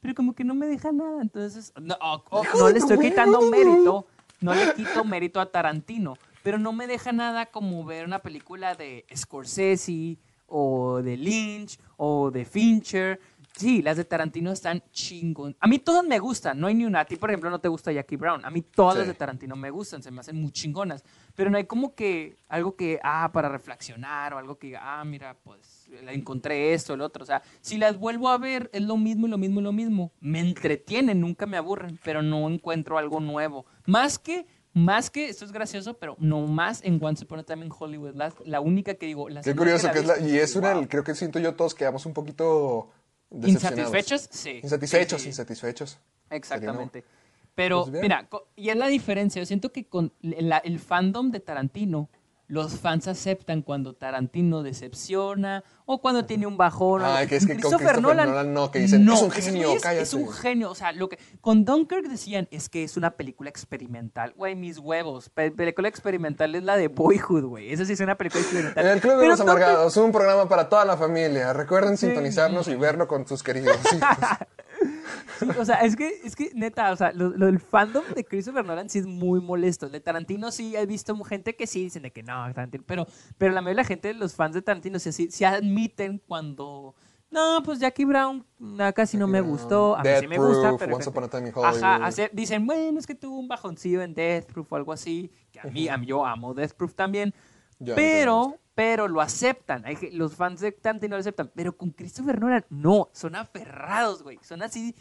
[0.00, 3.40] pero como que no me deja nada entonces no, oh, oh, no le estoy quitando
[3.42, 4.06] mérito
[4.40, 8.74] no le quito mérito a Tarantino pero no me deja nada como ver una película
[8.74, 13.18] de Scorsese o de Lynch o de Fincher.
[13.56, 15.56] Sí, las de Tarantino están chingón.
[15.58, 17.00] A mí todas me gustan, no hay ni una.
[17.00, 18.44] A ti, por ejemplo, no te gusta Jackie Brown.
[18.44, 18.98] A mí todas Sí.
[18.98, 21.02] las de Tarantino me gustan, se me hacen muy chingonas.
[21.36, 25.04] Pero no hay como que algo que, ah, para reflexionar o algo que diga, ah,
[25.04, 27.22] mira, pues la encontré esto, el otro.
[27.22, 29.72] O sea, si las vuelvo a ver, es lo mismo y lo mismo y lo
[29.72, 30.12] mismo.
[30.20, 33.66] Me entretienen, nunca me aburren, pero no encuentro algo nuevo.
[33.84, 37.66] Más que, más que, esto es gracioso, pero no más en Once Upon a Time
[37.66, 38.14] in Hollywood.
[38.14, 40.88] La, la única que digo, la Qué curioso que es la, y es una, wow.
[40.88, 42.90] creo que siento yo todos quedamos un poquito.
[43.30, 44.28] ¿Insatisfechos?
[44.30, 44.60] Sí.
[44.62, 45.28] Insatisfechos, Sí, sí.
[45.30, 45.98] insatisfechos.
[46.30, 47.04] Exactamente.
[47.56, 49.42] Pero, Pues mira, y es la diferencia.
[49.42, 52.08] Yo siento que con la- el fandom de Tarantino,
[52.48, 57.02] los fans aceptan cuando Tarantino decepciona o cuando tiene un bajón.
[57.02, 57.28] o algo.
[57.28, 59.82] que es que con Christopher Christopher Nolan, Nolan no, que dicen, "Es un genio, es,
[59.82, 60.02] cállate".
[60.04, 60.70] es un genio.
[60.70, 64.32] O sea, lo que con Dunkirk decían es que es una película experimental.
[64.36, 65.28] Güey, mis huevos.
[65.30, 67.72] Pe- película experimental es la de Boyhood, güey.
[67.72, 68.86] Esa sí es una película experimental.
[68.86, 71.52] El Club de Pero los Amargados, un programa para toda la familia.
[71.52, 74.00] Recuerden sintonizarnos y verlo con sus queridos hijos.
[75.38, 78.24] Sí, o sea, es que, es que neta, o sea, lo, lo del fandom de
[78.24, 79.86] Christopher Nolan sí es muy molesto.
[79.86, 83.06] El de Tarantino sí he visto gente que sí dicen de que no, Tarantino, pero,
[83.38, 86.94] pero la mayoría de la gente, los fans de Tarantino, sí, sí, sí admiten cuando
[87.30, 88.46] No, pues Jackie Brown
[88.94, 89.96] casi no me Brown, gustó.
[89.96, 90.94] A mí sí me Death gusta, Proof, pero.
[90.96, 94.14] Once Upon a Time in Ajá, hacer- dicen, bueno, es que tuvo un bajoncillo en
[94.14, 95.30] Death Proof o algo así.
[95.52, 97.34] Que a mí, a mí yo amo Death Proof también.
[97.78, 99.84] Ya, pero, pero lo aceptan.
[100.12, 101.50] Los fans de Tarantino lo aceptan.
[101.54, 103.08] Pero con Christopher Nolan, no.
[103.12, 104.38] Son aferrados, güey.
[104.42, 104.94] Son así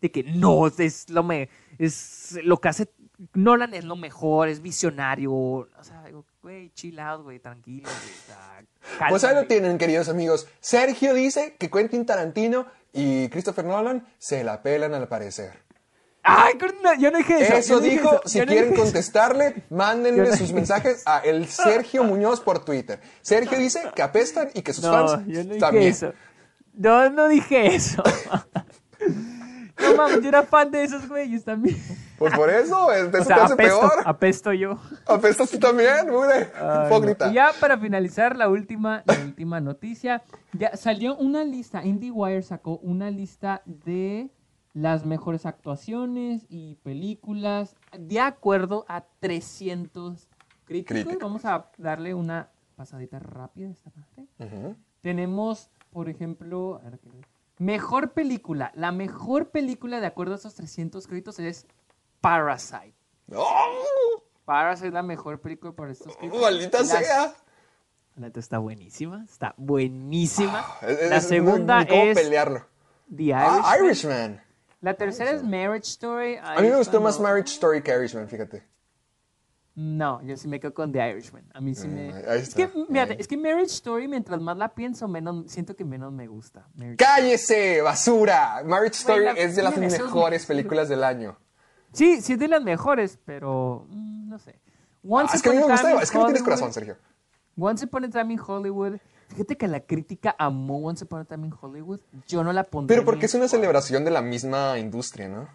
[0.00, 2.88] de que no, es lo, me, es lo que hace
[3.34, 5.32] Nolan es lo mejor, es visionario.
[5.32, 6.04] O sea,
[6.40, 10.46] güey, chill güey, tranquilo, o sea, Pues ahí lo tienen, queridos amigos.
[10.60, 15.64] Sergio dice que Quentin Tarantino y Christopher Nolan se la pelan al parecer.
[16.30, 16.54] Ay,
[17.00, 17.54] yo no dije eso.
[17.54, 18.10] Eso, dije dijo.
[18.14, 18.82] eso, Si no quieren dije eso.
[18.84, 23.00] contestarle, mándenle no sus dije mensajes a el Sergio Muñoz por Twitter.
[23.22, 25.88] Sergio dice que apestan y que sus No, fans yo no dije también.
[25.88, 26.12] eso.
[26.74, 28.02] No, no dije eso.
[29.80, 31.76] no mames, yo era fan de esos güeyes también.
[32.18, 33.92] Pues por eso, eso O te sea, hace apesto, peor.
[34.04, 34.78] apesto yo.
[35.06, 36.08] Apestas tú también.
[36.60, 37.28] Ay, Hipócrita.
[37.30, 40.22] Y ya para finalizar, la última, la última noticia.
[40.52, 44.30] Ya salió una lista, IndieWire sacó una lista de
[44.80, 50.28] las mejores actuaciones y películas de acuerdo a 300
[50.64, 51.02] críticos.
[51.02, 51.18] Críticos.
[51.22, 54.26] Vamos a darle una pasadita rápida a esta parte.
[55.02, 57.10] Tenemos, por ejemplo, a ver, ¿qué-
[57.58, 58.70] mejor película.
[58.74, 61.66] La mejor película de acuerdo a esos 300 créditos es
[62.20, 62.94] Parasite.
[63.34, 64.22] ¡Oh!
[64.44, 66.40] Parasite es la mejor película por estos créditos.
[66.40, 67.34] ¡Maldita Las- sea!
[68.16, 70.64] La neta está buenísima, está buenísima.
[70.82, 72.66] Es- la segunda ni cómo es pelearlo.
[73.14, 73.62] The Irishman.
[73.64, 74.42] Ah, Irishman.
[74.80, 76.36] La tercera es Marriage Story.
[76.36, 77.18] A mí me gustó más.
[77.20, 78.62] Marriage Story que Irishman, fíjate.
[79.74, 81.44] No, yo sí me quedo con The Irishman.
[81.54, 82.12] A mí sí me...
[82.12, 83.16] Mm, Es que, Ahí.
[83.16, 86.66] es que Marriage Story, mientras más la pienso, menos siento que menos me gusta.
[86.74, 88.62] Marriage- ¡Cállese, basura!
[88.64, 91.38] Marriage Story es de las mejores películas del año.
[91.92, 94.58] Sí, sí es de las mejores, pero mm, no sé.
[94.60, 96.96] Ah, Once es que a mí me gusta, es que no tienes corazón, Sergio.
[97.56, 98.98] Once Upon a Time in Hollywood.
[99.28, 102.00] Fíjate que la crítica amó Once Upon a Time in Hollywood.
[102.26, 102.96] Yo no la pondría.
[102.96, 105.48] Pero porque es una celebración de la misma industria, ¿no?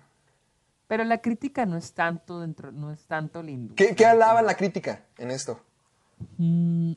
[0.87, 3.89] Pero la crítica no es tanto dentro, no es tanto la industria.
[3.89, 5.59] ¿Qué, qué alaban la crítica en esto?
[6.37, 6.93] Mm,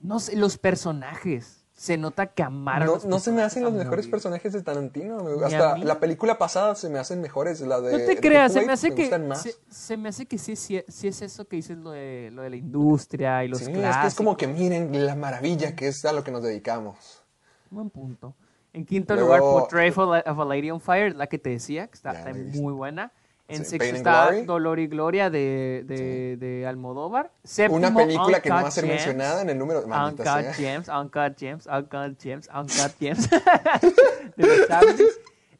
[0.00, 1.64] no sé, los personajes.
[1.78, 2.88] Se nota que amaron.
[2.88, 4.10] No, no se me hacen los mejores morir.
[4.10, 5.16] personajes de Tarantino.
[5.44, 7.60] Hasta la película pasada se me hacen mejores.
[7.60, 9.42] La de No te creas, se me hace que gustan más.
[9.42, 12.42] se, se me hace que sí, sí, sí es eso que dices lo de, lo
[12.42, 15.86] de la industria y los Sí, es que es como que miren la maravilla que
[15.86, 17.22] es a lo que nos dedicamos.
[17.70, 18.34] Buen punto.
[18.72, 21.94] En quinto Luego- lugar, Portrait of a, Lady on Fire, la que te decía, que
[21.94, 23.12] está, muy buena.
[23.48, 24.44] En Sí, and está Glory.
[24.44, 27.30] Dolor y Gloria de, de, de Almodóvar.
[27.44, 28.94] Séptimo, Una película que no Uncut va a ser Gems.
[28.96, 29.84] mencionada en el número.
[29.84, 30.26] Uncut.
[30.54, 33.28] Gems, Uncut Gems, Uncut Gems, Uncut Gems.
[34.36, 35.04] de.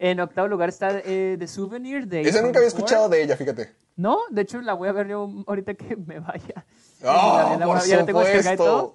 [0.00, 3.72] En octavo lugar está eh, The Souvenir de Esa nunca había escuchado de ella, fíjate.
[3.96, 6.64] No, de hecho la voy a ver yo ahorita que me vaya.
[7.04, 7.06] ¡Oh,
[7.50, 8.94] La- la- por ya la tengo y todo.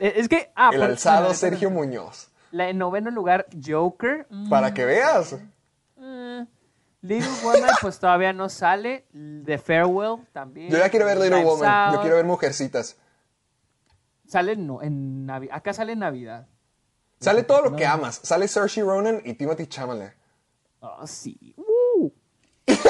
[0.00, 2.30] Eh, Es que, ah, El alzado Sergio Muñoz.
[2.52, 4.26] La, en noveno lugar, Joker.
[4.28, 5.36] Mm, Para que veas.
[6.00, 6.46] eh,
[7.02, 9.06] Little Woman, pues todavía no sale.
[9.44, 10.70] The Farewell también.
[10.70, 11.94] Yo ya quiero ver Little Woman.
[11.94, 12.96] Yo quiero ver Mujercitas.
[14.26, 15.56] Sale no, en Navidad.
[15.56, 16.46] Acá sale en Navidad.
[17.20, 18.20] Sale todo lo que amas.
[18.22, 20.14] Sale Saoirse Ronan y Timothy Chalamet.
[20.80, 21.54] Oh, sí.
[21.56, 22.10] Uh.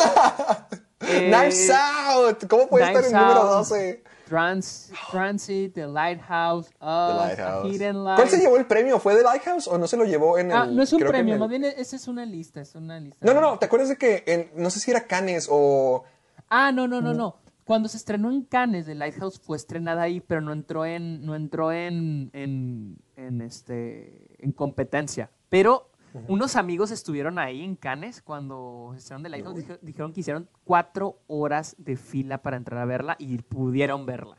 [1.02, 2.46] Eh, Knives Out.
[2.46, 4.04] ¿Cómo puede estar en el número Out, 12?
[4.30, 7.66] Trans, Transit, The Lighthouse, Us, The A Lighthouse.
[7.66, 8.14] Hidden Life.
[8.16, 9.00] ¿Cuál se llevó el premio?
[9.00, 10.56] ¿Fue The Lighthouse o no se lo llevó en el...
[10.56, 13.26] Ah, no es un premio, el- más bien esa es una lista, es una lista.
[13.26, 13.58] No, no, no.
[13.58, 16.04] ¿Te acuerdas de que en- no sé si era Cannes o...
[16.48, 17.36] Ah, no, no, no, no.
[17.64, 21.34] Cuando se estrenó en Cannes, The Lighthouse fue estrenada ahí, pero no entró en, no
[21.34, 25.28] entró en, en, en, este, en competencia.
[25.48, 25.89] Pero
[26.28, 31.74] unos amigos estuvieron ahí en Cannes cuando The Lighthouse, dijo- dijeron que hicieron cuatro horas
[31.78, 34.36] de fila para entrar a verla y pudieron verla.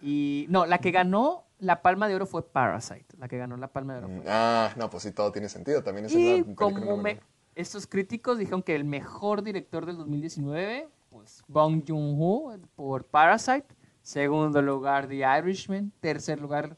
[0.00, 3.68] Y no, la que ganó la Palma de Oro fue Parasite, la que ganó la
[3.68, 4.08] Palma de Oro.
[4.08, 5.82] fue Ah, no, pues sí, todo tiene sentido.
[5.82, 7.20] También es y una como me-
[7.54, 13.66] estos críticos dijeron que el mejor director del 2019, pues Bong Joon-ho por Parasite.
[14.02, 15.92] Segundo lugar, The Irishman.
[16.00, 16.76] Tercer lugar,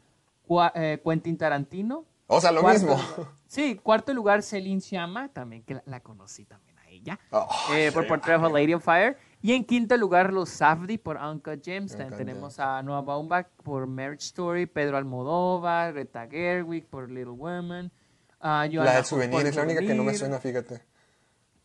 [0.75, 2.05] eh, Quentin Tarantino.
[2.27, 3.03] O sea, lo Cuarto mismo.
[3.47, 7.19] sí, cuarto lugar, Celine Sciamma, también que la, la conocí también a ella.
[7.31, 9.17] Oh, eh, por Portrait of a Lady on Fire.
[9.43, 11.93] Y en quinto lugar, los Safdie por Uncut Gems.
[11.93, 17.93] También tenemos a Noah Baumbach por Marriage Story, Pedro Almodóvar, Greta Gerwig por Little Women.
[18.41, 20.83] ah, La Hope souvenir es la única que no me suena, fíjate.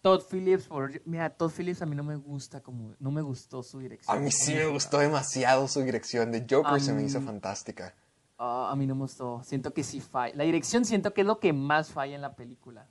[0.02, 1.02] Todd Phillips por...
[1.06, 2.96] Mira, Todd Phillips a mí no me gusta como...
[3.00, 4.18] No me gustó su dirección.
[4.18, 6.32] A mí sí me gustó demasiado su dirección.
[6.32, 7.94] De Joker se me hizo fantástica.
[8.42, 9.42] Ah, a mí no me gustó.
[9.44, 10.34] Siento que sí falla.
[10.36, 12.88] La dirección siento que es lo que más falla en la película.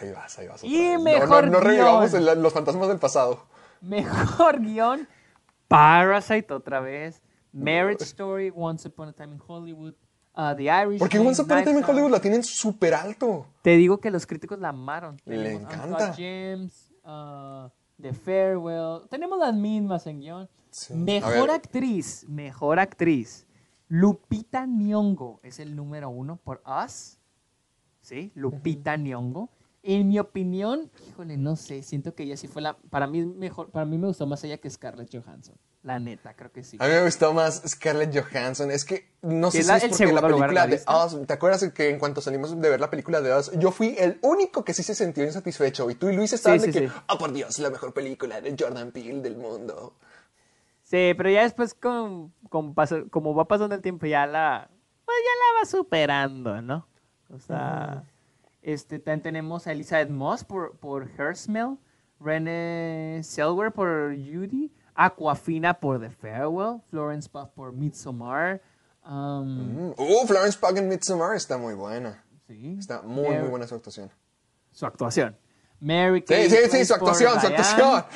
[0.00, 0.64] Ahí vas, ahí vas.
[0.64, 0.98] Y vez.
[0.98, 3.46] No, mejor no, no revivamos el- los fantasmas del pasado.
[3.80, 5.06] Mejor guion,
[5.68, 7.22] Parasite otra vez,
[7.52, 9.94] Marriage Story, Once Upon a Time in Hollywood,
[10.36, 10.98] uh, The Irish.
[10.98, 13.46] Porque Once Upon a Time in Hollywood la tienen súper alto.
[13.62, 15.16] Te digo que los críticos la amaron.
[15.24, 16.12] Le Tenemos encanta.
[16.14, 17.68] Gems, uh,
[18.02, 19.08] The Farewell.
[19.08, 20.48] Tenemos las mismas en guion.
[20.70, 20.94] Sí.
[20.94, 23.46] Mejor actriz, mejor actriz.
[23.90, 27.18] Lupita Nyong'o es el número uno por Us.
[28.00, 28.30] ¿Sí?
[28.36, 29.50] Lupita Nyong'o.
[29.82, 32.76] En mi opinión, híjole, no sé, siento que ella sí fue la...
[32.90, 35.56] Para mí, mejor, para mí me gustó más ella que Scarlett Johansson.
[35.82, 36.76] La neta, creo que sí.
[36.78, 38.70] A mí me gustó más Scarlett Johansson.
[38.70, 40.76] Es que no sé si es el porque la película de.
[40.76, 41.26] Us.
[41.26, 44.18] ¿Te acuerdas que en cuanto salimos de ver la película de Us, yo fui el
[44.22, 45.90] único que sí se sintió insatisfecho?
[45.90, 46.94] Y tú y Luis estaban Sí, de sí, que, sí.
[47.08, 49.94] oh por Dios, la mejor película de Jordan Peele del mundo.
[50.90, 54.68] Sí, pero ya después, con, con paso- como va pasando el tiempo, ya la,
[55.04, 56.86] pues ya la va superando, ¿no?
[57.32, 58.02] O sea,
[58.60, 61.78] este, también tenemos a Elizabeth Moss por, por Her Smell,
[62.18, 68.60] Renee Selwer por Judy, Aquafina por The Farewell, Florence Pugh por Midsommar.
[69.06, 69.94] um, Mm.
[69.96, 72.24] Uh, Florence Pugh en Midsommar está muy buena.
[72.48, 74.10] sí, Está muy, Mary- muy buena su actuación.
[74.72, 75.36] Su actuación.
[75.78, 78.04] Mary Sí, Kay sí, sí, su actuación, su actuación.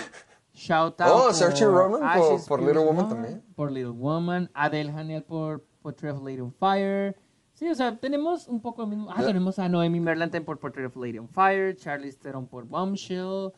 [0.55, 2.01] Shout out Oh, Saoirse Ronan
[2.47, 3.43] por- Little Woman también.
[3.57, 4.51] Por Little Woman.
[4.55, 7.17] Adele Hanel por Portrait of Lady on Fire.
[7.55, 9.11] Sí, o sea, tenemos un poco el mismo.
[9.15, 11.77] Ah, tenemos a Noemi Merlanten por Portrait of Lady on Fire.
[11.77, 13.53] Charlize Theron por Bombshell.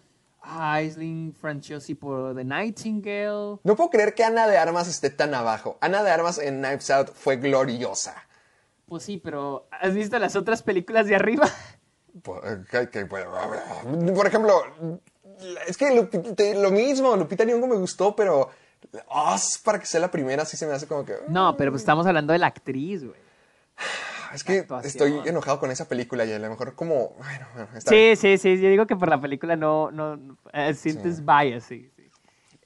[0.49, 3.59] A Aisling Franciosi por The Nightingale.
[3.65, 5.77] No puedo creer que Ana de Armas esté tan abajo.
[5.81, 8.15] Ana de Armas en Knives Out fue gloriosa.
[8.87, 11.49] Pues sí, pero ¿has visto las otras películas de arriba?
[12.23, 12.65] Por, eh,
[14.15, 14.53] por ejemplo,
[15.67, 15.95] es que
[16.61, 18.51] lo mismo, Lupita Nyong'o me gustó, pero
[19.09, 21.15] Oz, para que sea la primera, sí se me hace como que...
[21.29, 23.19] No, pero pues estamos hablando de la actriz, güey.
[24.35, 24.87] Es que actuación.
[24.89, 27.11] estoy enojado con esa película y a lo mejor como...
[27.19, 28.17] Bueno, bueno, está Sí, bien.
[28.17, 28.61] sí, sí.
[28.61, 31.91] Yo digo que por la película no, no, no, eh, sientes bias, sí.
[31.97, 32.11] sí.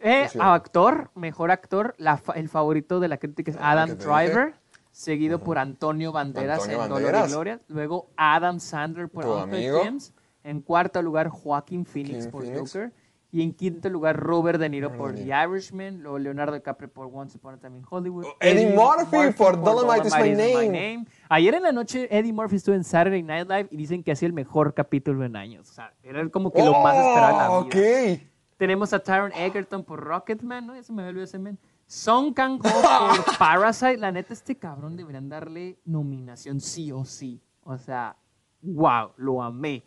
[0.03, 0.39] Eh, Sí, sí.
[0.41, 4.05] actor, mejor actor, la fa- el favorito de la crítica es Ah, Adam ¿qué te
[4.05, 4.55] Driver,
[4.93, 7.31] seguido por Antonio Banderas Antonio en Dolor y Banderas.
[7.31, 7.61] Gloria.
[7.69, 9.83] Luego Adam Sandler por amigo.
[9.83, 10.13] Gems.
[10.45, 12.73] En cuarto lugar, Joaquin Phoenix por Phoenix.
[12.73, 12.93] Joker.
[13.33, 15.29] Y en quinto lugar, Robert De Niro por The.
[15.29, 16.03] Irishman.
[16.03, 18.25] Luego Leonardo DiCaprio por Once Upon a Time in Hollywood.
[18.27, 21.07] Oh, Eddie Murphy por Dolomite is My Name.
[21.29, 24.27] Ayer en la noche, Eddie Murphy estuvo en Saturday Night Live y dicen que hacía
[24.27, 25.71] el mejor capítulo en años.
[25.71, 27.53] O sea, era como que lo más esperado en la vida.
[27.53, 28.21] Oh, ok.
[28.57, 30.83] Tenemos a Taron Egerton por Rocketman, ¿no?
[30.83, 31.57] Se me olvidó ese men.
[31.87, 33.97] Song Kang-ho por Parasite.
[33.97, 37.41] La neta, este cabrón deberían darle nominación sí o sí.
[37.62, 38.17] O sea,
[38.61, 39.85] wow, lo amé.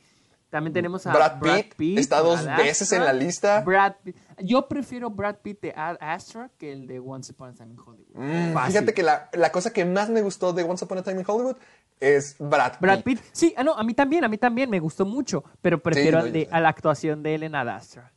[0.53, 1.97] También tenemos a Brad Brad, Pitt, Pitt.
[1.97, 3.61] está dos veces en la lista.
[3.61, 4.15] Brad Pitt.
[4.37, 7.79] Yo prefiero Brad Pitt de Ad Astra que el de Once Upon a Time in
[7.79, 8.13] Hollywood.
[8.13, 8.55] Mm.
[8.67, 11.25] Fíjate que la, la cosa que más me gustó de Once Upon a Time in
[11.27, 11.55] Hollywood
[11.99, 12.81] es Brad Pitt.
[12.81, 13.19] Brad Pitt.
[13.31, 16.25] Sí, ah, no, a mí también, a mí también me gustó mucho, pero prefiero no,
[16.25, 18.11] de- a la actuación de él en Ad Astra.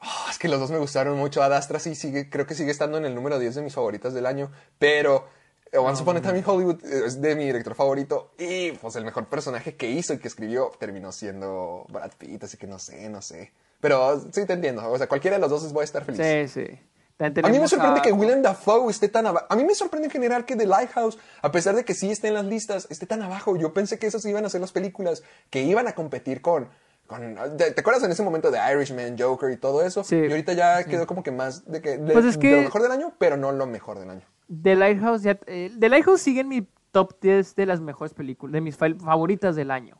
[0.00, 1.42] Oh, es que los dos me gustaron mucho.
[1.44, 4.14] Ad Astra sí sigue, creo que sigue estando en el número 10 de mis favoritas
[4.14, 4.50] del año.
[4.80, 5.28] Pero
[5.72, 8.32] Once Upon a Time in Hollywood eh, es de mi director favorito.
[8.38, 12.44] Y pues el mejor personaje que hizo y que escribió terminó siendo Brad Pitt.
[12.44, 13.52] Así que no sé, no sé.
[13.80, 14.90] Pero sí te entiendo.
[14.90, 16.20] O sea, cualquiera de los dos voy a estar feliz.
[16.52, 16.78] Sí, sí.
[17.20, 19.46] A mí me sorprende a- que Willem Dafoe esté tan abajo.
[19.50, 22.28] A mí me sorprende en general que The Lighthouse, a pesar de que sí esté
[22.28, 23.56] en las listas, esté tan abajo.
[23.56, 26.68] Yo pensé que esas iban a ser las películas que iban a competir con.
[27.06, 30.02] con ¿te, te acuerdas en ese momento de Irishman, Joker y todo eso?
[30.02, 30.16] Sí.
[30.16, 32.62] Y ahorita ya quedó como que más de, que, de, Pues es de que- lo
[32.62, 34.22] mejor del año, pero no lo mejor del año.
[34.62, 38.52] The Lighthouse, ya, eh, The Lighthouse sigue en mi top 10 de las mejores películas,
[38.52, 39.96] de mis fa- favoritas del año.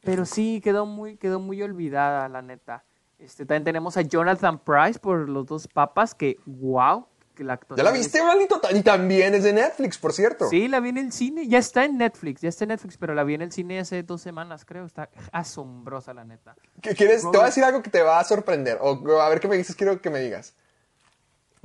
[0.00, 2.84] Pero sí, quedó muy, quedó muy olvidada, la neta.
[3.18, 7.82] Este, también tenemos a Jonathan Price por Los Dos Papas, que wow, que la ¿Ya
[7.84, 8.60] la es- viste, maldito?
[8.74, 10.48] Y también es de Netflix, por cierto.
[10.48, 13.14] Sí, la vi en el cine, ya está en Netflix, ya está en Netflix, pero
[13.14, 14.86] la vi en el cine hace dos semanas, creo.
[14.86, 16.56] Está asombrosa, la neta.
[16.80, 17.22] ¿Qué quieres?
[17.22, 18.78] Te voy a decir algo que te va a sorprender.
[18.80, 20.54] O a ver qué me dices, quiero que me digas.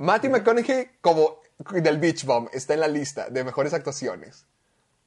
[0.04, 1.38] Matthew McConaughey, como
[1.72, 4.46] del Beach Bomb, está en la lista de mejores actuaciones.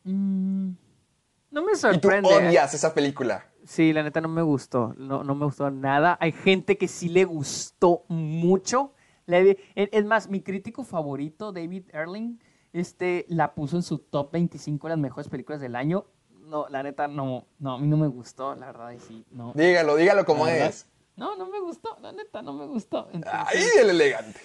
[0.03, 2.29] No me Y tú sorprende.
[2.33, 3.45] odias esa película.
[3.65, 4.93] Sí, la neta no me gustó.
[4.97, 6.17] No, no me gustó nada.
[6.21, 8.93] Hay gente que sí le gustó mucho.
[9.25, 12.39] Le- Es más, mi crítico favorito, David Erling,
[12.71, 16.05] este, la puso en su top 25 de las mejores películas del año.
[16.45, 19.51] No, la neta no, no, a mí no me gustó, la verdad, y sí, no.
[19.53, 20.87] Dígalo, dígalo como es.
[21.17, 23.09] No, no me gustó, la neta, no me gustó.
[23.11, 24.39] Entonces, Ahí el elegante.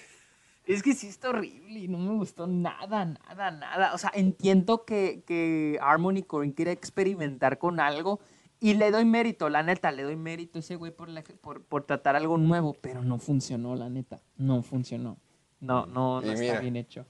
[0.65, 3.93] Es que sí está horrible y no me gustó nada, nada, nada.
[3.93, 8.19] O sea, entiendo que, que Harmony Korine quiere experimentar con algo
[8.59, 11.63] y le doy mérito, la neta, le doy mérito a ese güey por, la- por,
[11.63, 14.21] por tratar algo nuevo, pero no funcionó, la neta.
[14.37, 15.17] No funcionó.
[15.59, 16.59] No, no, no Y está mira.
[16.61, 17.05] bien hecho.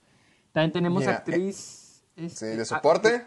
[0.52, 2.02] También tenemos Mira, actriz.
[2.16, 3.24] Sí, este, de soporte.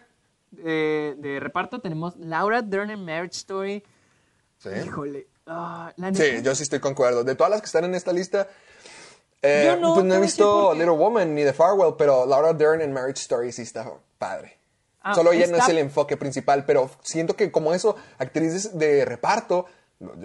[0.51, 3.83] de, de reparto tenemos Laura Dern en Marriage Story.
[4.57, 4.69] Sí.
[4.85, 5.27] Híjole.
[5.45, 7.23] ah, la Sí, neta- yo sí estoy concuerdo.
[7.23, 8.47] De todas las que están en esta lista,
[9.41, 10.73] Eh, Yo no, pues no he visto.
[10.73, 14.57] Little Woman ni The Farewell, pero Laura Dern en Marriage Story sí está padre.
[15.01, 19.05] Ah, Solo ella no es el enfoque principal, pero siento que como eso, actrices de
[19.05, 19.65] reparto,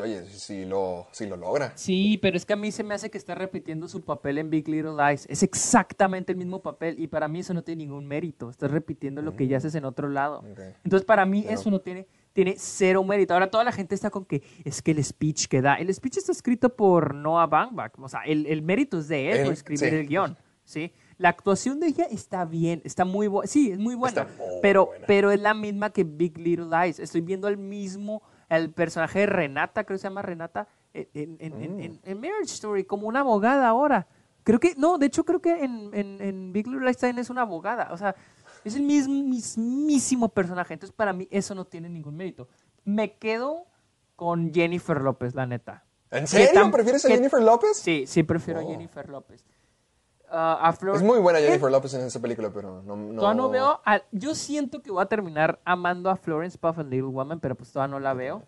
[0.01, 1.72] oye, sí lo, sí lo logra.
[1.76, 4.51] Sí, pero es que a mí se me hace que está repitiendo su papel en
[4.51, 5.26] Big Little Lies.
[5.28, 8.51] Es exactamente el mismo papel y para mí eso no tiene ningún mérito.
[8.51, 10.43] Estás repitiendo lo que ya haces en otro lado.
[10.84, 13.34] Entonces para mí eso no tiene, tiene cero mérito.
[13.34, 16.18] Ahora toda la gente está con que es que el speech que da, el speech
[16.18, 17.92] está escrito por Noah Baumbach.
[17.98, 19.94] O sea, el, el mérito es de él, Él, por escribir sí.
[19.96, 20.36] el guion.
[20.64, 20.92] ¿sí?
[21.18, 23.46] La actuación de ella está bien, está muy buena.
[23.46, 24.24] Sí, es muy buena.
[24.24, 25.06] Muy pero, buena.
[25.06, 26.98] pero es la misma que Big Little Lies.
[26.98, 31.80] Estoy viendo al mismo, el personaje de Renata, creo que se llama Renata, en, en-
[31.80, 34.06] en- en Marriage Story, como una abogada ahora.
[34.44, 37.30] Creo que, no, de hecho creo que en, en- en Big Little Lies también es
[37.30, 37.88] una abogada.
[37.92, 38.14] O sea,
[38.64, 40.74] es el mismo, mismísimo personaje.
[40.74, 42.48] Entonces para mí eso no tiene ningún mérito.
[42.84, 43.66] Me quedo
[44.16, 45.84] con Jennifer López, la neta.
[46.10, 46.70] ¿En serio?
[46.70, 47.76] ¿Prefieres a que- Jennifer López?
[47.76, 48.68] Sí, sí, prefiero a Oh.
[48.68, 49.44] Jennifer López.
[50.34, 52.97] A Flor- Es muy buena Eh, Jennifer López en esa película, pero no...
[52.97, 53.20] no...
[53.20, 53.80] Todavía no veo.
[53.84, 57.55] a- yo siento que voy a terminar amando a Florence Puff and Little Woman, pero
[57.55, 58.43] pues todavía no la veo.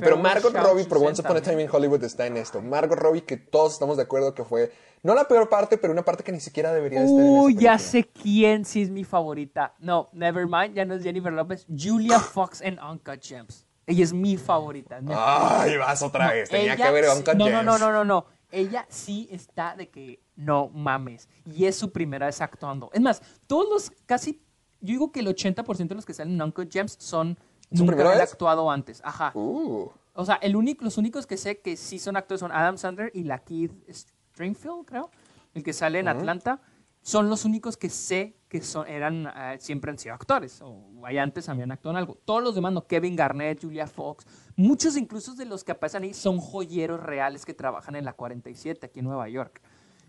[0.00, 1.42] Pero Margot Robbie por Once Upon a.
[1.42, 2.62] Time in Hollywood está en esto.
[2.62, 4.72] Margot Robbie que todos estamos de acuerdo que fue
[5.02, 7.42] no la peor parte, pero una parte que ni siquiera debería de estar en esa
[7.42, 7.78] Uy, ya película.
[7.78, 9.74] sé quién sí es mi favorita.
[9.80, 11.66] No, never mind, ya no es Jennifer López.
[11.68, 13.66] Julia Fox en Uncut Gems.
[13.86, 15.00] Ella es mi favorita.
[15.08, 16.48] Ay, vas otra vez.
[16.48, 17.64] Tenía que ver Uncut no, no, Gems.
[17.64, 18.26] no, no, no, no.
[18.52, 21.28] Ella sí está de que no mames.
[21.44, 22.90] Y es su primera vez actuando.
[22.92, 24.40] Es más, todos los casi,
[24.80, 27.36] yo digo que el 80% de los que salen en Uncut Gems son
[27.74, 28.20] ¿Su nunca vez?
[28.20, 29.00] actuado antes.
[29.04, 29.32] Ajá.
[29.34, 32.76] Uh, O sea, el único, los únicos que sé que sí son actores son Adam
[32.78, 35.10] Sandler y la Keith Stringfield, creo,
[35.54, 36.60] el que sale en Atlanta.
[37.04, 41.22] Son los únicos que sé que son, eran, eh, siempre han sido actores, o allá
[41.24, 42.14] antes habían actuado en algo.
[42.24, 44.24] Todos los demás, no, Kevin Garnett, Julia Fox,
[44.54, 48.86] muchos incluso de los que aparecen ahí son joyeros reales que trabajan en la 47
[48.86, 49.60] aquí en Nueva York.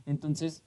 [0.05, 0.61] Entonces,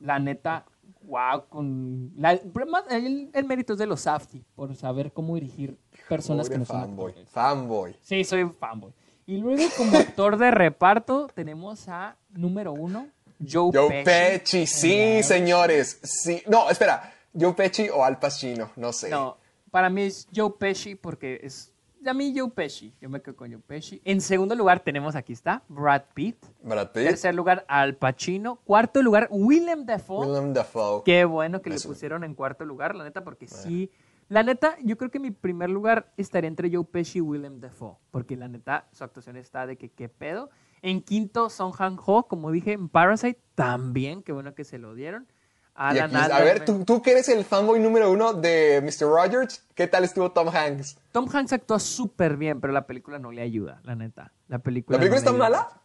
[0.00, 0.64] la neta,
[1.02, 5.78] wow, con la- el, el mérito es de los Safdie, por saber cómo dirigir
[6.10, 7.08] personas pobre que no son fanboy.
[7.12, 7.30] actores.
[7.30, 7.96] Fanboy.
[8.02, 8.92] Sí, soy fanboy.
[9.26, 13.06] Y luego como actor de reparto tenemos a número uno,
[13.38, 14.04] Joe, Joe Pesci.
[14.04, 16.00] Pesci, sí, señores.
[16.02, 16.42] Sí.
[16.48, 17.14] No, espera.
[17.38, 19.08] Joe Pesci o Al Pacino, no sé.
[19.08, 19.36] No,
[19.70, 21.72] para mí es Joe Pesci porque es...
[22.04, 24.00] A mí Joe Pesci, yo me quedo con Joe Pesci.
[24.04, 26.44] En segundo lugar tenemos, aquí está, Brad Pitt.
[26.62, 28.56] Brad Pitt, Tercer lugar, Al Pacino.
[28.64, 30.26] Cuarto lugar, Willem Dafoe.
[30.26, 31.02] Willem Dafoe.
[31.04, 31.88] Qué bueno que le Eso.
[31.90, 33.90] pusieron en cuarto lugar, la neta, porque sí.
[34.30, 37.96] La neta, yo creo que mi primer lugar estaría entre Joe Pesci y Willem Dafoe,
[38.12, 40.50] porque la neta, su actuación está de que qué pedo.
[40.82, 44.94] En quinto, Song Han Ho, como dije, en Parasite, también, qué bueno que se lo
[44.94, 45.26] dieron.
[45.74, 49.08] Alan aquí- a ver, ¿tú, tú que eres el fanboy número uno de Mr.
[49.08, 50.96] Rogers, ¿qué tal estuvo Tom Hanks?
[51.10, 54.32] Tom Hanks actúa súper bien, pero la película no le ayuda, la neta.
[54.46, 55.80] La película, ¿La película no está mala?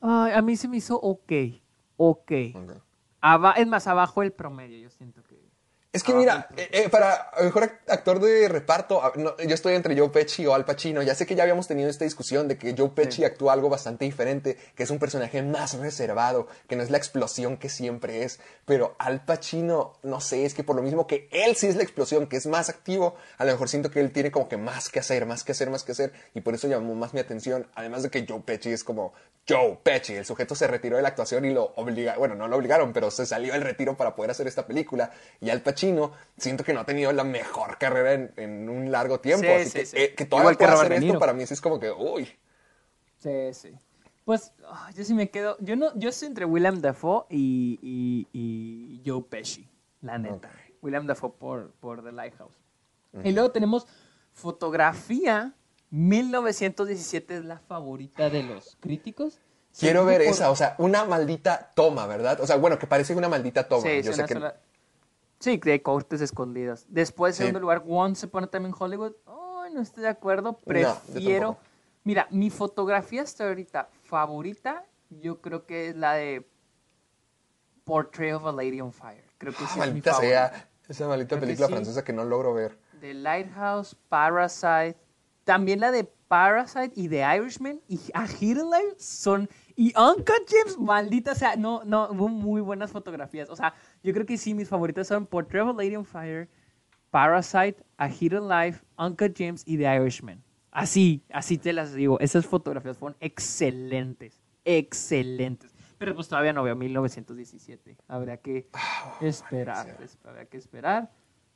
[0.00, 1.30] Ay, a mí se me hizo ok,
[1.96, 2.32] ok.
[2.56, 2.72] Ok.
[3.20, 5.31] Aba- es más, abajo el promedio, yo siento que...
[5.92, 9.54] Es que Abajo mira, eh, eh, para mejor act- actor de reparto, a- no, yo
[9.54, 11.02] estoy entre Joe Pesci o Al Pacino.
[11.02, 14.06] Ya sé que ya habíamos tenido esta discusión de que Joe Pesci actúa algo bastante
[14.06, 18.40] diferente, que es un personaje más reservado, que no es la explosión que siempre es.
[18.64, 21.82] Pero Al Pacino, no sé, es que por lo mismo que él sí es la
[21.82, 24.88] explosión, que es más activo, a lo mejor siento que él tiene como que más
[24.88, 27.66] que hacer, más que hacer, más que hacer, y por eso llamó más mi atención.
[27.74, 29.12] Además de que Joe Pesci es como
[29.46, 32.56] Joe Pesci, el sujeto se retiró de la actuación y lo obligaron, bueno, no lo
[32.56, 35.10] obligaron, pero se salió del retiro para poder hacer esta película.
[35.40, 35.81] Y Al Pacino,
[36.36, 39.46] siento que no ha tenido la mejor carrera en, en un largo tiempo.
[39.46, 39.96] Sí, así sí, que, sí.
[39.98, 42.28] eh, que todavía pueda hacer esto para mí sí es como que, uy.
[43.18, 43.72] Sí, sí.
[44.24, 45.56] Pues ah, yo sí me quedo.
[45.60, 49.68] Yo no, yo estoy entre Willem Dafoe y, y, y Joe Pesci,
[50.00, 50.48] la neta.
[50.80, 52.54] Willem Dafoe por, por The Lighthouse.
[53.24, 53.86] Y luego tenemos
[54.32, 55.54] fotografía.
[55.90, 59.40] 1917 es la favorita de los críticos.
[59.78, 62.40] Quiero ver por- esa, o sea, una maldita toma, ¿verdad?
[62.40, 63.82] O sea, bueno, que parece una maldita toma.
[63.82, 64.56] Sí, Yo sé una que sola-
[65.42, 66.86] Sí, de cortes escondidas.
[66.88, 67.38] Después, en Sí.
[67.42, 69.12] segundo lugar, Once Upon a Time in Hollywood.
[69.26, 70.56] Ay, no estoy de acuerdo.
[70.58, 71.56] Prefiero.
[72.04, 76.48] Mira, mi fotografía hasta ahorita favorita, yo creo que es la de
[77.84, 79.24] Portrait of a Lady on Fire.
[79.38, 80.14] Creo que sí es mi favorita.
[80.14, 81.72] sea esa maldita Creo que película sí.
[81.72, 82.78] francesa que no logro ver.
[83.00, 84.96] The Lighthouse, Parasite,
[85.44, 90.78] también la de Parasite y The Irishman y A Hidden Life son y Uncut Gems,
[90.78, 93.50] maldita sea, no, no, hubo muy buenas fotografías.
[93.50, 96.48] O sea, yo creo que sí, mis favoritas son Portrait of Lady on Fire,
[97.10, 100.42] Parasite, A Hidden Life, Uncut Gems y The Irishman.
[100.70, 102.18] Así, así te las digo.
[102.20, 105.70] Esas fotografías fueron excelentes, excelentes.
[105.98, 107.96] Pero pues todavía no veo 1917.
[108.08, 108.68] Habría que
[109.20, 111.10] esperar, pues, habría que esperar.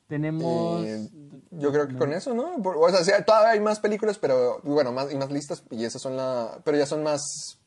[0.07, 0.85] Tenemos...
[0.85, 1.09] Eh,
[1.51, 2.55] yo creo que con eso, ¿no?
[2.63, 6.01] O sea, sí, todavía hay más películas, pero bueno, más y más listas y esas
[6.01, 7.59] son la, pero ya son más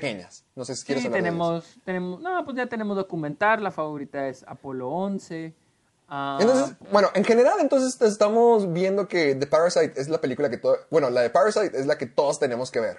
[0.00, 0.44] pequeñas.
[0.56, 1.38] No sé si quieres Sí, hablar de ellas.
[1.38, 5.54] tenemos, tenemos, no, pues ya tenemos documental, la favorita es Apolo 11.
[6.08, 10.58] ah, Entonces, bueno, en general, entonces estamos viendo que The Parasite es la película que
[10.58, 12.98] todo, bueno, la de Parasite es la que todos tenemos que ver.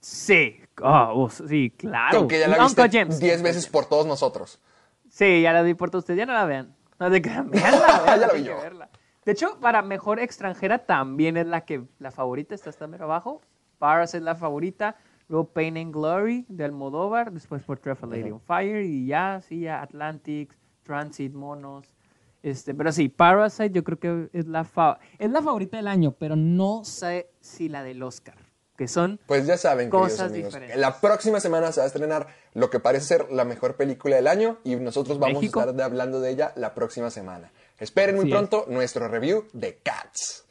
[0.00, 2.18] sí, oh, uh, sí, claro.
[2.18, 3.20] Aunque ya la Uncle viste James.
[3.20, 4.60] 10 veces por todos nosotros.
[5.08, 6.74] Sí, ya la di por todos ustedes, ya no la vean.
[6.98, 8.56] No te crean, veanla, Ya la vi que yo.
[8.56, 8.88] verla.
[9.24, 13.40] De hecho, para mejor extranjera también es la que la favorita, está hasta mero abajo.
[13.78, 14.96] Paras es la favorita,
[15.28, 19.40] luego Pain and Glory de Almodóvar, después Portrait of a Lady on Fire y ya,
[19.46, 21.94] sí, ya Atlantic, Transit, Monos.
[22.42, 26.12] Este, pero sí, Parasite yo creo que es la, fa- es la favorita del año,
[26.18, 28.34] pero no sé si la del Oscar,
[28.76, 30.76] que son Pues ya saben, Cosas amigos, diferentes.
[30.76, 34.26] la próxima semana se va a estrenar lo que parece ser la mejor película del
[34.26, 35.60] año y nosotros vamos México.
[35.60, 37.52] a estar hablando de ella la próxima semana.
[37.78, 38.36] Esperen muy Así es.
[38.36, 40.44] pronto nuestro review de Cats.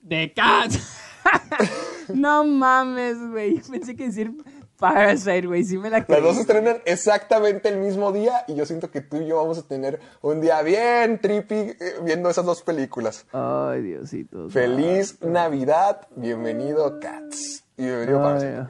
[0.00, 0.96] de Cats.
[2.14, 3.60] no mames, güey.
[3.70, 4.32] Pensé que decir
[4.78, 5.62] Parasite, güey.
[5.64, 6.22] Sí me la Las creí.
[6.22, 9.58] dos se estrenan exactamente el mismo día y yo siento que tú y yo vamos
[9.58, 13.26] a tener un día bien trippy eh, viendo esas dos películas.
[13.32, 14.48] Ay, Diosito.
[14.48, 17.64] Feliz Navidad, bienvenido Cats.
[17.76, 18.68] Y bienvenido Parasite.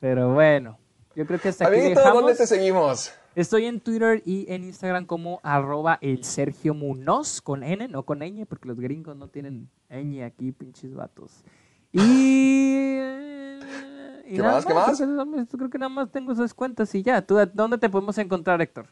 [0.00, 0.78] Pero bueno,
[1.16, 2.22] yo creo que hasta aquí Amiguito, dejamos.
[2.22, 3.12] ¿dónde te seguimos?
[3.34, 8.20] Estoy en Twitter y en Instagram como arroba el Sergio Munoz con N, no con
[8.20, 11.42] ñ, porque los gringos no tienen ñ aquí, pinches vatos.
[11.94, 12.98] Y...
[14.26, 14.96] y ¿Qué nada más, qué más?
[14.98, 17.22] Creo que, creo que nada más tengo esas cuentas y ya.
[17.22, 18.88] ¿Tú, ¿Dónde te podemos encontrar, Héctor?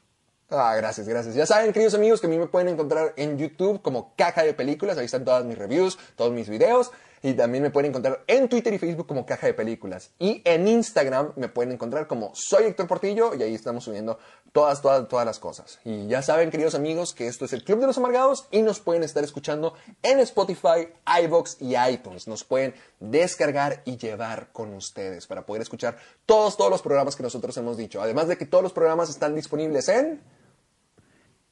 [0.49, 1.35] Ah, gracias, gracias.
[1.35, 4.55] Ya saben, queridos amigos, que a mí me pueden encontrar en YouTube como Caja de
[4.55, 4.99] Películas.
[4.99, 6.93] Ahí están todas mis reviews, todos mis videos.
[7.25, 10.11] Y también me pueden encontrar en Twitter y Facebook como Caja de Películas.
[10.19, 13.33] Y en Instagram me pueden encontrar como Soy Héctor Portillo.
[13.35, 14.19] Y ahí estamos subiendo
[14.51, 15.79] todas, todas, todas las cosas.
[15.85, 18.49] Y ya saben, queridos amigos, que esto es el Club de los Amargados.
[18.51, 20.89] Y nos pueden estar escuchando en Spotify,
[21.23, 22.27] iVoox y iTunes.
[22.27, 27.23] Nos pueden descargar y llevar con ustedes para poder escuchar todos, todos los programas que
[27.23, 28.03] nosotros hemos dicho.
[28.03, 30.21] Además de que todos los programas están disponibles en...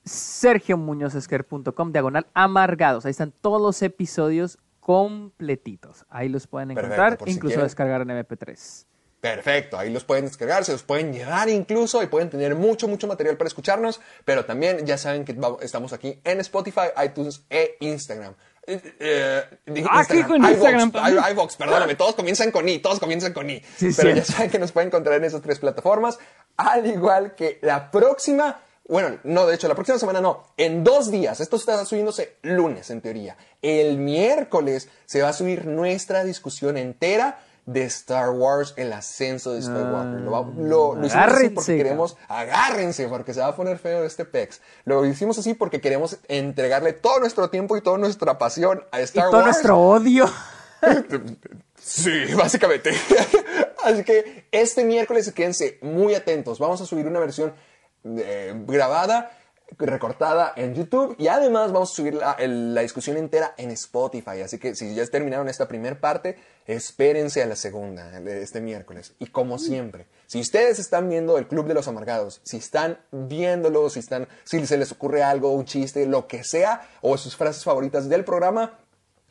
[0.04, 3.04] sergiomuñozesquer.com diagonal amargados.
[3.04, 6.04] Ahí están todos los episodios completitos.
[6.08, 8.86] Ahí los pueden encontrar, incluso descargar en MP3.
[9.20, 13.06] Perfecto, ahí los pueden descargar, se los pueden llevar incluso y pueden tener mucho, mucho
[13.06, 18.34] material para escucharnos, pero también ya saben que estamos aquí en Spotify, iTunes e Instagram.
[18.66, 23.34] Eh, eh, dije Ah, ¿qué dijo en Instagram perdóname, todos comienzan con I, todos comienzan
[23.34, 23.62] con I.
[23.76, 26.18] Sí, pero ya saben que nos pueden encontrar en esas tres plataformas,
[26.56, 28.58] al igual que la próxima,
[28.90, 32.90] bueno, no, de hecho, la próxima semana no, en dos días, esto está subiéndose lunes
[32.90, 38.92] en teoría, el miércoles se va a subir nuestra discusión entera de Star Wars, el
[38.92, 40.20] ascenso de Skywalker.
[40.22, 44.02] Lo, va- lo- lo hicimos así porque queremos, agárrense, porque se va a poner feo
[44.04, 44.60] este pex.
[44.84, 49.04] Lo hicimos así porque queremos entregarle todo nuestro tiempo y toda nuestra pasión a Y
[49.04, 49.44] Star todo Wars.
[49.46, 50.28] nuestro odio.
[51.82, 52.90] Sí, básicamente.
[53.84, 56.58] Así que este miércoles quédense muy atentos.
[56.58, 57.54] Vamos a subir una versión
[58.04, 59.30] eh, grabada,
[59.78, 64.40] recortada en YouTube y además vamos a subir la, el- la discusión entera en Spotify.
[64.44, 66.36] Así que si ya terminaron esta primera parte,
[66.66, 69.14] espérense a la segunda de este miércoles.
[69.20, 73.88] Y como siempre, si ustedes están viendo el Club de los Amargados, si están viéndolo,
[73.90, 77.62] si, están, si se les ocurre algo, un chiste, lo que sea, o sus frases
[77.64, 78.78] favoritas del programa,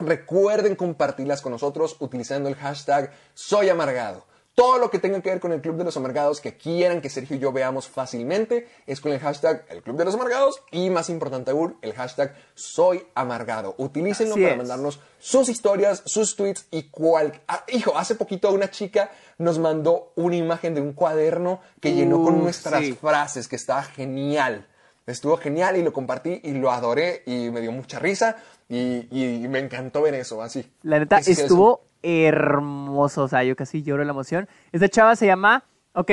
[0.01, 4.25] Recuerden compartirlas con nosotros utilizando el hashtag Soy Amargado.
[4.59, 7.09] Todo lo que tenga que ver con el Club de los Amargados que quieran que
[7.09, 10.89] Sergio y yo veamos fácilmente es con el hashtag El Club de los Amargados y
[10.89, 13.75] más importante aún, el hashtag Soy Amargado.
[13.77, 14.57] Utilícenlo Así para es.
[14.57, 17.39] mandarnos sus historias, sus tweets y cual...
[17.47, 22.21] Ah, hijo, hace poquito una chica nos mandó una imagen de un cuaderno que llenó
[22.21, 22.91] con nuestras sí.
[22.99, 24.67] frases, que estaba genial.
[25.07, 28.35] Estuvo genial y lo compartí y lo adoré y me dio mucha risa
[28.67, 30.69] y, y me encantó ver eso, así.
[30.83, 33.23] La neta, estuvo hermoso.
[33.23, 34.47] O sea, yo casi lloro de la emoción.
[34.71, 35.63] Esta chava se llama.
[35.93, 36.11] Ok,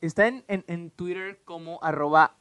[0.00, 2.36] está en, en- en Twitter como arroba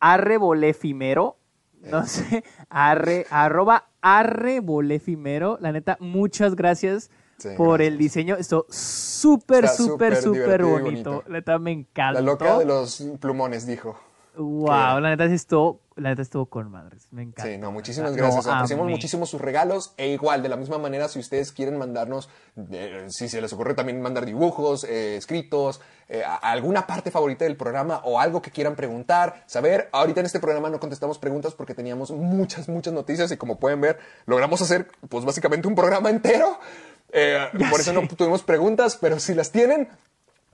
[0.00, 1.36] arrebolefimero.
[1.82, 5.58] No sé, arre, arroba arrebolefimero.
[5.60, 7.92] La neta, muchas gracias Sí, por gracias.
[7.92, 8.36] el diseño.
[8.36, 11.22] Esto súper, súper, súper bonito.
[11.26, 12.12] La neta, me encanta.
[12.20, 13.98] La loca de los plumones dijo.
[14.36, 17.08] Wow, la neta sí estuvo, la neta estuvo con madres.
[17.10, 17.50] Me encanta.
[17.50, 18.46] Sí, no, muchísimas gracias.
[18.46, 19.94] Apreciamos muchísimo sus regalos.
[19.96, 22.28] E igual, de la misma manera, si ustedes quieren mandarnos,
[22.70, 27.56] eh, si se les ocurre también mandar dibujos, eh, escritos, eh, alguna parte favorita del
[27.56, 29.88] programa o algo que quieran preguntar, saber.
[29.92, 33.80] Ahorita en este programa no contestamos preguntas porque teníamos muchas, muchas noticias y como pueden
[33.80, 36.58] ver, logramos hacer, pues básicamente un programa entero.
[37.12, 39.88] Eh, por eso no tuvimos preguntas, pero si las tienen,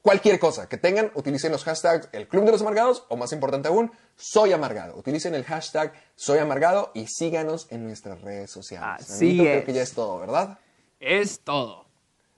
[0.03, 3.69] Cualquier cosa que tengan, utilicen los hashtags El Club de los Amargados o más importante
[3.69, 4.97] aún, Soy Amargado.
[4.97, 9.09] Utilicen el hashtag Soy Amargado y síganos en nuestras redes sociales.
[9.09, 9.65] Así Amiguito, Creo es.
[9.65, 10.59] que ya es todo, ¿verdad?
[10.99, 11.87] Es todo.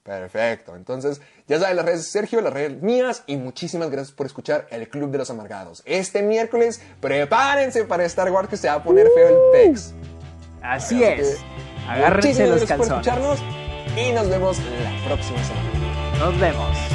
[0.03, 0.75] Perfecto.
[0.75, 4.67] Entonces, ya saben las redes de Sergio, las redes mías y muchísimas gracias por escuchar
[4.69, 5.81] el Club de los Amargados.
[5.85, 9.93] Este miércoles, prepárense para Star Wars que se va a poner feo el Tex.
[10.61, 11.39] Así es.
[11.89, 12.77] Agárrense los calzones.
[12.77, 13.39] por escucharnos
[13.97, 16.19] y nos vemos la próxima semana.
[16.19, 16.94] Nos vemos.